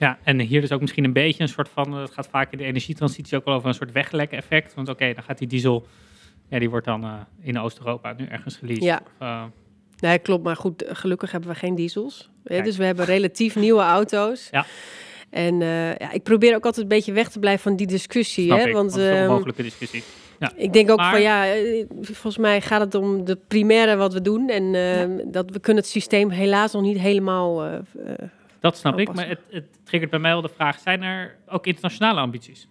Ja, 0.00 0.18
en 0.24 0.40
hier 0.40 0.60
dus 0.60 0.72
ook 0.72 0.80
misschien 0.80 1.04
een 1.04 1.12
beetje 1.12 1.42
een 1.42 1.48
soort 1.48 1.68
van, 1.68 1.94
eh, 1.94 2.00
het 2.00 2.10
gaat 2.12 2.28
vaak 2.28 2.52
in 2.52 2.58
de 2.58 2.64
energietransitie 2.64 3.36
ook 3.38 3.44
wel 3.44 3.54
over 3.54 3.68
een 3.68 3.74
soort 3.74 3.92
weglek 3.92 4.30
effect. 4.32 4.74
Want 4.74 4.88
oké, 4.88 5.12
dan 5.14 5.22
gaat 5.22 5.38
die 5.38 5.48
diesel, 5.48 5.86
ja, 6.48 6.58
die 6.58 6.70
wordt 6.70 6.86
dan 6.86 7.04
eh, 7.04 7.14
in 7.40 7.58
Oost-Europa 7.58 8.14
nu 8.16 8.24
ergens 8.26 8.56
geleased. 8.56 8.82
Ja. 8.84 9.00
Of, 9.20 9.26
Nee, 10.00 10.18
klopt. 10.18 10.44
Maar 10.44 10.56
goed, 10.56 10.84
gelukkig 10.88 11.30
hebben 11.30 11.50
we 11.50 11.56
geen 11.56 11.74
diesels. 11.74 12.30
Kijk. 12.44 12.64
dus 12.64 12.76
we 12.76 12.84
hebben 12.84 13.04
relatief 13.04 13.56
nieuwe 13.56 13.82
auto's. 13.82 14.48
Ja. 14.50 14.66
En 15.30 15.62
eh, 15.62 15.96
ja, 15.96 16.12
ik 16.12 16.22
probeer 16.22 16.54
ook 16.54 16.64
altijd 16.64 16.82
een 16.82 16.88
beetje 16.88 17.12
weg 17.12 17.28
te 17.28 17.38
blijven 17.38 17.62
van 17.62 17.76
die 17.76 17.86
discussie. 17.86 18.44
snap 18.44 18.58
hè, 18.58 18.66
ik, 18.66 18.72
want 18.72 18.90
want 18.92 19.02
het 19.04 19.04
is 19.04 19.08
een 19.10 19.22
ehm, 19.22 19.28
onmogelijke 19.30 19.62
discussie. 19.62 20.02
Ik 20.56 20.72
denk 20.72 20.90
ook 20.90 20.96
Maar- 20.98 21.10
van 21.10 21.20
ja, 21.20 21.46
eh, 21.54 21.84
volgens 22.00 22.38
mij 22.38 22.60
gaat 22.60 22.80
het 22.80 22.94
om 22.94 23.24
de 23.24 23.38
primaire 23.48 23.96
wat 23.96 24.12
we 24.12 24.20
doen. 24.20 24.48
En 24.48 24.74
eh, 24.74 25.24
dat 25.32 25.50
we 25.50 25.60
kunnen 25.60 25.82
het 25.82 25.92
systeem 25.92 26.30
helaas 26.30 26.72
nog 26.72 26.82
niet 26.82 26.98
helemaal. 26.98 27.64
eh, 27.64 27.78
Dat 28.60 28.76
snap 28.76 28.98
ik, 28.98 29.14
maar 29.14 29.28
het, 29.28 29.40
het 29.50 29.64
triggert 29.84 30.10
bij 30.10 30.20
mij 30.20 30.32
wel 30.32 30.42
de 30.42 30.48
vraag, 30.54 30.78
zijn 30.78 31.02
er 31.02 31.36
ook 31.48 31.66
internationale 31.66 32.20
ambities? 32.20 32.68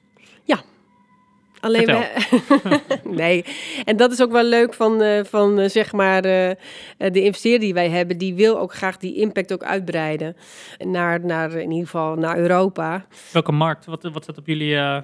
Alleen 1.59 1.85
we, 1.85 2.79
nee. 3.03 3.45
En 3.85 3.97
dat 3.97 4.11
is 4.11 4.21
ook 4.21 4.31
wel 4.31 4.43
leuk 4.43 4.73
van, 4.73 5.01
eh, 5.01 5.23
van 5.23 5.59
eh, 5.59 5.69
zeg 5.69 5.91
maar 5.91 6.23
eh, 6.23 6.55
de 6.97 7.23
investeerder 7.23 7.59
die 7.59 7.73
wij 7.73 7.89
hebben. 7.89 8.17
Die 8.17 8.33
wil 8.33 8.59
ook 8.59 8.73
graag 8.73 8.97
die 8.97 9.15
impact 9.15 9.53
ook 9.53 9.63
uitbreiden 9.63 10.35
naar, 10.77 11.25
naar 11.25 11.51
in 11.51 11.71
ieder 11.71 11.85
geval 11.85 12.15
naar 12.15 12.37
Europa. 12.37 13.05
Welke 13.31 13.51
markt? 13.51 13.85
Wat, 13.85 14.03
wat 14.03 14.23
staat 14.23 14.37
op 14.37 14.47
jullie 14.47 15.01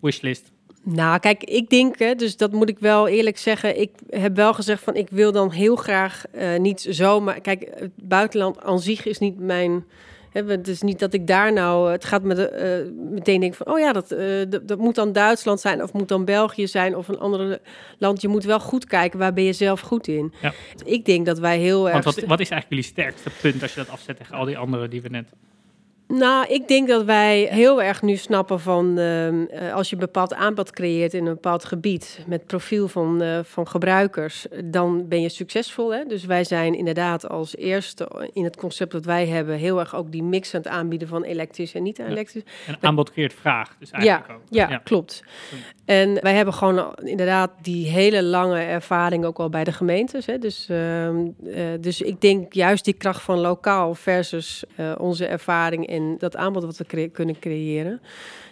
wishlist? 0.00 0.50
Nou, 0.84 1.18
kijk, 1.18 1.44
ik 1.44 1.70
denk, 1.70 1.98
hè, 1.98 2.14
dus 2.14 2.36
dat 2.36 2.52
moet 2.52 2.68
ik 2.68 2.78
wel 2.78 3.08
eerlijk 3.08 3.38
zeggen. 3.38 3.80
Ik 3.80 3.90
heb 4.10 4.36
wel 4.36 4.54
gezegd 4.54 4.82
van, 4.82 4.94
ik 4.94 5.08
wil 5.10 5.32
dan 5.32 5.50
heel 5.50 5.76
graag 5.76 6.24
niet 6.58 6.86
zomaar... 6.88 7.40
Kijk, 7.40 7.70
het 7.74 7.90
buitenland 7.94 8.62
aan 8.62 8.80
zich 8.80 9.06
is 9.06 9.18
niet 9.18 9.38
mijn 9.38 9.84
Het 10.32 10.68
is 10.68 10.82
niet 10.82 10.98
dat 10.98 11.12
ik 11.12 11.26
daar 11.26 11.52
nou, 11.52 11.90
het 11.90 12.04
gaat 12.04 12.22
me 12.22 12.34
de, 12.34 12.48
eh, 12.48 12.92
meteen 13.10 13.40
denk 13.40 13.54
van, 13.54 13.66
oh 13.66 13.78
ja, 13.78 13.92
dat, 13.92 14.10
eh, 14.10 14.26
dat, 14.48 14.68
dat 14.68 14.78
moet 14.78 14.94
dan 14.94 15.12
Duitsland 15.12 15.60
zijn 15.60 15.82
of 15.82 15.92
moet 15.92 16.08
dan 16.08 16.24
België 16.24 16.66
zijn 16.66 16.96
of 16.96 17.08
een 17.08 17.18
ander 17.18 17.60
land. 17.98 18.20
Je 18.20 18.28
moet 18.28 18.44
wel 18.44 18.60
goed 18.60 18.84
kijken, 18.84 19.18
waar 19.18 19.32
ben 19.32 19.44
je 19.44 19.52
zelf 19.52 19.80
goed 19.80 20.08
in? 20.08 20.32
Ja. 20.42 20.52
Ik 20.84 21.04
denk 21.04 21.26
dat 21.26 21.38
wij 21.38 21.58
heel 21.58 21.90
erg... 21.90 22.04
Want 22.04 22.16
wat, 22.16 22.24
wat 22.24 22.40
is 22.40 22.50
eigenlijk 22.50 22.68
jullie 22.68 22.84
sterkste 22.84 23.30
punt 23.40 23.62
als 23.62 23.74
je 23.74 23.80
dat 23.80 23.88
afzet 23.88 24.16
tegen 24.16 24.34
al 24.34 24.44
die 24.44 24.58
andere 24.58 24.88
die 24.88 25.02
we 25.02 25.08
net... 25.08 25.28
Nou, 26.18 26.46
ik 26.46 26.68
denk 26.68 26.88
dat 26.88 27.04
wij 27.04 27.48
heel 27.50 27.82
erg 27.82 28.02
nu 28.02 28.16
snappen 28.16 28.60
van 28.60 28.98
ehm, 28.98 29.44
eh, 29.50 29.74
als 29.74 29.88
je 29.88 29.94
een 29.94 30.00
bepaald 30.00 30.34
aanbod 30.34 30.70
creëert 30.70 31.14
in 31.14 31.26
een 31.26 31.34
bepaald 31.34 31.64
gebied 31.64 32.24
met 32.26 32.46
profiel 32.46 32.88
van, 32.88 33.22
eh, 33.22 33.38
van 33.42 33.68
gebruikers, 33.68 34.46
dan 34.64 35.08
ben 35.08 35.20
je 35.20 35.28
succesvol. 35.28 35.94
Hè? 35.94 36.04
Dus 36.04 36.24
wij 36.24 36.44
zijn 36.44 36.74
inderdaad 36.74 37.28
als 37.28 37.56
eerste 37.56 38.28
in 38.32 38.44
het 38.44 38.56
concept 38.56 38.92
dat 38.92 39.04
wij 39.04 39.26
hebben 39.26 39.56
heel 39.56 39.78
erg 39.78 39.94
ook 39.94 40.12
die 40.12 40.22
mix 40.22 40.54
aan 40.54 40.60
het 40.60 40.70
aanbieden 40.70 41.08
van 41.08 41.22
elektrisch 41.22 41.74
en 41.74 41.82
niet 41.82 41.98
elektrisch. 41.98 42.44
En 42.66 42.76
aanbod 42.80 43.12
creëert 43.12 43.34
vraag, 43.34 43.76
dus 43.78 43.90
Ja, 43.90 43.96
eigenlijk 43.96 44.32
ook. 44.32 44.40
ja, 44.50 44.76
klopt. 44.84 45.24
En 45.84 46.22
wij 46.22 46.34
hebben 46.34 46.54
gewoon 46.54 46.94
inderdaad 46.94 47.50
die 47.62 47.86
hele 47.86 48.22
lange 48.22 48.60
ervaring 48.60 49.24
ook 49.24 49.38
al 49.38 49.48
bij 49.48 49.64
de 49.64 49.72
gemeentes. 49.72 50.26
Hè? 50.26 50.38
Dus, 50.38 50.66
ehm, 50.68 51.16
eh, 51.44 51.64
dus 51.80 52.00
ik 52.00 52.20
denk 52.20 52.52
juist 52.52 52.84
die 52.84 52.94
kracht 52.94 53.22
van 53.22 53.38
lokaal 53.38 53.94
versus 53.94 54.64
onze 54.98 55.26
ervaring 55.26 55.86
en 56.10 56.14
dat 56.18 56.36
aanbod 56.36 56.64
wat 56.64 56.76
we 56.76 56.84
cre- 56.86 57.08
kunnen 57.08 57.38
creëren, 57.38 58.00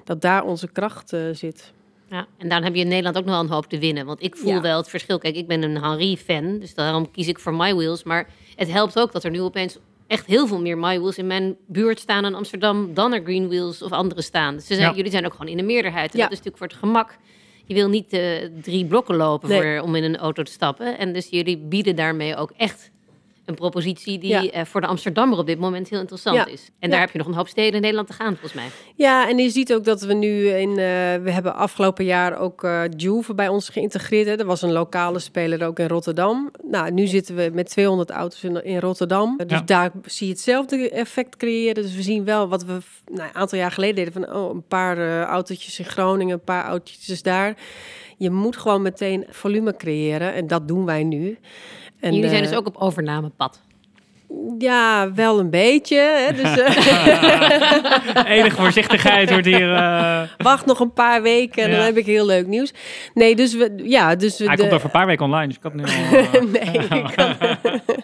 dat 0.05 0.21
daar 0.21 0.45
onze 0.45 0.69
kracht 0.69 1.13
eh, 1.13 1.21
zit. 1.33 1.73
Ja, 2.11 2.27
en 2.39 2.49
daarom 2.49 2.67
heb 2.67 2.75
je 2.75 2.81
in 2.83 2.89
Nederland 2.89 3.17
ook 3.19 3.25
nog 3.25 3.35
wel 3.35 3.43
een 3.45 3.51
hoop 3.51 3.67
te 3.67 3.79
winnen. 3.79 4.07
Want 4.07 4.23
ik 4.23 4.37
voel 4.37 4.53
Ja. 4.53 4.61
wel 4.61 4.77
het 4.77 4.89
verschil. 4.89 5.19
Kijk, 5.19 5.37
ik 5.37 5.47
ben 5.47 5.63
een 5.63 5.83
Henri-fan, 5.83 6.59
dus 6.59 6.75
daarom 6.75 7.11
kies 7.11 7.29
ik 7.29 7.39
voor 7.39 7.55
My 7.55 7.75
Wheels. 7.75 8.03
Maar 8.03 8.29
het 8.57 8.71
helpt 8.73 8.99
ook 8.99 9.13
dat 9.13 9.25
er 9.25 9.31
nu 9.31 9.41
opeens 9.41 9.79
echt 10.07 10.27
heel 10.27 10.47
veel 10.47 10.61
meer 10.61 10.79
My 10.79 10.99
Wheels 10.99 11.19
in 11.19 11.27
mijn 11.27 11.57
buurt 11.67 11.99
staan 11.99 12.25
in 12.25 12.35
Amsterdam... 12.35 12.95
dan 12.95 13.13
er 13.13 13.23
Green 13.23 13.49
Wheels 13.49 13.83
of 13.83 13.91
andere 13.93 14.23
staan. 14.23 14.55
Dus 14.55 14.67
ze 14.67 14.75
zijn, 14.75 14.89
Ja. 14.91 14.97
jullie 14.97 15.11
zijn 15.11 15.27
ook 15.27 15.33
gewoon 15.33 15.49
in 15.51 15.57
de 15.57 15.63
meerderheid. 15.63 16.13
En 16.13 16.19
Ja. 16.19 16.25
dat 16.25 16.33
is 16.33 16.39
natuurlijk 16.45 16.57
voor 16.57 16.67
het 16.67 16.77
gemak. 16.77 17.17
Je 17.65 17.75
wil 17.75 17.89
niet 17.89 18.13
eh, 18.13 18.49
drie 18.63 18.87
blokken 18.87 19.17
lopen 19.17 19.49
Nee. 19.49 19.61
voor, 19.63 19.81
om 19.89 19.95
in 19.95 20.05
een 20.05 20.17
auto 20.17 20.43
te 20.43 20.53
stappen. 20.53 20.99
En 20.99 21.13
dus 21.13 21.29
jullie 21.29 21.59
bieden 21.59 21.97
daarmee 21.97 22.37
ook 22.37 22.53
echt 22.57 22.90
een 23.51 23.57
propositie... 23.57 24.19
die 24.19 24.31
Ja. 24.31 24.51
eh, 24.51 24.65
voor 24.65 24.81
de 24.81 24.87
Amsterdammer 24.87 25.39
op 25.39 25.47
dit 25.47 25.59
moment 25.59 25.89
heel 25.89 26.01
interessant 26.01 26.37
Ja. 26.37 26.47
is. 26.47 26.67
En 26.79 26.89
Ja. 26.89 26.89
daar 26.89 27.01
heb 27.01 27.11
je 27.11 27.19
nog 27.19 27.27
een 27.27 27.35
hoop 27.35 27.49
steden 27.49 27.73
in 27.75 27.81
Nederland 27.81 28.07
te 28.09 28.13
gaan, 28.15 28.31
volgens 28.31 28.53
mij. 28.53 28.69
Ja, 28.95 29.29
en 29.29 29.39
je 29.39 29.51
ziet 29.51 29.75
ook 29.75 29.85
dat 29.85 30.03
we 30.03 30.15
nu 30.15 30.49
in. 30.49 30.69
eh, 30.71 30.77
we 31.23 31.31
hebben 31.31 31.55
afgelopen 31.55 32.05
jaar 32.05 32.39
ook 32.39 32.65
eh 32.65 32.83
Juve 32.97 33.35
bij 33.35 33.49
ons 33.49 33.69
geïntegreerd. 33.69 34.27
Hè. 34.27 34.37
Er 34.39 34.45
was 34.47 34.63
een 34.63 34.73
lokale 34.73 35.19
speler 35.19 35.67
ook 35.67 35.79
in 35.79 35.89
Rotterdam. 35.89 36.51
Nou, 36.65 36.91
nu 36.91 37.07
zitten 37.07 37.35
we 37.37 37.51
met 37.53 37.69
200 37.69 38.11
auto's 38.11 38.43
in, 38.45 38.65
in 38.65 38.79
Rotterdam. 38.79 39.35
Dus 39.37 39.59
Ja. 39.59 39.63
daar 39.65 39.91
zie 40.05 40.27
je 40.27 40.33
hetzelfde 40.33 40.91
effect 40.91 41.37
creëren. 41.37 41.83
Dus 41.83 41.95
we 41.95 42.03
zien 42.03 42.25
wel 42.25 42.49
wat 42.49 42.65
we 42.65 42.79
nou, 43.13 43.29
een 43.29 43.35
aantal 43.35 43.59
jaar 43.59 43.71
geleden 43.73 43.95
deden: 43.95 44.13
van 44.13 44.35
oh, 44.35 44.55
een 44.55 44.67
paar 44.67 44.99
eh, 44.99 45.23
autootjes 45.23 45.79
in 45.79 45.85
Groningen, 45.85 46.35
een 46.35 46.45
paar 46.45 46.65
autootjes 46.65 47.23
daar. 47.23 47.55
Je 48.19 48.31
moet 48.31 48.57
gewoon 48.57 48.83
meteen 48.83 49.27
volume 49.29 49.77
creëren. 49.77 50.35
En 50.35 50.47
dat 50.47 50.69
doen 50.69 50.85
wij 50.85 51.05
nu. 51.05 51.39
En, 52.01 52.15
jullie 52.15 52.29
zijn 52.31 52.43
eh, 52.43 52.49
dus 52.49 52.59
ook 52.59 52.67
op 52.67 52.77
overnamepad. 52.77 53.61
Ja, 54.59 55.13
wel 55.15 55.39
een 55.39 55.51
beetje. 55.51 55.97
Hè. 55.99 56.33
Dus, 56.35 56.59
eh, 56.61 58.37
Enige 58.39 58.57
voorzichtigheid 58.57 59.31
wordt 59.31 59.47
hier... 59.47 59.75
eh, 59.75 60.23
Wacht 60.39 60.67
nog 60.67 60.81
een 60.81 60.93
paar 60.93 61.23
weken 61.23 61.63
en 61.65 61.71
dan 61.71 61.81
heb 61.81 61.97
ik 61.97 62.07
heel 62.07 62.27
leuk 62.27 62.47
nieuws. 62.47 62.73
Nee, 63.15 63.37
dus 63.37 63.55
we, 63.55 63.73
ja, 63.77 64.15
dus 64.17 64.39
we. 64.39 64.45
Hij 64.47 64.55
de- 64.57 64.61
komt 64.61 64.75
over 64.75 64.85
een 64.85 64.91
paar 64.93 65.07
weken 65.07 65.25
online, 65.25 65.47
dus 65.47 65.57
ik 65.57 65.63
had 65.63 65.75
nu 65.75 65.83
al... 65.83 65.89
nee, 66.53 66.79
ik 67.03 68.00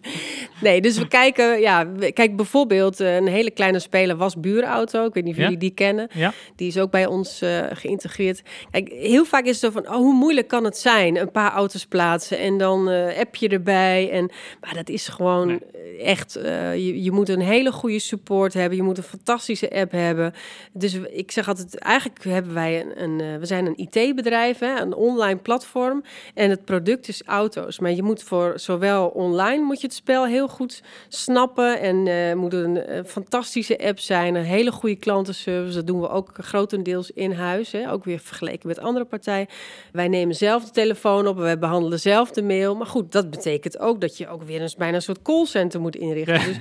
nee, 0.60 0.80
dus 0.80 0.98
we 0.98 1.08
kijken, 1.08 1.60
ja, 1.60 1.88
kijk 2.12 2.36
bijvoorbeeld 2.36 3.00
eh, 3.00 3.16
een 3.16 3.26
hele 3.26 3.50
kleine 3.50 3.78
speler 3.78 4.16
was 4.16 4.40
buurauto. 4.40 5.04
Ik 5.04 5.14
weet 5.14 5.24
niet 5.24 5.32
of 5.32 5.38
Ja. 5.38 5.44
jullie 5.44 5.58
die 5.58 5.70
kennen. 5.70 6.08
ja? 6.14 6.32
Die 6.56 6.68
is 6.68 6.78
ook 6.78 6.90
bij 6.90 7.06
ons 7.06 7.40
eh, 7.42 7.66
geïntegreerd. 7.72 8.42
Kijk, 8.70 8.88
heel 8.92 9.24
vaak 9.24 9.44
is 9.44 9.60
het 9.62 9.72
zo 9.72 9.80
van, 9.80 9.88
oh, 9.92 9.96
hoe 9.96 10.14
moeilijk 10.14 10.48
kan 10.48 10.64
het 10.64 10.78
zijn? 10.78 11.16
Een 11.16 11.30
paar 11.30 11.52
auto's 11.52 11.86
plaatsen 11.86 12.38
en 12.38 12.58
dan 12.58 12.88
eh 12.90 13.18
app 13.18 13.34
je 13.36 13.48
erbij. 13.48 14.10
En, 14.10 14.30
maar 14.60 14.74
dat 14.74 14.88
is 14.88 15.08
gewoon 15.08 15.46
Nee. 15.46 15.96
echt, 15.98 16.38
je, 16.74 17.02
je 17.02 17.10
moet 17.12 17.28
een 17.28 17.40
hele 17.40 17.72
goede 17.72 17.98
support 17.98 18.54
hebben. 18.54 18.76
Je 18.76 18.82
moet 18.82 18.96
een 18.98 19.02
fantastische 19.04 19.70
app 19.70 19.92
hebben. 19.92 20.32
Dus 20.72 20.94
ik 20.94 21.30
zeg 21.30 21.48
altijd, 21.48 21.78
eigenlijk 21.78 22.24
hebben 22.24 22.54
wij 22.54 22.80
een, 22.80 23.02
een 23.02 23.38
we 23.40 23.46
zijn 23.46 23.66
een 23.66 23.76
IT-bedrijf, 23.88 24.58
hè, 24.58 24.80
een 24.80 24.94
online 24.94 25.38
platform. 25.38 26.02
En 26.34 26.50
het 26.50 26.64
product 26.64 27.08
is 27.08 27.22
auto's. 27.26 27.78
Maar 27.78 27.92
je 27.92 28.02
moet 28.02 28.22
voor 28.22 28.52
zowel 28.56 29.08
online 29.08 29.64
moet 29.64 29.80
je 29.80 29.88
het 29.90 29.98
spel 29.98 30.26
heel 30.26 30.48
goed 30.48 30.82
snappen. 31.08 31.80
En 31.80 32.06
eh 32.06 32.34
moet 32.34 32.52
een, 32.52 32.76
eh, 32.76 33.04
fantastische 33.04 33.78
app 33.78 33.98
zijn. 33.98 34.34
Een 34.34 34.44
hele 34.44 34.72
goede 34.72 34.96
klantenservice. 34.96 35.76
Dat 35.76 35.86
doen 35.86 36.00
we 36.00 36.08
ook 36.08 36.30
grotendeels 36.32 37.10
in 37.10 37.32
huis. 37.32 37.72
Hè. 37.72 37.90
Ook 37.90 38.04
weer 38.04 38.18
vergeleken 38.18 38.68
met 38.68 38.78
andere 38.78 39.04
partijen. 39.04 39.46
Wij 39.92 40.08
nemen 40.08 40.34
zelf 40.34 40.64
de 40.64 40.70
telefoon 40.70 41.26
op. 41.26 41.36
Wij 41.36 41.58
behandelen 41.58 42.00
zelf 42.00 42.30
de 42.30 42.42
mail. 42.42 42.76
Maar 42.76 42.86
goed, 42.86 43.12
dat 43.12 43.30
betekent 43.30 43.78
ook 43.78 44.00
dat 44.00 44.16
je 44.16 44.28
ook 44.28 44.42
weer 44.42 44.60
eens 44.60 44.76
bijna 44.76 44.94
een 44.94 45.02
soort 45.02 45.22
callcenter 45.22 45.80
moet 45.80 45.96
inrichten. 45.96 46.34
Ja. 46.34 46.46
Dus 46.46 46.58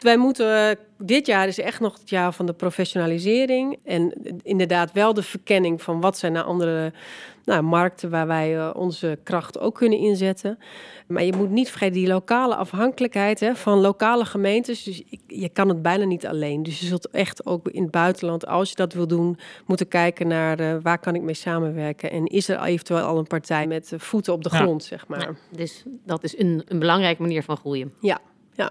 wij 0.00 0.16
moeten, 0.16 0.68
eh, 0.68 0.76
dit 0.98 1.26
jaar 1.26 1.48
is 1.48 1.58
echt 1.58 1.80
nog 1.80 1.98
het 1.98 2.10
jaar 2.10 2.32
van 2.32 2.46
de 2.46 2.52
professionalisering. 2.52 3.78
En 3.84 4.12
inderdaad 4.42 4.92
wel 4.92 5.14
de 5.14 5.22
verkenning 5.22 5.82
van 5.82 6.00
wat 6.00 6.18
zijn 6.18 6.32
nou 6.32 6.46
andere 6.46 6.92
nou, 7.48 7.62
markten 7.62 8.10
waar 8.10 8.26
wij 8.26 8.58
eh, 8.58 8.70
onze 8.74 9.18
kracht 9.22 9.58
ook 9.58 9.74
kunnen 9.74 9.98
inzetten. 9.98 10.58
Maar 11.06 11.24
je 11.24 11.32
moet 11.36 11.50
niet 11.50 11.70
vergeten 11.70 11.94
die 11.94 12.06
lokale 12.08 12.54
afhankelijkheid 12.54 13.40
hè, 13.40 13.54
van 13.54 13.78
lokale 13.78 14.24
gemeentes. 14.24 14.82
Dus 14.82 15.02
je 15.26 15.48
kan 15.48 15.68
het 15.68 15.82
bijna 15.82 16.04
niet 16.04 16.26
alleen. 16.26 16.62
Dus 16.62 16.80
je 16.80 16.86
zult 16.86 17.10
echt 17.10 17.46
ook 17.46 17.68
in 17.68 17.82
het 17.82 17.90
buitenland, 17.90 18.46
als 18.46 18.68
je 18.68 18.74
dat 18.74 18.92
wil 18.92 19.06
doen, 19.06 19.38
moeten 19.66 19.88
kijken 19.88 20.28
naar 20.28 20.58
eh, 20.58 20.76
waar 20.82 20.98
kan 20.98 21.14
ik 21.14 21.22
mee 21.22 21.34
samenwerken. 21.34 22.10
En 22.10 22.26
is 22.26 22.48
er 22.48 22.60
eventueel 22.62 23.00
al 23.00 23.18
een 23.18 23.26
partij 23.26 23.66
met 23.66 23.92
eh, 23.92 23.98
voeten 23.98 24.32
op 24.32 24.44
de 24.44 24.50
Ja. 24.52 24.58
grond, 24.60 24.84
zeg 24.84 25.06
maar. 25.06 25.20
Ja, 25.20 25.34
dus 25.56 25.82
dat 26.04 26.24
is 26.24 26.38
een, 26.38 26.62
een 26.66 26.78
belangrijke 26.78 27.22
manier 27.22 27.42
van 27.42 27.56
groeien. 27.56 27.92
Ja, 28.00 28.18
ja. 28.52 28.70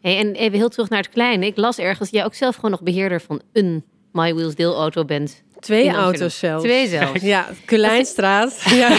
Hey, 0.00 0.18
en 0.18 0.32
even 0.32 0.58
heel 0.58 0.68
terug 0.68 0.88
naar 0.88 1.02
het 1.02 1.10
kleine. 1.12 1.46
Ik 1.46 1.56
las 1.56 1.78
ergens 1.78 1.98
dat 1.98 2.10
jij 2.10 2.24
ook 2.24 2.34
zelf 2.34 2.54
gewoon 2.54 2.70
nog 2.70 2.82
beheerder 2.82 3.20
van 3.20 3.40
een 3.52 3.84
My 4.12 4.34
Wheels 4.34 4.54
deelauto 4.54 5.04
bent. 5.04 5.42
Twee 5.62 5.84
In 5.84 5.94
auto's 5.94 6.38
zelfs. 6.38 6.64
Twee 6.64 6.88
zelfs. 6.88 7.22
Ja, 7.22 7.48
Kulijnstraat. 7.64 8.62
Ja. 8.64 8.90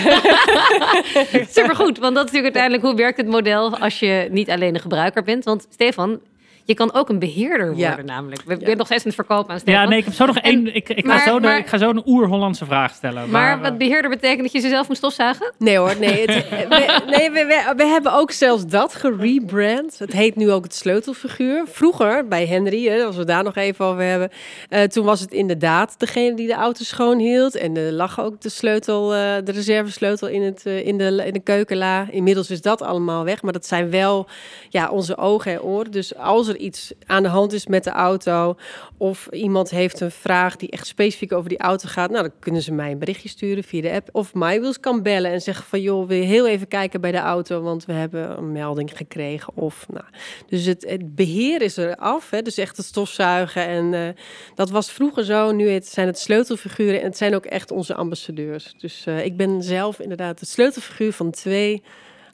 Supergoed, 1.56 1.98
want 1.98 2.16
dat 2.16 2.26
is 2.26 2.32
natuurlijk 2.32 2.44
uiteindelijk 2.44 2.84
hoe 2.84 2.96
werkt 2.96 3.18
het 3.18 3.28
model 3.28 3.78
als 3.78 4.00
je 4.00 4.28
niet 4.32 4.50
alleen 4.50 4.74
een 4.76 4.82
gebruiker 4.82 5.24
bent. 5.24 5.44
Want 5.44 5.68
Stefan, 5.70 6.20
je 6.66 6.74
kan 6.74 6.94
ook 6.94 7.10
een 7.10 7.20
beheerder 7.20 7.66
worden 7.68 7.78
Ja. 7.78 8.02
namelijk. 8.02 8.42
We 8.46 8.58
zijn 8.62 8.78
nog 8.78 8.86
steeds 8.86 9.04
aan 9.04 9.12
het 9.12 9.16
verkopen 9.26 9.54
aan 9.54 9.60
Stefan. 9.60 9.82
Ja, 9.82 9.88
nee, 9.90 9.98
ik 10.00 10.06
heb 10.06 10.14
zo 10.14 10.26
nog 10.26 10.38
één... 10.38 10.76
Ik, 10.76 10.90
ik, 10.90 11.00
ga 11.06 11.08
maar- 11.08 11.24
zo, 11.28 11.40
de- 11.40 11.48
ik 11.58 11.68
ga 11.68 11.78
zo 11.78 11.90
een 11.90 12.02
oer-Hollandse 12.06 12.66
vraag 12.66 12.94
stellen. 12.94 13.30
Maar 13.30 13.56
eh, 13.58 13.62
wat 13.62 13.78
beheerder 13.78 14.10
betekent 14.10 14.42
dat 14.42 14.52
je 14.52 14.60
ze 14.60 14.70
zelf 14.70 14.88
moet 14.88 14.98
stofzuigen? 14.98 15.54
Nee 15.58 15.78
hoor, 15.78 15.96
nee. 16.00 16.22
Het, 16.26 16.50
we, 16.70 17.02
nee 17.06 17.32
we, 17.32 17.46
we, 17.46 17.74
we 17.78 17.86
hebben 17.86 18.14
ook 18.14 18.32
zelfs 18.32 18.66
dat 18.68 18.96
gerebrand. 18.96 20.00
Het 20.00 20.14
heet 20.14 20.36
nu 20.36 20.52
ook 20.52 20.64
het 20.64 20.76
sleutelfiguur. 20.76 21.64
Vroeger, 21.68 22.28
bij 22.28 22.46
Henry, 22.48 22.88
hè, 22.88 23.04
als 23.04 23.16
we 23.16 23.26
daar 23.26 23.44
nog 23.44 23.56
even 23.56 23.86
over 23.86 24.04
hebben... 24.04 24.30
eh, 24.70 24.82
toen 24.84 25.06
was 25.06 25.20
het 25.20 25.32
inderdaad 25.32 25.96
degene 26.00 26.36
die 26.36 26.48
de 26.48 26.54
auto 26.54 26.84
schoon 26.84 27.18
hield. 27.20 27.56
En 27.56 27.78
er 27.78 27.92
lag 27.92 28.20
ook 28.22 28.42
de 28.42 28.50
sleutel, 28.50 29.14
eh, 29.14 29.20
de 29.44 29.52
reservesleutel 29.52 30.28
in, 30.28 30.42
het, 30.42 30.66
eh, 30.66 30.86
in, 30.88 30.98
de, 30.98 31.24
in 31.26 31.34
de 31.34 31.40
keukenla. 31.40 32.08
Inmiddels 32.12 32.50
is 32.50 32.62
dat 32.62 32.82
allemaal 32.82 33.24
weg. 33.24 33.42
Maar 33.42 33.54
dat 33.54 33.66
zijn 33.66 33.90
wel 33.90 34.28
ja, 34.70 34.90
onze 34.90 35.18
ogen 35.18 35.52
en 35.52 35.62
oren. 35.62 35.92
Dus 35.92 36.16
als 36.16 36.48
er 36.48 36.53
iets 36.56 36.94
aan 37.06 37.24
de 37.24 37.30
hand 37.30 37.54
is 37.54 37.68
met 37.68 37.84
de 37.84 37.90
auto... 37.90 38.56
of 38.98 39.28
iemand 39.32 39.70
heeft 39.70 40.00
een 40.00 40.12
vraag 40.12 40.56
die 40.56 40.70
echt 40.70 40.88
specifiek 40.88 41.32
over 41.32 41.50
die 41.50 41.58
auto 41.58 41.88
gaat... 41.90 42.10
nou, 42.10 42.24
dan 42.24 42.34
kunnen 42.40 42.62
ze 42.62 42.72
mij 42.72 42.92
een 42.92 43.00
berichtje 43.00 43.30
sturen 43.30 43.64
via 43.64 43.82
de 43.82 43.92
app. 43.92 44.10
Of 44.12 44.34
MyWheels 44.34 44.80
kan 44.80 45.02
bellen 45.02 45.32
en 45.32 45.42
zeggen 45.42 45.66
van... 45.66 45.82
joh, 45.82 46.08
wil 46.08 46.18
je 46.18 46.24
heel 46.24 46.48
even 46.48 46.68
kijken 46.68 47.02
bij 47.02 47.12
de 47.12 47.18
auto... 47.18 47.62
want 47.62 47.86
we 47.86 47.94
hebben 47.94 48.38
een 48.38 48.52
melding 48.52 48.98
gekregen. 48.98 49.54
Of, 49.56 49.86
nou, 49.90 50.06
dus 50.48 50.66
het, 50.66 50.86
het 50.90 51.16
beheer 51.16 51.62
is 51.62 51.78
er 51.78 51.96
af. 51.96 52.30
Hè? 52.30 52.42
Dus 52.42 52.58
echt 52.58 52.78
het 52.78 52.86
stofzuigen. 52.86 53.68
En 53.68 53.94
eh, 53.94 54.24
dat 54.56 54.70
was 54.70 54.92
vroeger 54.92 55.26
zo. 55.26 55.52
Nu 55.52 55.80
zijn 55.84 56.08
het 56.08 56.20
sleutelfiguren 56.20 57.00
en 57.00 57.06
het 57.06 57.18
zijn 57.18 57.36
ook 57.36 57.46
echt 57.46 57.72
onze 57.72 57.94
ambassadeurs. 57.94 58.74
Dus 58.78 59.06
eh, 59.06 59.26
ik 59.26 59.38
ben 59.38 59.64
zelf 59.64 60.00
inderdaad 60.00 60.40
het 60.40 60.50
sleutelfiguur 60.50 61.14
van 61.14 61.32
twee 61.32 61.84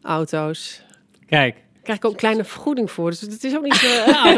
auto's. 0.02 0.82
Kijk. 1.26 1.56
Krijg 1.84 1.98
ik 1.98 2.06
ook 2.06 2.12
een 2.12 2.18
kleine 2.18 2.44
vergoeding 2.44 2.92
voor. 2.92 3.10
Dus 3.10 3.22
het 3.22 3.44
is 3.44 3.56
ook 3.56 3.64
niet 3.64 3.76
zo... 3.76 4.12
Nou, 4.12 4.36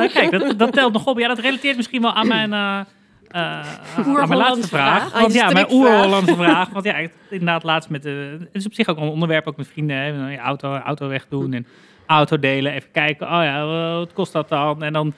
dat, 0.00 0.12
kijk, 0.12 0.30
dat, 0.30 0.58
dat 0.58 0.72
telt 0.72 0.92
nog 0.92 1.06
op. 1.06 1.18
Ja, 1.18 1.28
dat 1.28 1.38
relateert 1.38 1.76
misschien 1.76 2.02
wel 2.02 2.12
aan 2.12 2.28
mijn, 2.28 2.52
eh, 2.52 2.80
eh, 3.28 4.18
aan 4.18 4.28
mijn 4.28 4.40
laatste 4.40 4.68
vraag. 4.68 5.00
vraag. 5.00 5.12
Aan 5.14 5.20
Want 5.22 5.34
ja, 5.34 5.50
mijn 5.50 5.72
oer-Hollandse 5.72 6.34
vraag. 6.34 6.68
Want 6.68 6.84
ja, 6.84 7.08
inderdaad, 7.30 7.62
laatst 7.62 7.90
met 7.90 8.02
de... 8.02 8.36
Het 8.40 8.48
is 8.52 8.66
op 8.66 8.74
zich 8.74 8.88
ook 8.88 8.96
een 8.96 9.08
onderwerp, 9.08 9.46
ook 9.46 9.56
met 9.56 9.68
vrienden. 9.68 9.96
Hè, 9.96 10.36
auto, 10.36 10.76
auto 10.76 11.08
wegdoen 11.08 11.52
en 11.52 11.66
auto 12.06 12.38
delen. 12.38 12.72
Even 12.72 12.90
kijken, 12.92 13.26
oh 13.26 13.42
ja, 13.42 13.66
wat 13.98 14.12
kost 14.12 14.32
dat 14.32 14.48
dan? 14.48 14.82
En 14.82 14.92
dan 14.92 15.14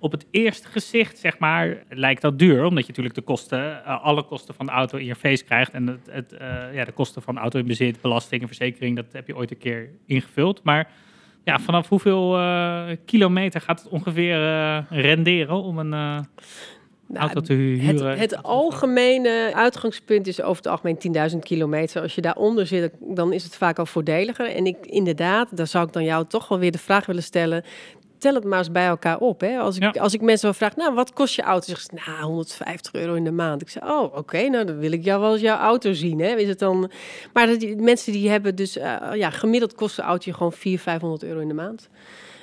op 0.00 0.12
het 0.12 0.26
eerste 0.30 0.68
gezicht, 0.68 1.18
zeg 1.18 1.38
maar, 1.38 1.82
lijkt 1.88 2.22
dat 2.22 2.38
duur. 2.38 2.64
Omdat 2.64 2.82
je 2.82 2.88
natuurlijk 2.88 3.14
de 3.14 3.22
kosten, 3.22 3.84
eh, 3.84 4.04
alle 4.04 4.22
kosten 4.22 4.54
van 4.54 4.66
de 4.66 4.72
auto 4.72 4.98
in 4.98 5.04
je 5.04 5.14
face 5.14 5.44
krijgt. 5.44 5.72
En 5.72 5.86
het, 5.86 6.08
het, 6.10 6.32
eh, 6.32 6.74
ja, 6.74 6.84
de 6.84 6.92
kosten 6.92 7.22
van 7.22 7.38
auto 7.38 7.58
in 7.58 7.66
bezit, 7.66 8.00
belasting 8.00 8.40
en 8.40 8.46
verzekering, 8.46 8.96
dat 8.96 9.06
heb 9.12 9.26
je 9.26 9.36
ooit 9.36 9.50
een 9.50 9.58
keer 9.58 9.90
ingevuld. 10.06 10.62
Maar 10.62 10.90
Ja, 11.44 11.58
vanaf 11.58 11.88
hoeveel 11.88 12.36
eh, 12.38 12.82
kilometer 13.04 13.60
gaat 13.60 13.80
het 13.82 13.88
ongeveer 13.88 14.36
renderen 14.90 15.62
om 15.62 15.78
een 15.78 15.88
Nou, 15.88 16.26
auto 17.08 17.40
te 17.40 17.52
het, 17.52 17.60
huren? 17.98 18.18
het 18.18 18.42
algemene 18.42 19.50
uitgangspunt 19.54 20.26
is 20.26 20.40
over 20.42 20.56
het 20.56 20.66
algemeen 20.66 20.98
10.000 21.32 21.38
kilometer. 21.38 22.02
Als 22.02 22.14
je 22.14 22.20
daaronder 22.20 22.66
zit, 22.66 22.92
dan 23.00 23.32
is 23.32 23.44
het 23.44 23.56
vaak 23.56 23.78
al 23.78 23.86
voordeliger. 23.86 24.46
En 24.50 24.66
ik 24.66 24.76
inderdaad, 24.86 25.56
daar 25.56 25.66
zou 25.66 25.86
ik 25.86 25.92
dan 25.92 26.04
jou 26.04 26.26
toch 26.26 26.48
wel 26.48 26.58
weer 26.58 26.72
de 26.72 26.78
vraag 26.78 27.06
willen 27.06 27.22
stellen. 27.22 27.64
Tel 28.20 28.34
het 28.34 28.44
maar 28.44 28.58
eens 28.58 28.70
bij 28.70 28.86
elkaar 28.86 29.18
op. 29.18 29.40
Hè? 29.40 29.58
Als, 29.58 29.76
ik, 29.76 29.82
Ja. 29.94 30.00
als 30.00 30.14
ik 30.14 30.20
mensen 30.20 30.44
wel 30.44 30.54
vraag, 30.54 30.76
nou, 30.76 30.94
wat 30.94 31.12
kost 31.12 31.34
je 31.34 31.42
auto? 31.42 31.66
Zeggen 31.66 31.84
ze, 31.84 32.10
nou, 32.10 32.22
150 32.24 32.92
euro 32.92 33.14
in 33.14 33.24
de 33.24 33.30
maand. 33.32 33.62
Ik 33.62 33.68
zeg, 33.68 33.82
oh, 33.82 34.16
oké, 34.16 34.48
nou, 34.48 34.64
dan 34.64 34.78
wil 34.78 34.92
ik 34.92 35.04
jou 35.04 35.20
wel 35.20 35.32
eens 35.32 35.40
jouw 35.40 35.58
auto 35.58 35.92
zien. 35.92 36.18
Hè? 36.20 36.36
Is 36.36 36.48
het 36.48 36.58
dan... 36.58 36.90
Maar 37.32 37.46
dat 37.46 37.60
die, 37.60 37.76
mensen 37.76 38.12
die 38.12 38.30
hebben 38.30 38.54
dus, 38.54 38.76
eh, 38.76 38.96
ja, 39.14 39.30
gemiddeld 39.30 39.74
kost 39.74 39.98
een 39.98 40.04
auto 40.04 40.22
je 40.30 40.36
gewoon 40.36 40.52
400, 40.52 40.82
500 40.82 41.22
euro 41.22 41.40
in 41.40 41.48
de 41.48 41.54
maand. 41.54 41.88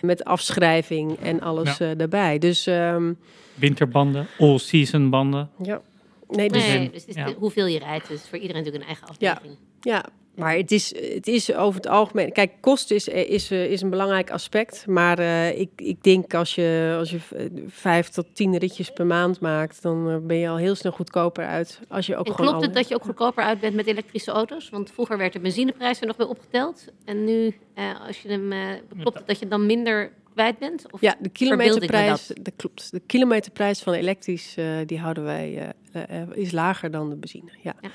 Met 0.02 0.24
afschrijving 0.24 1.20
en 1.20 1.42
alles 1.42 1.80
eh, 1.80 1.90
daarbij. 1.98 2.38
Dus 2.38 2.68
ehm, 2.68 3.14
Winterbanden, 3.56 4.28
all-season 4.40 5.10
banden. 5.10 5.50
ja. 5.64 5.82
Nee, 6.30 6.50
dus 6.50 6.68
Nee, 6.68 6.90
dus 6.90 7.06
ja. 7.08 7.34
hoeveel 7.34 7.66
je 7.66 7.80
rijdt. 7.80 8.08
Dus 8.08 8.22
voor 8.30 8.38
iedereen 8.38 8.64
natuurlijk 8.64 8.84
een 8.84 8.90
eigen 8.96 9.08
afweging. 9.08 9.58
Ja, 9.82 10.06
maar 10.38 10.56
het 10.56 10.72
is, 10.72 10.96
het 11.14 11.28
is 11.28 11.54
over 11.54 11.76
het 11.76 11.88
algemeen. 11.88 12.32
Kijk, 12.32 12.52
kosten 12.60 12.96
is, 12.96 13.08
is, 13.08 13.52
eh, 13.52 13.72
is 13.72 13.82
een 13.82 13.90
belangrijk 13.90 14.32
aspect. 14.32 14.88
Maar 14.88 15.20
eh, 15.20 15.60
ik, 15.60 15.70
ik 15.76 16.04
denk 16.04 16.34
als 16.34 16.56
je, 16.56 16.96
als 17.00 17.10
je 17.10 17.20
vijf 17.68 18.10
tot 18.10 18.26
tien 18.34 18.58
ritjes 18.58 18.90
per 18.90 19.06
maand 19.06 19.40
maakt, 19.40 19.82
dan 19.82 20.10
eh, 20.10 20.18
ben 20.22 20.38
je 20.38 20.50
al 20.50 20.58
heel 20.58 20.76
snel 20.76 20.92
goedkoper 20.92 21.46
uit. 21.46 21.80
Als 21.88 22.06
je 22.06 22.16
ook 22.16 22.28
En 22.28 22.34
klopt 22.34 22.62
het 22.62 22.74
dat 22.74 22.88
je 22.88 22.96
ook 22.96 23.04
goedkoper 23.04 23.44
uit 23.44 23.60
bent 23.60 23.76
met 23.76 23.88
elektrische 23.88 24.32
auto's? 24.32 24.70
Want 24.70 24.92
vroeger 24.92 25.18
werd 25.18 25.34
de 25.34 25.40
benzineprijs 25.40 26.02
er 26.02 26.08
nog 26.08 26.16
bij 26.16 26.26
opgeteld. 26.26 26.86
En 27.06 27.24
nu, 27.24 27.56
eh, 27.74 28.08
als 28.08 28.22
je 28.22 28.30
hem, 28.30 28.52
eh, 28.52 28.60
klopt 29.00 29.18
het 29.18 29.28
dat 29.28 29.40
je 29.40 29.48
dan 29.48 29.66
minder 29.66 30.12
kwijt 30.38 30.60
bent? 30.60 30.92
Of 30.92 31.02
Ja, 31.02 31.16
de 31.20 31.30
kilometerprijs, 31.30 32.28
dat 32.42 32.54
klopt. 32.56 32.92
De 32.92 33.02
kilometerprijs 33.06 33.82
van 33.82 33.94
elektrisch, 33.94 34.58
eh, 34.58 34.66
die 34.86 35.00
houden 35.00 35.24
wij, 35.24 35.74
eh, 35.92 36.04
eh, 36.04 36.22
eh, 36.22 36.28
is 36.34 36.52
lager 36.52 36.92
dan 36.92 37.10
de 37.10 37.16
benzine. 37.16 37.52
Ja. 37.64 37.76
Ja. 37.82 37.90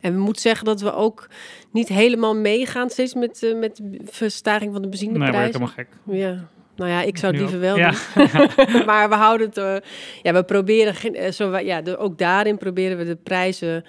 En 0.00 0.14
we 0.14 0.20
moeten 0.20 0.42
zeggen 0.42 0.64
dat 0.64 0.80
we 0.80 0.92
ook 0.94 1.28
niet 1.72 1.88
helemaal 1.88 2.36
meegaan 2.36 2.90
steeds 2.90 3.14
met, 3.14 3.42
eh, 3.42 3.58
met 3.58 3.76
de 3.76 3.98
verstijging 4.04 4.72
van 4.72 4.82
de 4.82 4.88
Nee, 4.88 4.98
benzineprijs. 4.98 5.46
helemaal 5.46 5.68
gek. 5.74 5.88
Ja, 6.04 6.48
nou 6.76 6.90
ja, 6.90 7.02
ik 7.02 7.16
zou 7.18 7.32
het 7.32 7.40
liever 7.40 7.60
wel 7.60 7.76
Ja. 7.76 7.90
doen. 8.14 8.84
maar 8.86 9.08
we 9.08 9.14
houden 9.14 9.46
het, 9.46 9.56
eh, 9.58 9.76
ja, 10.22 10.32
we 10.32 10.42
proberen, 10.44 10.94
geen- 10.94 11.14
eh, 11.14 11.30
zo, 11.30 11.56
ja, 11.58 11.82
de, 11.82 11.96
ook 11.96 12.18
daarin 12.18 12.58
proberen 12.58 12.96
we 12.98 13.04
de 13.04 13.16
prijzen. 13.16 13.84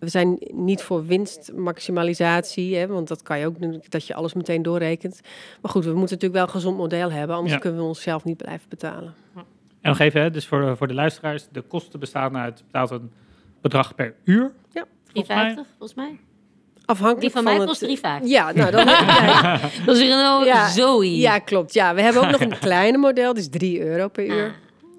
We 0.00 0.08
zijn 0.08 0.38
niet 0.52 0.82
voor 0.82 1.06
winstmaximalisatie, 1.06 2.76
hè, 2.76 2.86
want 2.86 3.08
dat 3.08 3.22
kan 3.22 3.38
je 3.38 3.46
ook 3.46 3.60
doen, 3.60 3.82
dat 3.88 4.06
je 4.06 4.14
alles 4.14 4.34
meteen 4.34 4.62
doorrekent. 4.62 5.20
Maar 5.62 5.70
goed, 5.70 5.84
we 5.84 5.90
moeten 5.90 6.02
natuurlijk 6.14 6.32
wel 6.34 6.42
een 6.42 6.60
gezond 6.60 6.76
model 6.76 7.10
hebben, 7.12 7.36
anders 7.36 7.54
Ja. 7.54 7.60
kunnen 7.60 7.80
we 7.80 7.86
onszelf 7.86 8.24
niet 8.24 8.36
blijven 8.36 8.68
betalen. 8.68 9.14
En 9.80 9.90
nog 9.92 9.98
even, 9.98 10.20
hè, 10.20 10.30
dus 10.30 10.46
voor, 10.46 10.60
de- 10.60 10.76
voor 10.76 10.86
de 10.88 10.94
luisteraars, 10.94 11.48
de 11.52 11.60
kosten 11.60 12.00
bestaan 12.00 12.36
uit 12.36 12.62
betaalt 12.66 12.90
een 12.90 13.10
bedrag 13.60 13.94
per 13.94 14.14
uur. 14.24 14.52
Ja. 14.72 14.84
Volgens 15.24 15.28
mij. 15.36 15.54
3,50 15.64 15.68
volgens 15.78 15.94
mij. 15.94 16.18
Afhankelijk 16.84 17.20
Die 17.20 17.30
van 17.30 17.44
mij 17.44 17.54
het- 17.54 17.64
kost 17.66 17.80
3,50. 17.80 18.28
Ja, 18.28 18.52
nou 18.52 18.70
dan 18.70 18.86
ja, 18.86 19.58
Dat 19.86 19.96
is 19.96 20.00
een 20.02 20.06
Renault 20.08 20.44
Ja. 20.46 20.68
Zoe. 20.68 21.16
ja, 21.18 21.38
klopt. 21.38 21.74
Ja, 21.74 21.94
we 21.94 22.02
hebben 22.02 22.22
ook 22.22 22.30
nog 22.30 22.40
een 22.40 22.58
kleine 22.68 22.98
model, 22.98 23.34
dus 23.34 23.48
3 23.48 23.80
euro 23.80 24.08
per 24.08 24.26
uur. 24.26 24.44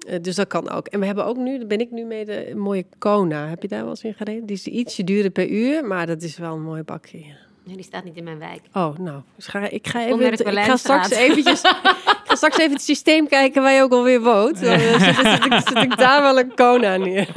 Ah. 0.08 0.14
Eh, 0.14 0.22
dus 0.22 0.34
dat 0.34 0.46
kan 0.46 0.70
ook. 0.70 0.86
En 0.86 1.00
we 1.00 1.06
hebben 1.06 1.24
ook 1.24 1.36
nu, 1.36 1.58
daar 1.58 1.66
ben 1.66 1.80
ik 1.80 1.90
nu 1.90 2.04
mee, 2.04 2.24
de 2.24 2.52
mooie 2.56 2.84
Kona. 2.98 3.46
Heb 3.48 3.62
je 3.62 3.68
daar 3.68 3.80
wel 3.80 3.90
eens 3.90 4.02
in 4.04 4.14
gereden? 4.14 4.46
Die 4.46 4.56
is 4.56 4.66
ietsje 4.66 5.04
duurder 5.04 5.30
per 5.30 5.48
uur, 5.48 5.84
maar 5.84 6.06
dat 6.06 6.22
is 6.22 6.38
wel 6.38 6.54
een 6.54 6.62
mooi 6.62 6.82
bakje. 6.82 7.18
ja. 7.18 7.34
Nee, 7.64 7.76
die 7.76 7.84
staat 7.84 8.04
niet 8.04 8.16
in 8.16 8.24
mijn 8.24 8.38
wijk. 8.38 8.60
Oh, 8.72 8.98
nou, 8.98 9.20
dus 9.36 9.46
ga, 9.46 9.68
ik 9.68 9.86
ga 9.86 10.06
even, 10.06 10.32
ik 10.32 10.58
ga 10.58 10.76
straks 10.76 11.10
eventjes, 11.10 11.60
straks 12.38 12.58
even 12.58 12.72
het 12.72 12.82
systeem 12.82 13.28
kijken 13.28 13.62
waar 13.62 13.72
je 13.72 13.82
ook 13.82 13.92
alweer 13.92 14.20
woont. 14.20 14.60
Dan 14.60 14.72
eh, 14.72 15.00
zet, 15.00 15.68
zet 15.68 15.82
ik, 15.82 15.96
daar 15.96 16.22
wel 16.22 16.38
een 16.38 16.54
Kona 16.54 16.96
neer. 16.96 17.26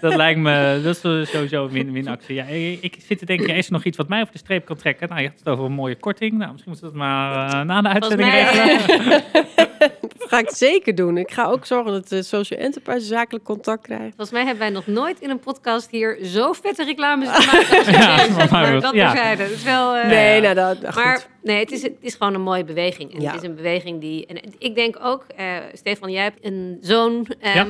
Dat 0.00 0.14
lijkt 0.14 0.40
me, 0.40 0.80
dat 0.82 0.94
is 1.04 1.30
sowieso 1.30 1.64
een 1.64 1.70
win- 1.70 1.92
winactie. 1.92 2.34
Ja, 2.34 2.44
ik, 2.44 2.78
ik 2.80 2.96
zit 3.06 3.18
te 3.18 3.24
denken, 3.24 3.56
is 3.56 3.66
er 3.66 3.72
nog 3.72 3.84
iets 3.84 3.96
wat 3.96 4.08
mij 4.08 4.20
over 4.20 4.32
de 4.32 4.38
streep 4.38 4.64
kan 4.64 4.76
trekken? 4.76 5.08
Nou, 5.08 5.20
je 5.20 5.28
had 5.28 5.38
het 5.38 5.48
over 5.48 5.64
een 5.64 5.72
mooie 5.72 5.96
korting. 5.96 6.32
Nou, 6.32 6.52
misschien 6.52 6.72
moeten 6.72 6.92
we 6.92 6.98
dat 6.98 7.08
maar 7.08 7.48
eh, 7.48 7.60
na 7.60 7.82
de 7.82 7.88
uitzending 7.88 8.30
mij, 8.30 8.42
regelen. 8.42 9.22
Dat 10.34 10.44
ga 10.44 10.50
ik 10.50 10.56
zeker 10.56 10.94
doen. 10.94 11.16
Ik 11.16 11.30
ga 11.30 11.44
ook 11.46 11.66
zorgen 11.66 11.92
dat 11.92 12.08
de 12.08 12.22
Social 12.22 12.60
Enterprise 12.60 13.06
zakelijk 13.06 13.44
contact 13.44 13.82
krijgt. 13.82 14.04
Volgens 14.06 14.30
mij 14.30 14.40
hebben 14.40 14.58
wij 14.58 14.70
nog 14.70 14.86
nooit 14.86 15.20
in 15.20 15.30
een 15.30 15.38
podcast 15.38 15.90
hier 15.90 16.18
zo 16.24 16.52
vette 16.52 16.84
reclames 16.84 17.28
gemaakt 17.36 17.70
als 17.78 17.86
Ja, 17.86 18.26
maar 18.36 18.48
maar 18.50 18.80
dat 18.80 18.94
ja. 18.94 19.12
terzijde. 19.12 19.42
Het 19.42 19.52
is 19.52 19.62
wel... 19.62 19.94
eh, 19.94 20.08
nee, 20.08 20.40
nou, 20.40 20.54
dat, 20.54 20.76
goed. 20.76 20.94
Maar 20.94 21.26
nee, 21.42 21.58
het 21.58 21.72
is, 21.72 21.82
het 21.82 21.96
is 22.00 22.14
gewoon 22.14 22.34
een 22.34 22.40
mooie 22.42 22.64
beweging. 22.64 23.14
En 23.14 23.20
Ja. 23.20 23.32
het 23.32 23.42
is 23.42 23.48
een 23.48 23.54
beweging 23.54 24.00
die... 24.00 24.26
En 24.26 24.40
ik 24.58 24.74
denk 24.74 24.96
ook, 25.02 25.24
eh, 25.36 25.56
Stefan, 25.72 26.10
jij 26.12 26.22
hebt 26.22 26.44
een 26.44 26.78
zoon. 26.80 27.26
Ehm, 27.40 27.56
Ja. 27.56 27.66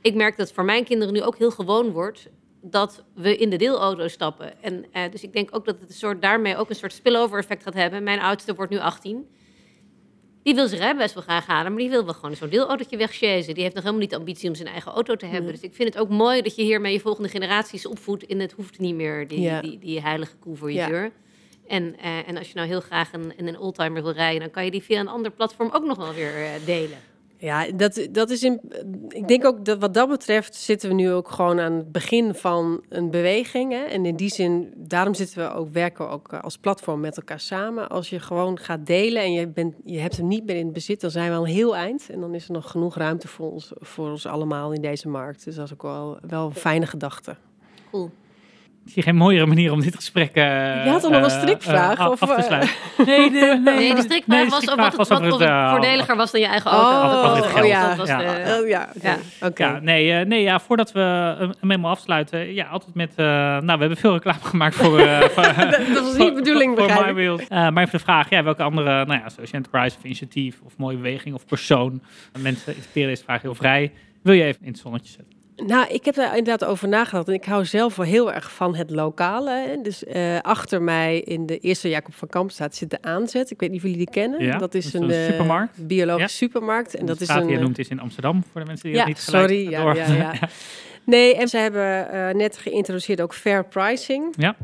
Ik 0.00 0.14
merk 0.14 0.36
dat 0.36 0.46
het 0.46 0.54
voor 0.54 0.64
mijn 0.64 0.84
kinderen 0.84 1.14
nu 1.14 1.22
ook 1.22 1.38
heel 1.38 1.50
gewoon 1.50 1.90
wordt 1.90 2.28
dat 2.62 3.04
we 3.14 3.36
in 3.36 3.50
de 3.50 3.56
deelauto 3.56 4.08
stappen. 4.08 4.52
En 4.62 4.84
eh, 4.92 5.02
dus 5.10 5.22
ik 5.22 5.32
denk 5.32 5.48
ook 5.56 5.64
dat 5.64 5.76
het 5.80 5.88
een 5.88 5.94
soort, 5.94 6.22
daarmee 6.22 6.56
ook 6.56 6.68
een 6.68 6.74
soort 6.74 6.92
spillover 6.92 7.38
effect 7.38 7.62
gaat 7.62 7.74
hebben. 7.74 8.02
Mijn 8.02 8.20
oudste 8.20 8.54
wordt 8.54 8.70
nu 8.70 8.78
18. 8.78 9.26
Die 10.42 10.54
wil 10.54 10.68
zijn 10.68 10.80
rijbewijs 10.80 11.14
wel 11.14 11.22
graag 11.22 11.46
halen, 11.46 11.72
maar 11.72 11.80
die 11.80 11.90
wil 11.90 12.04
wel 12.04 12.14
gewoon 12.14 12.36
zo'n 12.36 12.48
deelautootje 12.48 12.96
wegchasen. 12.96 13.54
Die 13.54 13.62
heeft 13.62 13.74
nog 13.74 13.82
helemaal 13.84 14.02
niet 14.02 14.10
de 14.10 14.16
ambitie 14.16 14.48
om 14.48 14.54
zijn 14.54 14.68
eigen 14.68 14.92
auto 14.92 15.16
te 15.16 15.24
hebben. 15.26 15.42
Nee. 15.44 15.52
Dus 15.52 15.62
ik 15.62 15.74
vind 15.74 15.94
het 15.94 16.02
ook 16.02 16.08
mooi 16.08 16.42
dat 16.42 16.56
je 16.56 16.62
hiermee 16.62 16.92
je 16.92 17.00
volgende 17.00 17.28
generaties 17.28 17.86
opvoedt. 17.86 18.22
In 18.22 18.40
het 18.40 18.52
hoeft 18.52 18.78
niet 18.78 18.94
meer, 18.94 19.28
die, 19.28 19.40
Ja. 19.40 19.60
die, 19.60 19.78
die 19.78 20.00
heilige 20.00 20.36
koe 20.36 20.56
voor 20.56 20.70
je 20.72 20.76
Ja. 20.78 20.86
deur. 20.88 21.12
En, 21.68 21.96
eh, 21.98 22.28
en 22.28 22.36
als 22.36 22.48
je 22.48 22.54
nou 22.54 22.68
heel 22.68 22.80
graag 22.80 23.12
een, 23.12 23.32
een 23.36 23.58
oldtimer 23.58 24.02
wil 24.02 24.12
rijden, 24.12 24.40
dan 24.40 24.50
kan 24.50 24.64
je 24.64 24.70
die 24.70 24.82
via 24.82 25.00
een 25.00 25.08
ander 25.08 25.30
platform 25.30 25.70
ook 25.72 25.84
nog 25.84 25.96
wel 25.96 26.14
weer 26.14 26.34
eh, 26.36 26.50
delen. 26.64 26.98
Ja, 27.40 27.70
dat, 27.70 28.08
dat 28.10 28.30
is 28.30 28.42
in. 28.42 28.60
Ik 29.08 29.28
denk 29.28 29.44
ook 29.44 29.64
dat 29.64 29.78
wat 29.78 29.94
dat 29.94 30.08
betreft 30.08 30.54
zitten 30.54 30.88
we 30.88 30.94
nu 30.94 31.10
ook 31.10 31.30
gewoon 31.30 31.60
aan 31.60 31.72
het 31.72 31.92
begin 31.92 32.34
van 32.34 32.84
een 32.88 33.10
beweging. 33.10 33.72
Hè? 33.72 33.84
En 33.84 34.06
in 34.06 34.16
die 34.16 34.28
zin, 34.28 34.72
daarom 34.76 35.14
zitten 35.14 35.38
we 35.38 35.54
ook, 35.54 35.68
werken 35.68 36.04
we 36.04 36.10
ook 36.10 36.32
eh, 36.32 36.40
als 36.40 36.56
platform 36.58 37.00
met 37.00 37.16
elkaar 37.16 37.40
samen. 37.40 37.88
Als 37.88 38.10
je 38.10 38.20
gewoon 38.20 38.58
gaat 38.58 38.86
delen 38.86 39.22
en 39.22 39.32
je, 39.32 39.48
bent, 39.48 39.74
je 39.84 39.98
hebt 39.98 40.16
hem 40.16 40.28
niet 40.28 40.46
meer 40.46 40.56
in 40.56 40.72
bezit, 40.72 41.00
dan 41.00 41.10
zijn 41.10 41.30
we 41.30 41.36
al 41.36 41.46
heel 41.46 41.76
eind. 41.76 42.10
En 42.10 42.20
dan 42.20 42.34
is 42.34 42.46
er 42.46 42.52
nog 42.52 42.70
genoeg 42.70 42.96
ruimte 42.96 43.28
voor 43.28 43.50
ons, 43.52 43.72
voor 43.74 44.10
ons 44.10 44.26
allemaal 44.26 44.72
in 44.72 44.82
deze 44.82 45.08
markt. 45.08 45.44
Dus 45.44 45.54
dat 45.54 45.66
is 45.66 45.72
ook 45.72 45.82
wel, 45.82 46.18
wel 46.26 46.46
een 46.46 46.54
fijne 46.54 46.86
gedachte. 46.86 47.36
Cool. 47.90 48.10
Ik 48.86 48.92
zie 48.92 49.02
geen 49.02 49.16
mooiere 49.16 49.46
manier 49.46 49.72
om 49.72 49.80
dit 49.80 49.94
gesprek 49.96 50.36
uh, 50.36 50.44
Je 50.84 50.90
had 50.90 51.00
toch 51.02 51.10
nog 51.10 51.22
een 51.22 51.30
strikvraag, 51.30 51.98
af, 51.98 52.08
of, 52.08 52.22
af 52.22 52.28
te 52.28 52.34
eh? 52.34 52.42
sluiten. 52.46 52.70
Nee, 53.06 53.30
nee, 53.30 53.58
nee. 53.58 53.76
Nee, 53.76 53.94
de 53.94 54.00
strikvraag 54.02 54.36
Nee, 54.38 54.44
de 54.44 54.50
was 54.50 54.60
of 54.60 54.74
wat, 54.98 55.08
wat, 55.08 55.32
het 55.32 55.40
eh, 55.40 55.70
voordeliger 55.70 56.16
was 56.16 56.30
dan 56.30 56.40
je 56.40 56.46
eigen 56.46 56.70
auto. 56.70 56.88
Oh, 56.88 57.22
af 57.22 57.34
het 57.52 57.62
oh, 57.62 57.66
ja. 57.66 57.88
Dat 57.88 57.96
was 57.96 58.08
Ja. 58.08 58.18
de- 58.18 58.58
Oh, 58.62 58.68
ja, 58.68 58.88
oké. 58.96 59.08
Ja. 59.08 59.46
Oké. 59.48 59.64
Ja, 59.64 59.78
nee, 59.80 60.12
eh, 60.12 60.26
nee, 60.26 60.42
ja, 60.42 60.60
voordat 60.60 60.92
we 60.92 61.00
hem 61.38 61.52
helemaal 61.60 61.90
afsluiten. 61.90 62.54
Ja, 62.54 62.66
altijd 62.66 62.94
met... 62.94 63.12
eh, 63.16 63.24
nou, 63.26 63.64
we 63.64 63.78
hebben 63.78 63.96
veel 63.96 64.12
reclame 64.12 64.38
gemaakt 64.52 64.74
voor... 64.74 64.98
eh, 64.98 65.20
Dat 65.94 66.04
was 66.04 66.16
niet 66.16 66.28
de 66.28 66.32
bedoeling, 66.34 66.78
voor, 66.78 66.90
voor. 66.90 67.06
MyWheels. 67.06 67.46
Eh, 67.48 67.48
maar 67.70 67.82
even 67.82 67.98
de 67.98 68.04
vraag, 68.04 68.30
ja, 68.30 68.42
welke 68.42 68.62
andere 68.62 69.04
nou 69.04 69.20
ja, 69.20 69.28
social 69.28 69.46
enterprise 69.62 69.96
of 69.98 70.04
initiatief 70.04 70.60
of 70.64 70.76
mooie 70.76 70.96
beweging 70.96 71.34
of 71.34 71.46
persoon, 71.46 72.02
mensen 72.38 72.66
interpreteren 72.66 73.08
deze 73.08 73.24
vraag 73.24 73.42
heel 73.42 73.54
vrij, 73.54 73.92
wil 74.22 74.34
je 74.34 74.44
even 74.44 74.60
in 74.62 74.68
het 74.72 74.78
zonnetje 74.80 75.08
zetten? 75.12 75.29
Nou, 75.66 75.86
ik 75.88 76.04
heb 76.04 76.14
daar 76.14 76.36
inderdaad 76.36 76.68
over 76.68 76.88
nagedacht. 76.88 77.28
En 77.28 77.34
ik 77.34 77.44
hou 77.44 77.64
zelf 77.64 77.96
wel 77.96 78.06
heel 78.06 78.32
erg 78.32 78.52
van 78.52 78.74
het 78.74 78.90
lokale. 78.90 79.50
Hè. 79.50 79.82
Dus 79.82 80.04
eh, 80.04 80.38
achter 80.40 80.82
mij 80.82 81.20
in 81.20 81.46
de 81.46 81.58
eerste 81.58 81.88
Jacob 81.88 82.14
van 82.14 82.28
Kampstraat 82.28 82.74
zit 82.74 82.90
de 82.90 83.02
aanzet. 83.02 83.50
Ik 83.50 83.60
weet 83.60 83.68
niet 83.70 83.78
of 83.78 83.84
jullie 83.84 83.98
die 83.98 84.10
kennen. 84.10 84.44
Ja, 84.44 84.58
dat 84.58 84.74
is 84.74 84.84
dat 84.84 84.94
is 85.02 85.08
een, 85.08 85.14
een 85.14 85.24
eh, 85.26 85.30
supermarkt. 85.30 85.86
biologische 85.86 86.22
Ja. 86.44 86.48
supermarkt. 86.48 86.94
En 86.94 87.06
dat 87.06 87.16
de 87.16 87.22
is 87.24 87.28
straat 87.28 87.40
een. 87.42 87.46
die 87.46 87.52
je 87.56 87.60
eh, 87.60 87.66
noemt 87.66 87.78
is 87.78 87.88
in 87.88 88.00
Amsterdam, 88.00 88.44
voor 88.52 88.60
de 88.60 88.66
mensen 88.66 88.84
die 88.88 88.92
ja, 88.98 89.04
dat 89.04 89.08
niet 89.14 89.24
gelijk 89.24 89.48
sorry. 89.48 89.70
Ja, 89.70 89.82
door. 89.82 89.96
ja, 89.96 90.12
ja. 90.14 90.32
Nee, 91.04 91.36
en 91.36 91.48
ze 91.48 91.56
hebben 91.56 92.06
net 92.36 92.56
geïntroduceerd 92.58 93.20
ook 93.20 93.34
fair 93.34 93.64
pricing. 93.64 94.34
Ja. 94.36 94.56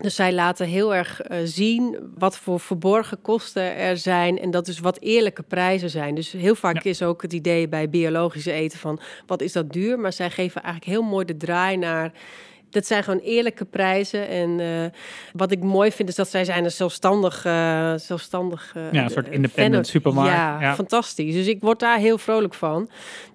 Dus 0.00 0.14
zij 0.14 0.32
laten 0.32 0.66
heel 0.66 0.94
erg 0.94 1.20
eh, 1.20 1.38
zien 1.44 1.96
wat 2.18 2.36
voor 2.38 2.60
verborgen 2.60 3.20
kosten 3.22 3.76
er 3.76 3.96
zijn 3.96 4.38
en 4.38 4.50
dat 4.50 4.66
dus 4.66 4.78
wat 4.80 5.00
eerlijke 5.00 5.42
prijzen 5.42 5.90
zijn. 5.90 6.14
Dus 6.14 6.32
heel 6.32 6.54
vaak 6.54 6.82
Ja. 6.82 6.90
is 6.90 7.02
ook 7.02 7.22
het 7.22 7.32
idee 7.32 7.68
bij 7.68 7.88
biologische 7.90 8.52
eten 8.52 8.78
van 8.78 9.00
wat 9.26 9.40
is 9.40 9.52
dat 9.52 9.72
duur, 9.72 9.98
maar 9.98 10.12
zij 10.12 10.30
geven 10.30 10.62
eigenlijk 10.62 10.92
heel 10.92 11.02
mooi 11.02 11.24
de 11.24 11.36
draai 11.36 11.76
naar. 11.76 12.12
Dat 12.70 12.86
zijn 12.86 13.02
gewoon 13.04 13.20
eerlijke 13.20 13.64
prijzen. 13.64 14.28
En 14.28 14.60
eh, 14.60 14.98
wat 15.32 15.50
ik 15.52 15.62
mooi 15.62 15.92
vind 15.92 16.08
is 16.08 16.14
dat 16.14 16.28
zij 16.28 16.44
zijn 16.44 16.64
een 16.64 16.70
zelfstandig, 16.70 17.44
eh 17.44 17.94
zelfstandig 17.96 18.72
eh, 18.76 18.92
Ja, 18.92 19.02
een 19.04 19.10
soort 19.10 19.28
independent 19.28 19.86
supermarkt. 19.86 20.32
Ja, 20.32 20.60
Ja. 20.60 20.74
fantastisch. 20.74 21.34
Dus 21.34 21.46
ik 21.46 21.60
word 21.60 21.80
daar 21.80 21.98
heel 21.98 22.18
vrolijk 22.18 22.54
van. 22.54 22.88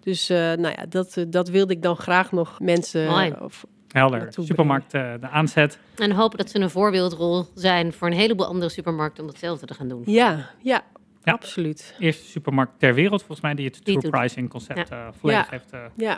Dus 0.04 0.30
eh, 0.30 0.38
nou 0.38 0.68
ja, 0.78 0.86
dat, 0.90 1.26
dat 1.28 1.50
wilde 1.50 1.74
ik 1.74 1.82
dan 1.82 1.96
graag 1.96 2.32
nog 2.32 2.60
mensen. 2.60 3.42
Of- 3.44 3.66
Helder. 3.92 4.28
Supermarkt, 4.40 4.94
eh, 4.94 5.14
de 5.20 5.28
aanzet. 5.28 5.80
En 5.98 6.12
hopen 6.12 6.38
dat 6.38 6.50
ze 6.50 6.60
een 6.60 6.70
voorbeeldrol 6.70 7.46
zijn 7.56 7.94
voor 7.94 8.08
een 8.08 8.14
heleboel 8.14 8.46
andere 8.46 8.70
supermarkten 8.72 9.24
om 9.24 9.30
hetzelfde 9.30 9.66
te 9.66 9.74
gaan 9.74 9.88
doen. 9.88 10.04
ja, 10.06 10.50
ja, 10.62 10.84
Ja. 11.24 11.32
absoluut. 11.34 11.96
Eerste 12.00 12.26
supermarkt 12.26 12.80
ter 12.80 12.94
wereld, 12.94 13.20
volgens 13.20 13.42
mij, 13.42 13.54
die 13.54 13.66
het 13.66 13.74
Die 13.74 13.84
true 13.84 14.02
doet. 14.02 14.12
pricing 14.12 14.50
concept 14.50 14.90
eh, 14.90 15.08
volledig 15.20 15.44
Ja. 15.44 15.48
heeft. 15.52 15.72
eh, 15.72 15.80
Ja. 15.96 16.18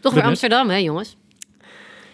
Toch 0.00 0.12
weer 0.12 0.22
Benut. 0.22 0.24
Amsterdam, 0.24 0.68
hè 0.68 0.76
jongens? 0.76 1.16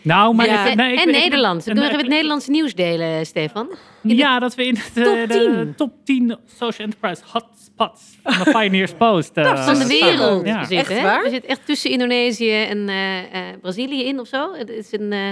Nou, 0.03 0.34
maar 0.34 0.46
Ja. 0.46 0.74
nee, 0.74 0.92
ik 0.92 0.99
en 1.01 1.09
ik- 1.09 1.14
Nederlands. 1.22 1.66
en, 1.66 1.72
Kunnen 1.72 1.90
we 1.90 1.96
eh, 1.96 2.03
het 2.03 2.12
Nederlandse 2.12 2.51
nieuws 2.51 2.74
delen, 2.74 3.26
Stefan? 3.26 3.68
In 4.03 4.09
de 4.09 4.14
Ja, 4.14 4.38
dat 4.38 4.55
we 4.55 4.64
in 4.66 4.74
de, 4.74 4.80
top 5.03 5.28
de 5.28 5.55
10. 5.64 5.74
top 5.74 5.92
10 6.05 6.36
social 6.59 6.86
enterprise 6.88 7.22
hotspots 7.32 8.18
van 8.22 8.44
de 8.44 8.51
Pioneers 8.59 8.92
Post. 8.92 9.36
eh, 9.36 9.64
van 9.66 9.78
de 9.78 9.86
wereld 9.86 10.46
Ja. 10.46 10.59
zitten. 10.64 10.76
Echt 10.78 10.88
hè? 10.88 11.03
waar? 11.03 11.22
We 11.22 11.28
zitten 11.30 11.51
echt 11.51 11.66
tussen 11.66 11.90
Indonesië 11.90 12.53
en 12.62 12.88
eh, 12.88 13.18
eh, 13.18 13.61
Brazilië 13.61 14.05
in 14.05 14.20
of 14.20 14.26
zo. 14.26 14.55
Het 14.55 14.68
is 14.70 14.92
een, 14.92 15.12
eh, 15.12 15.30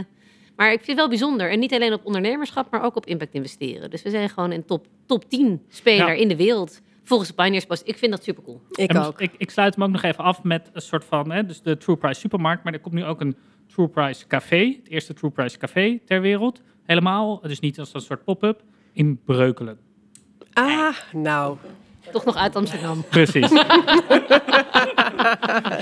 maar 0.57 0.67
ik 0.73 0.77
vind 0.77 0.87
het 0.87 0.97
wel 0.97 1.09
bijzonder. 1.09 1.51
En 1.51 1.59
niet 1.59 1.73
alleen 1.75 1.93
op 1.93 2.01
ondernemerschap, 2.07 2.71
maar 2.71 2.83
ook 2.83 2.97
op 2.97 3.07
impact 3.07 3.35
investeren. 3.35 3.91
Dus 3.91 4.03
we 4.03 4.11
zijn 4.11 4.29
gewoon 4.29 4.51
een 4.51 4.65
top, 4.65 4.87
top 5.07 5.29
10 5.31 5.63
speler 5.69 6.07
Ja. 6.07 6.13
in 6.13 6.29
de 6.29 6.37
wereld. 6.37 6.81
Volgens 7.05 7.29
de 7.29 7.35
Pioneers 7.35 7.65
Post. 7.65 7.83
Ik 7.87 7.99
vind 7.99 8.11
dat 8.13 8.25
super 8.25 8.43
cool. 8.43 8.61
Ik 8.71 8.91
En 8.91 8.99
ook. 8.99 9.21
Ik, 9.21 9.31
ik 9.39 9.51
sluit 9.51 9.75
hem 9.75 9.85
ook 9.85 9.91
nog 9.91 10.03
even 10.03 10.25
af 10.25 10.43
met 10.43 10.71
een 10.73 10.81
soort 10.81 11.05
van, 11.05 11.31
hè, 11.33 11.47
dus 11.47 11.63
de 11.63 11.77
True 11.77 11.97
Price 11.97 12.21
supermarkt. 12.21 12.65
Maar 12.65 12.73
er 12.73 12.81
komt 12.81 12.95
nu 12.95 13.05
ook 13.05 13.21
een 13.21 13.37
True 13.77 13.89
Price 13.89 14.27
café. 14.27 14.77
Het 14.83 14.89
eerste 14.89 15.15
True 15.15 15.31
Price 15.31 15.59
café 15.59 15.99
ter 16.07 16.21
wereld. 16.21 16.63
Helemaal, 16.87 17.41
dus 17.41 17.61
niet 17.61 17.79
als 17.79 17.95
een 17.95 18.01
soort 18.01 18.25
pop-up, 18.25 18.63
in 18.93 19.21
Breukelen. 19.25 19.79
Ah, 20.53 20.95
nou. 21.13 21.57
Toch 22.13 22.25
nog 22.25 22.37
uit 22.37 22.57
Amsterdam. 22.57 23.05
Precies. 23.09 23.49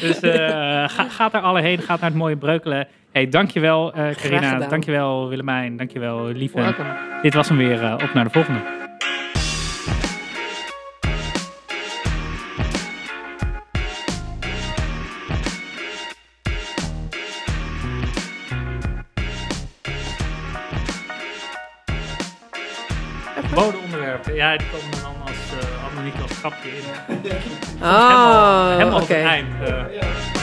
dus 0.05 0.21
eh, 0.21 0.89
ga, 0.89 1.09
gaat 1.09 1.35
er 1.35 1.41
alle 1.41 1.61
heen, 1.61 1.79
gaat 1.79 2.01
naar 2.01 2.11
het 2.11 2.19
mooie 2.19 2.37
Breukelen. 2.37 2.89
Hey, 3.13 3.29
dankjewel 3.29 3.93
eh 3.93 4.15
Carina, 4.15 4.59
dankjewel 4.59 5.29
Willemijn, 5.29 5.77
dankjewel 5.77 6.27
Lieve. 6.27 6.57
Welkom. 6.57 6.87
Dit 7.23 7.35
was 7.35 7.49
hem 7.49 7.57
weer, 7.57 7.83
eh, 7.83 7.93
op 7.93 8.15
naar 8.15 8.25
de 8.25 8.31
volgende. 8.31 8.84
Ja, 24.45 24.57
die 24.57 24.67
komen 24.71 24.91
er 24.93 25.03
dan 25.03 25.15
als, 25.27 25.67
eh 25.97 26.05
niet 26.05 26.23
als 26.23 26.33
grapje 26.39 26.69
in. 26.69 26.85
Oh, 27.83 28.71
helemaal 28.71 28.97
op 28.97 29.03
oké. 29.03 29.15
het 29.15 29.27
eind. 29.27 29.47
eh. 29.63 30.34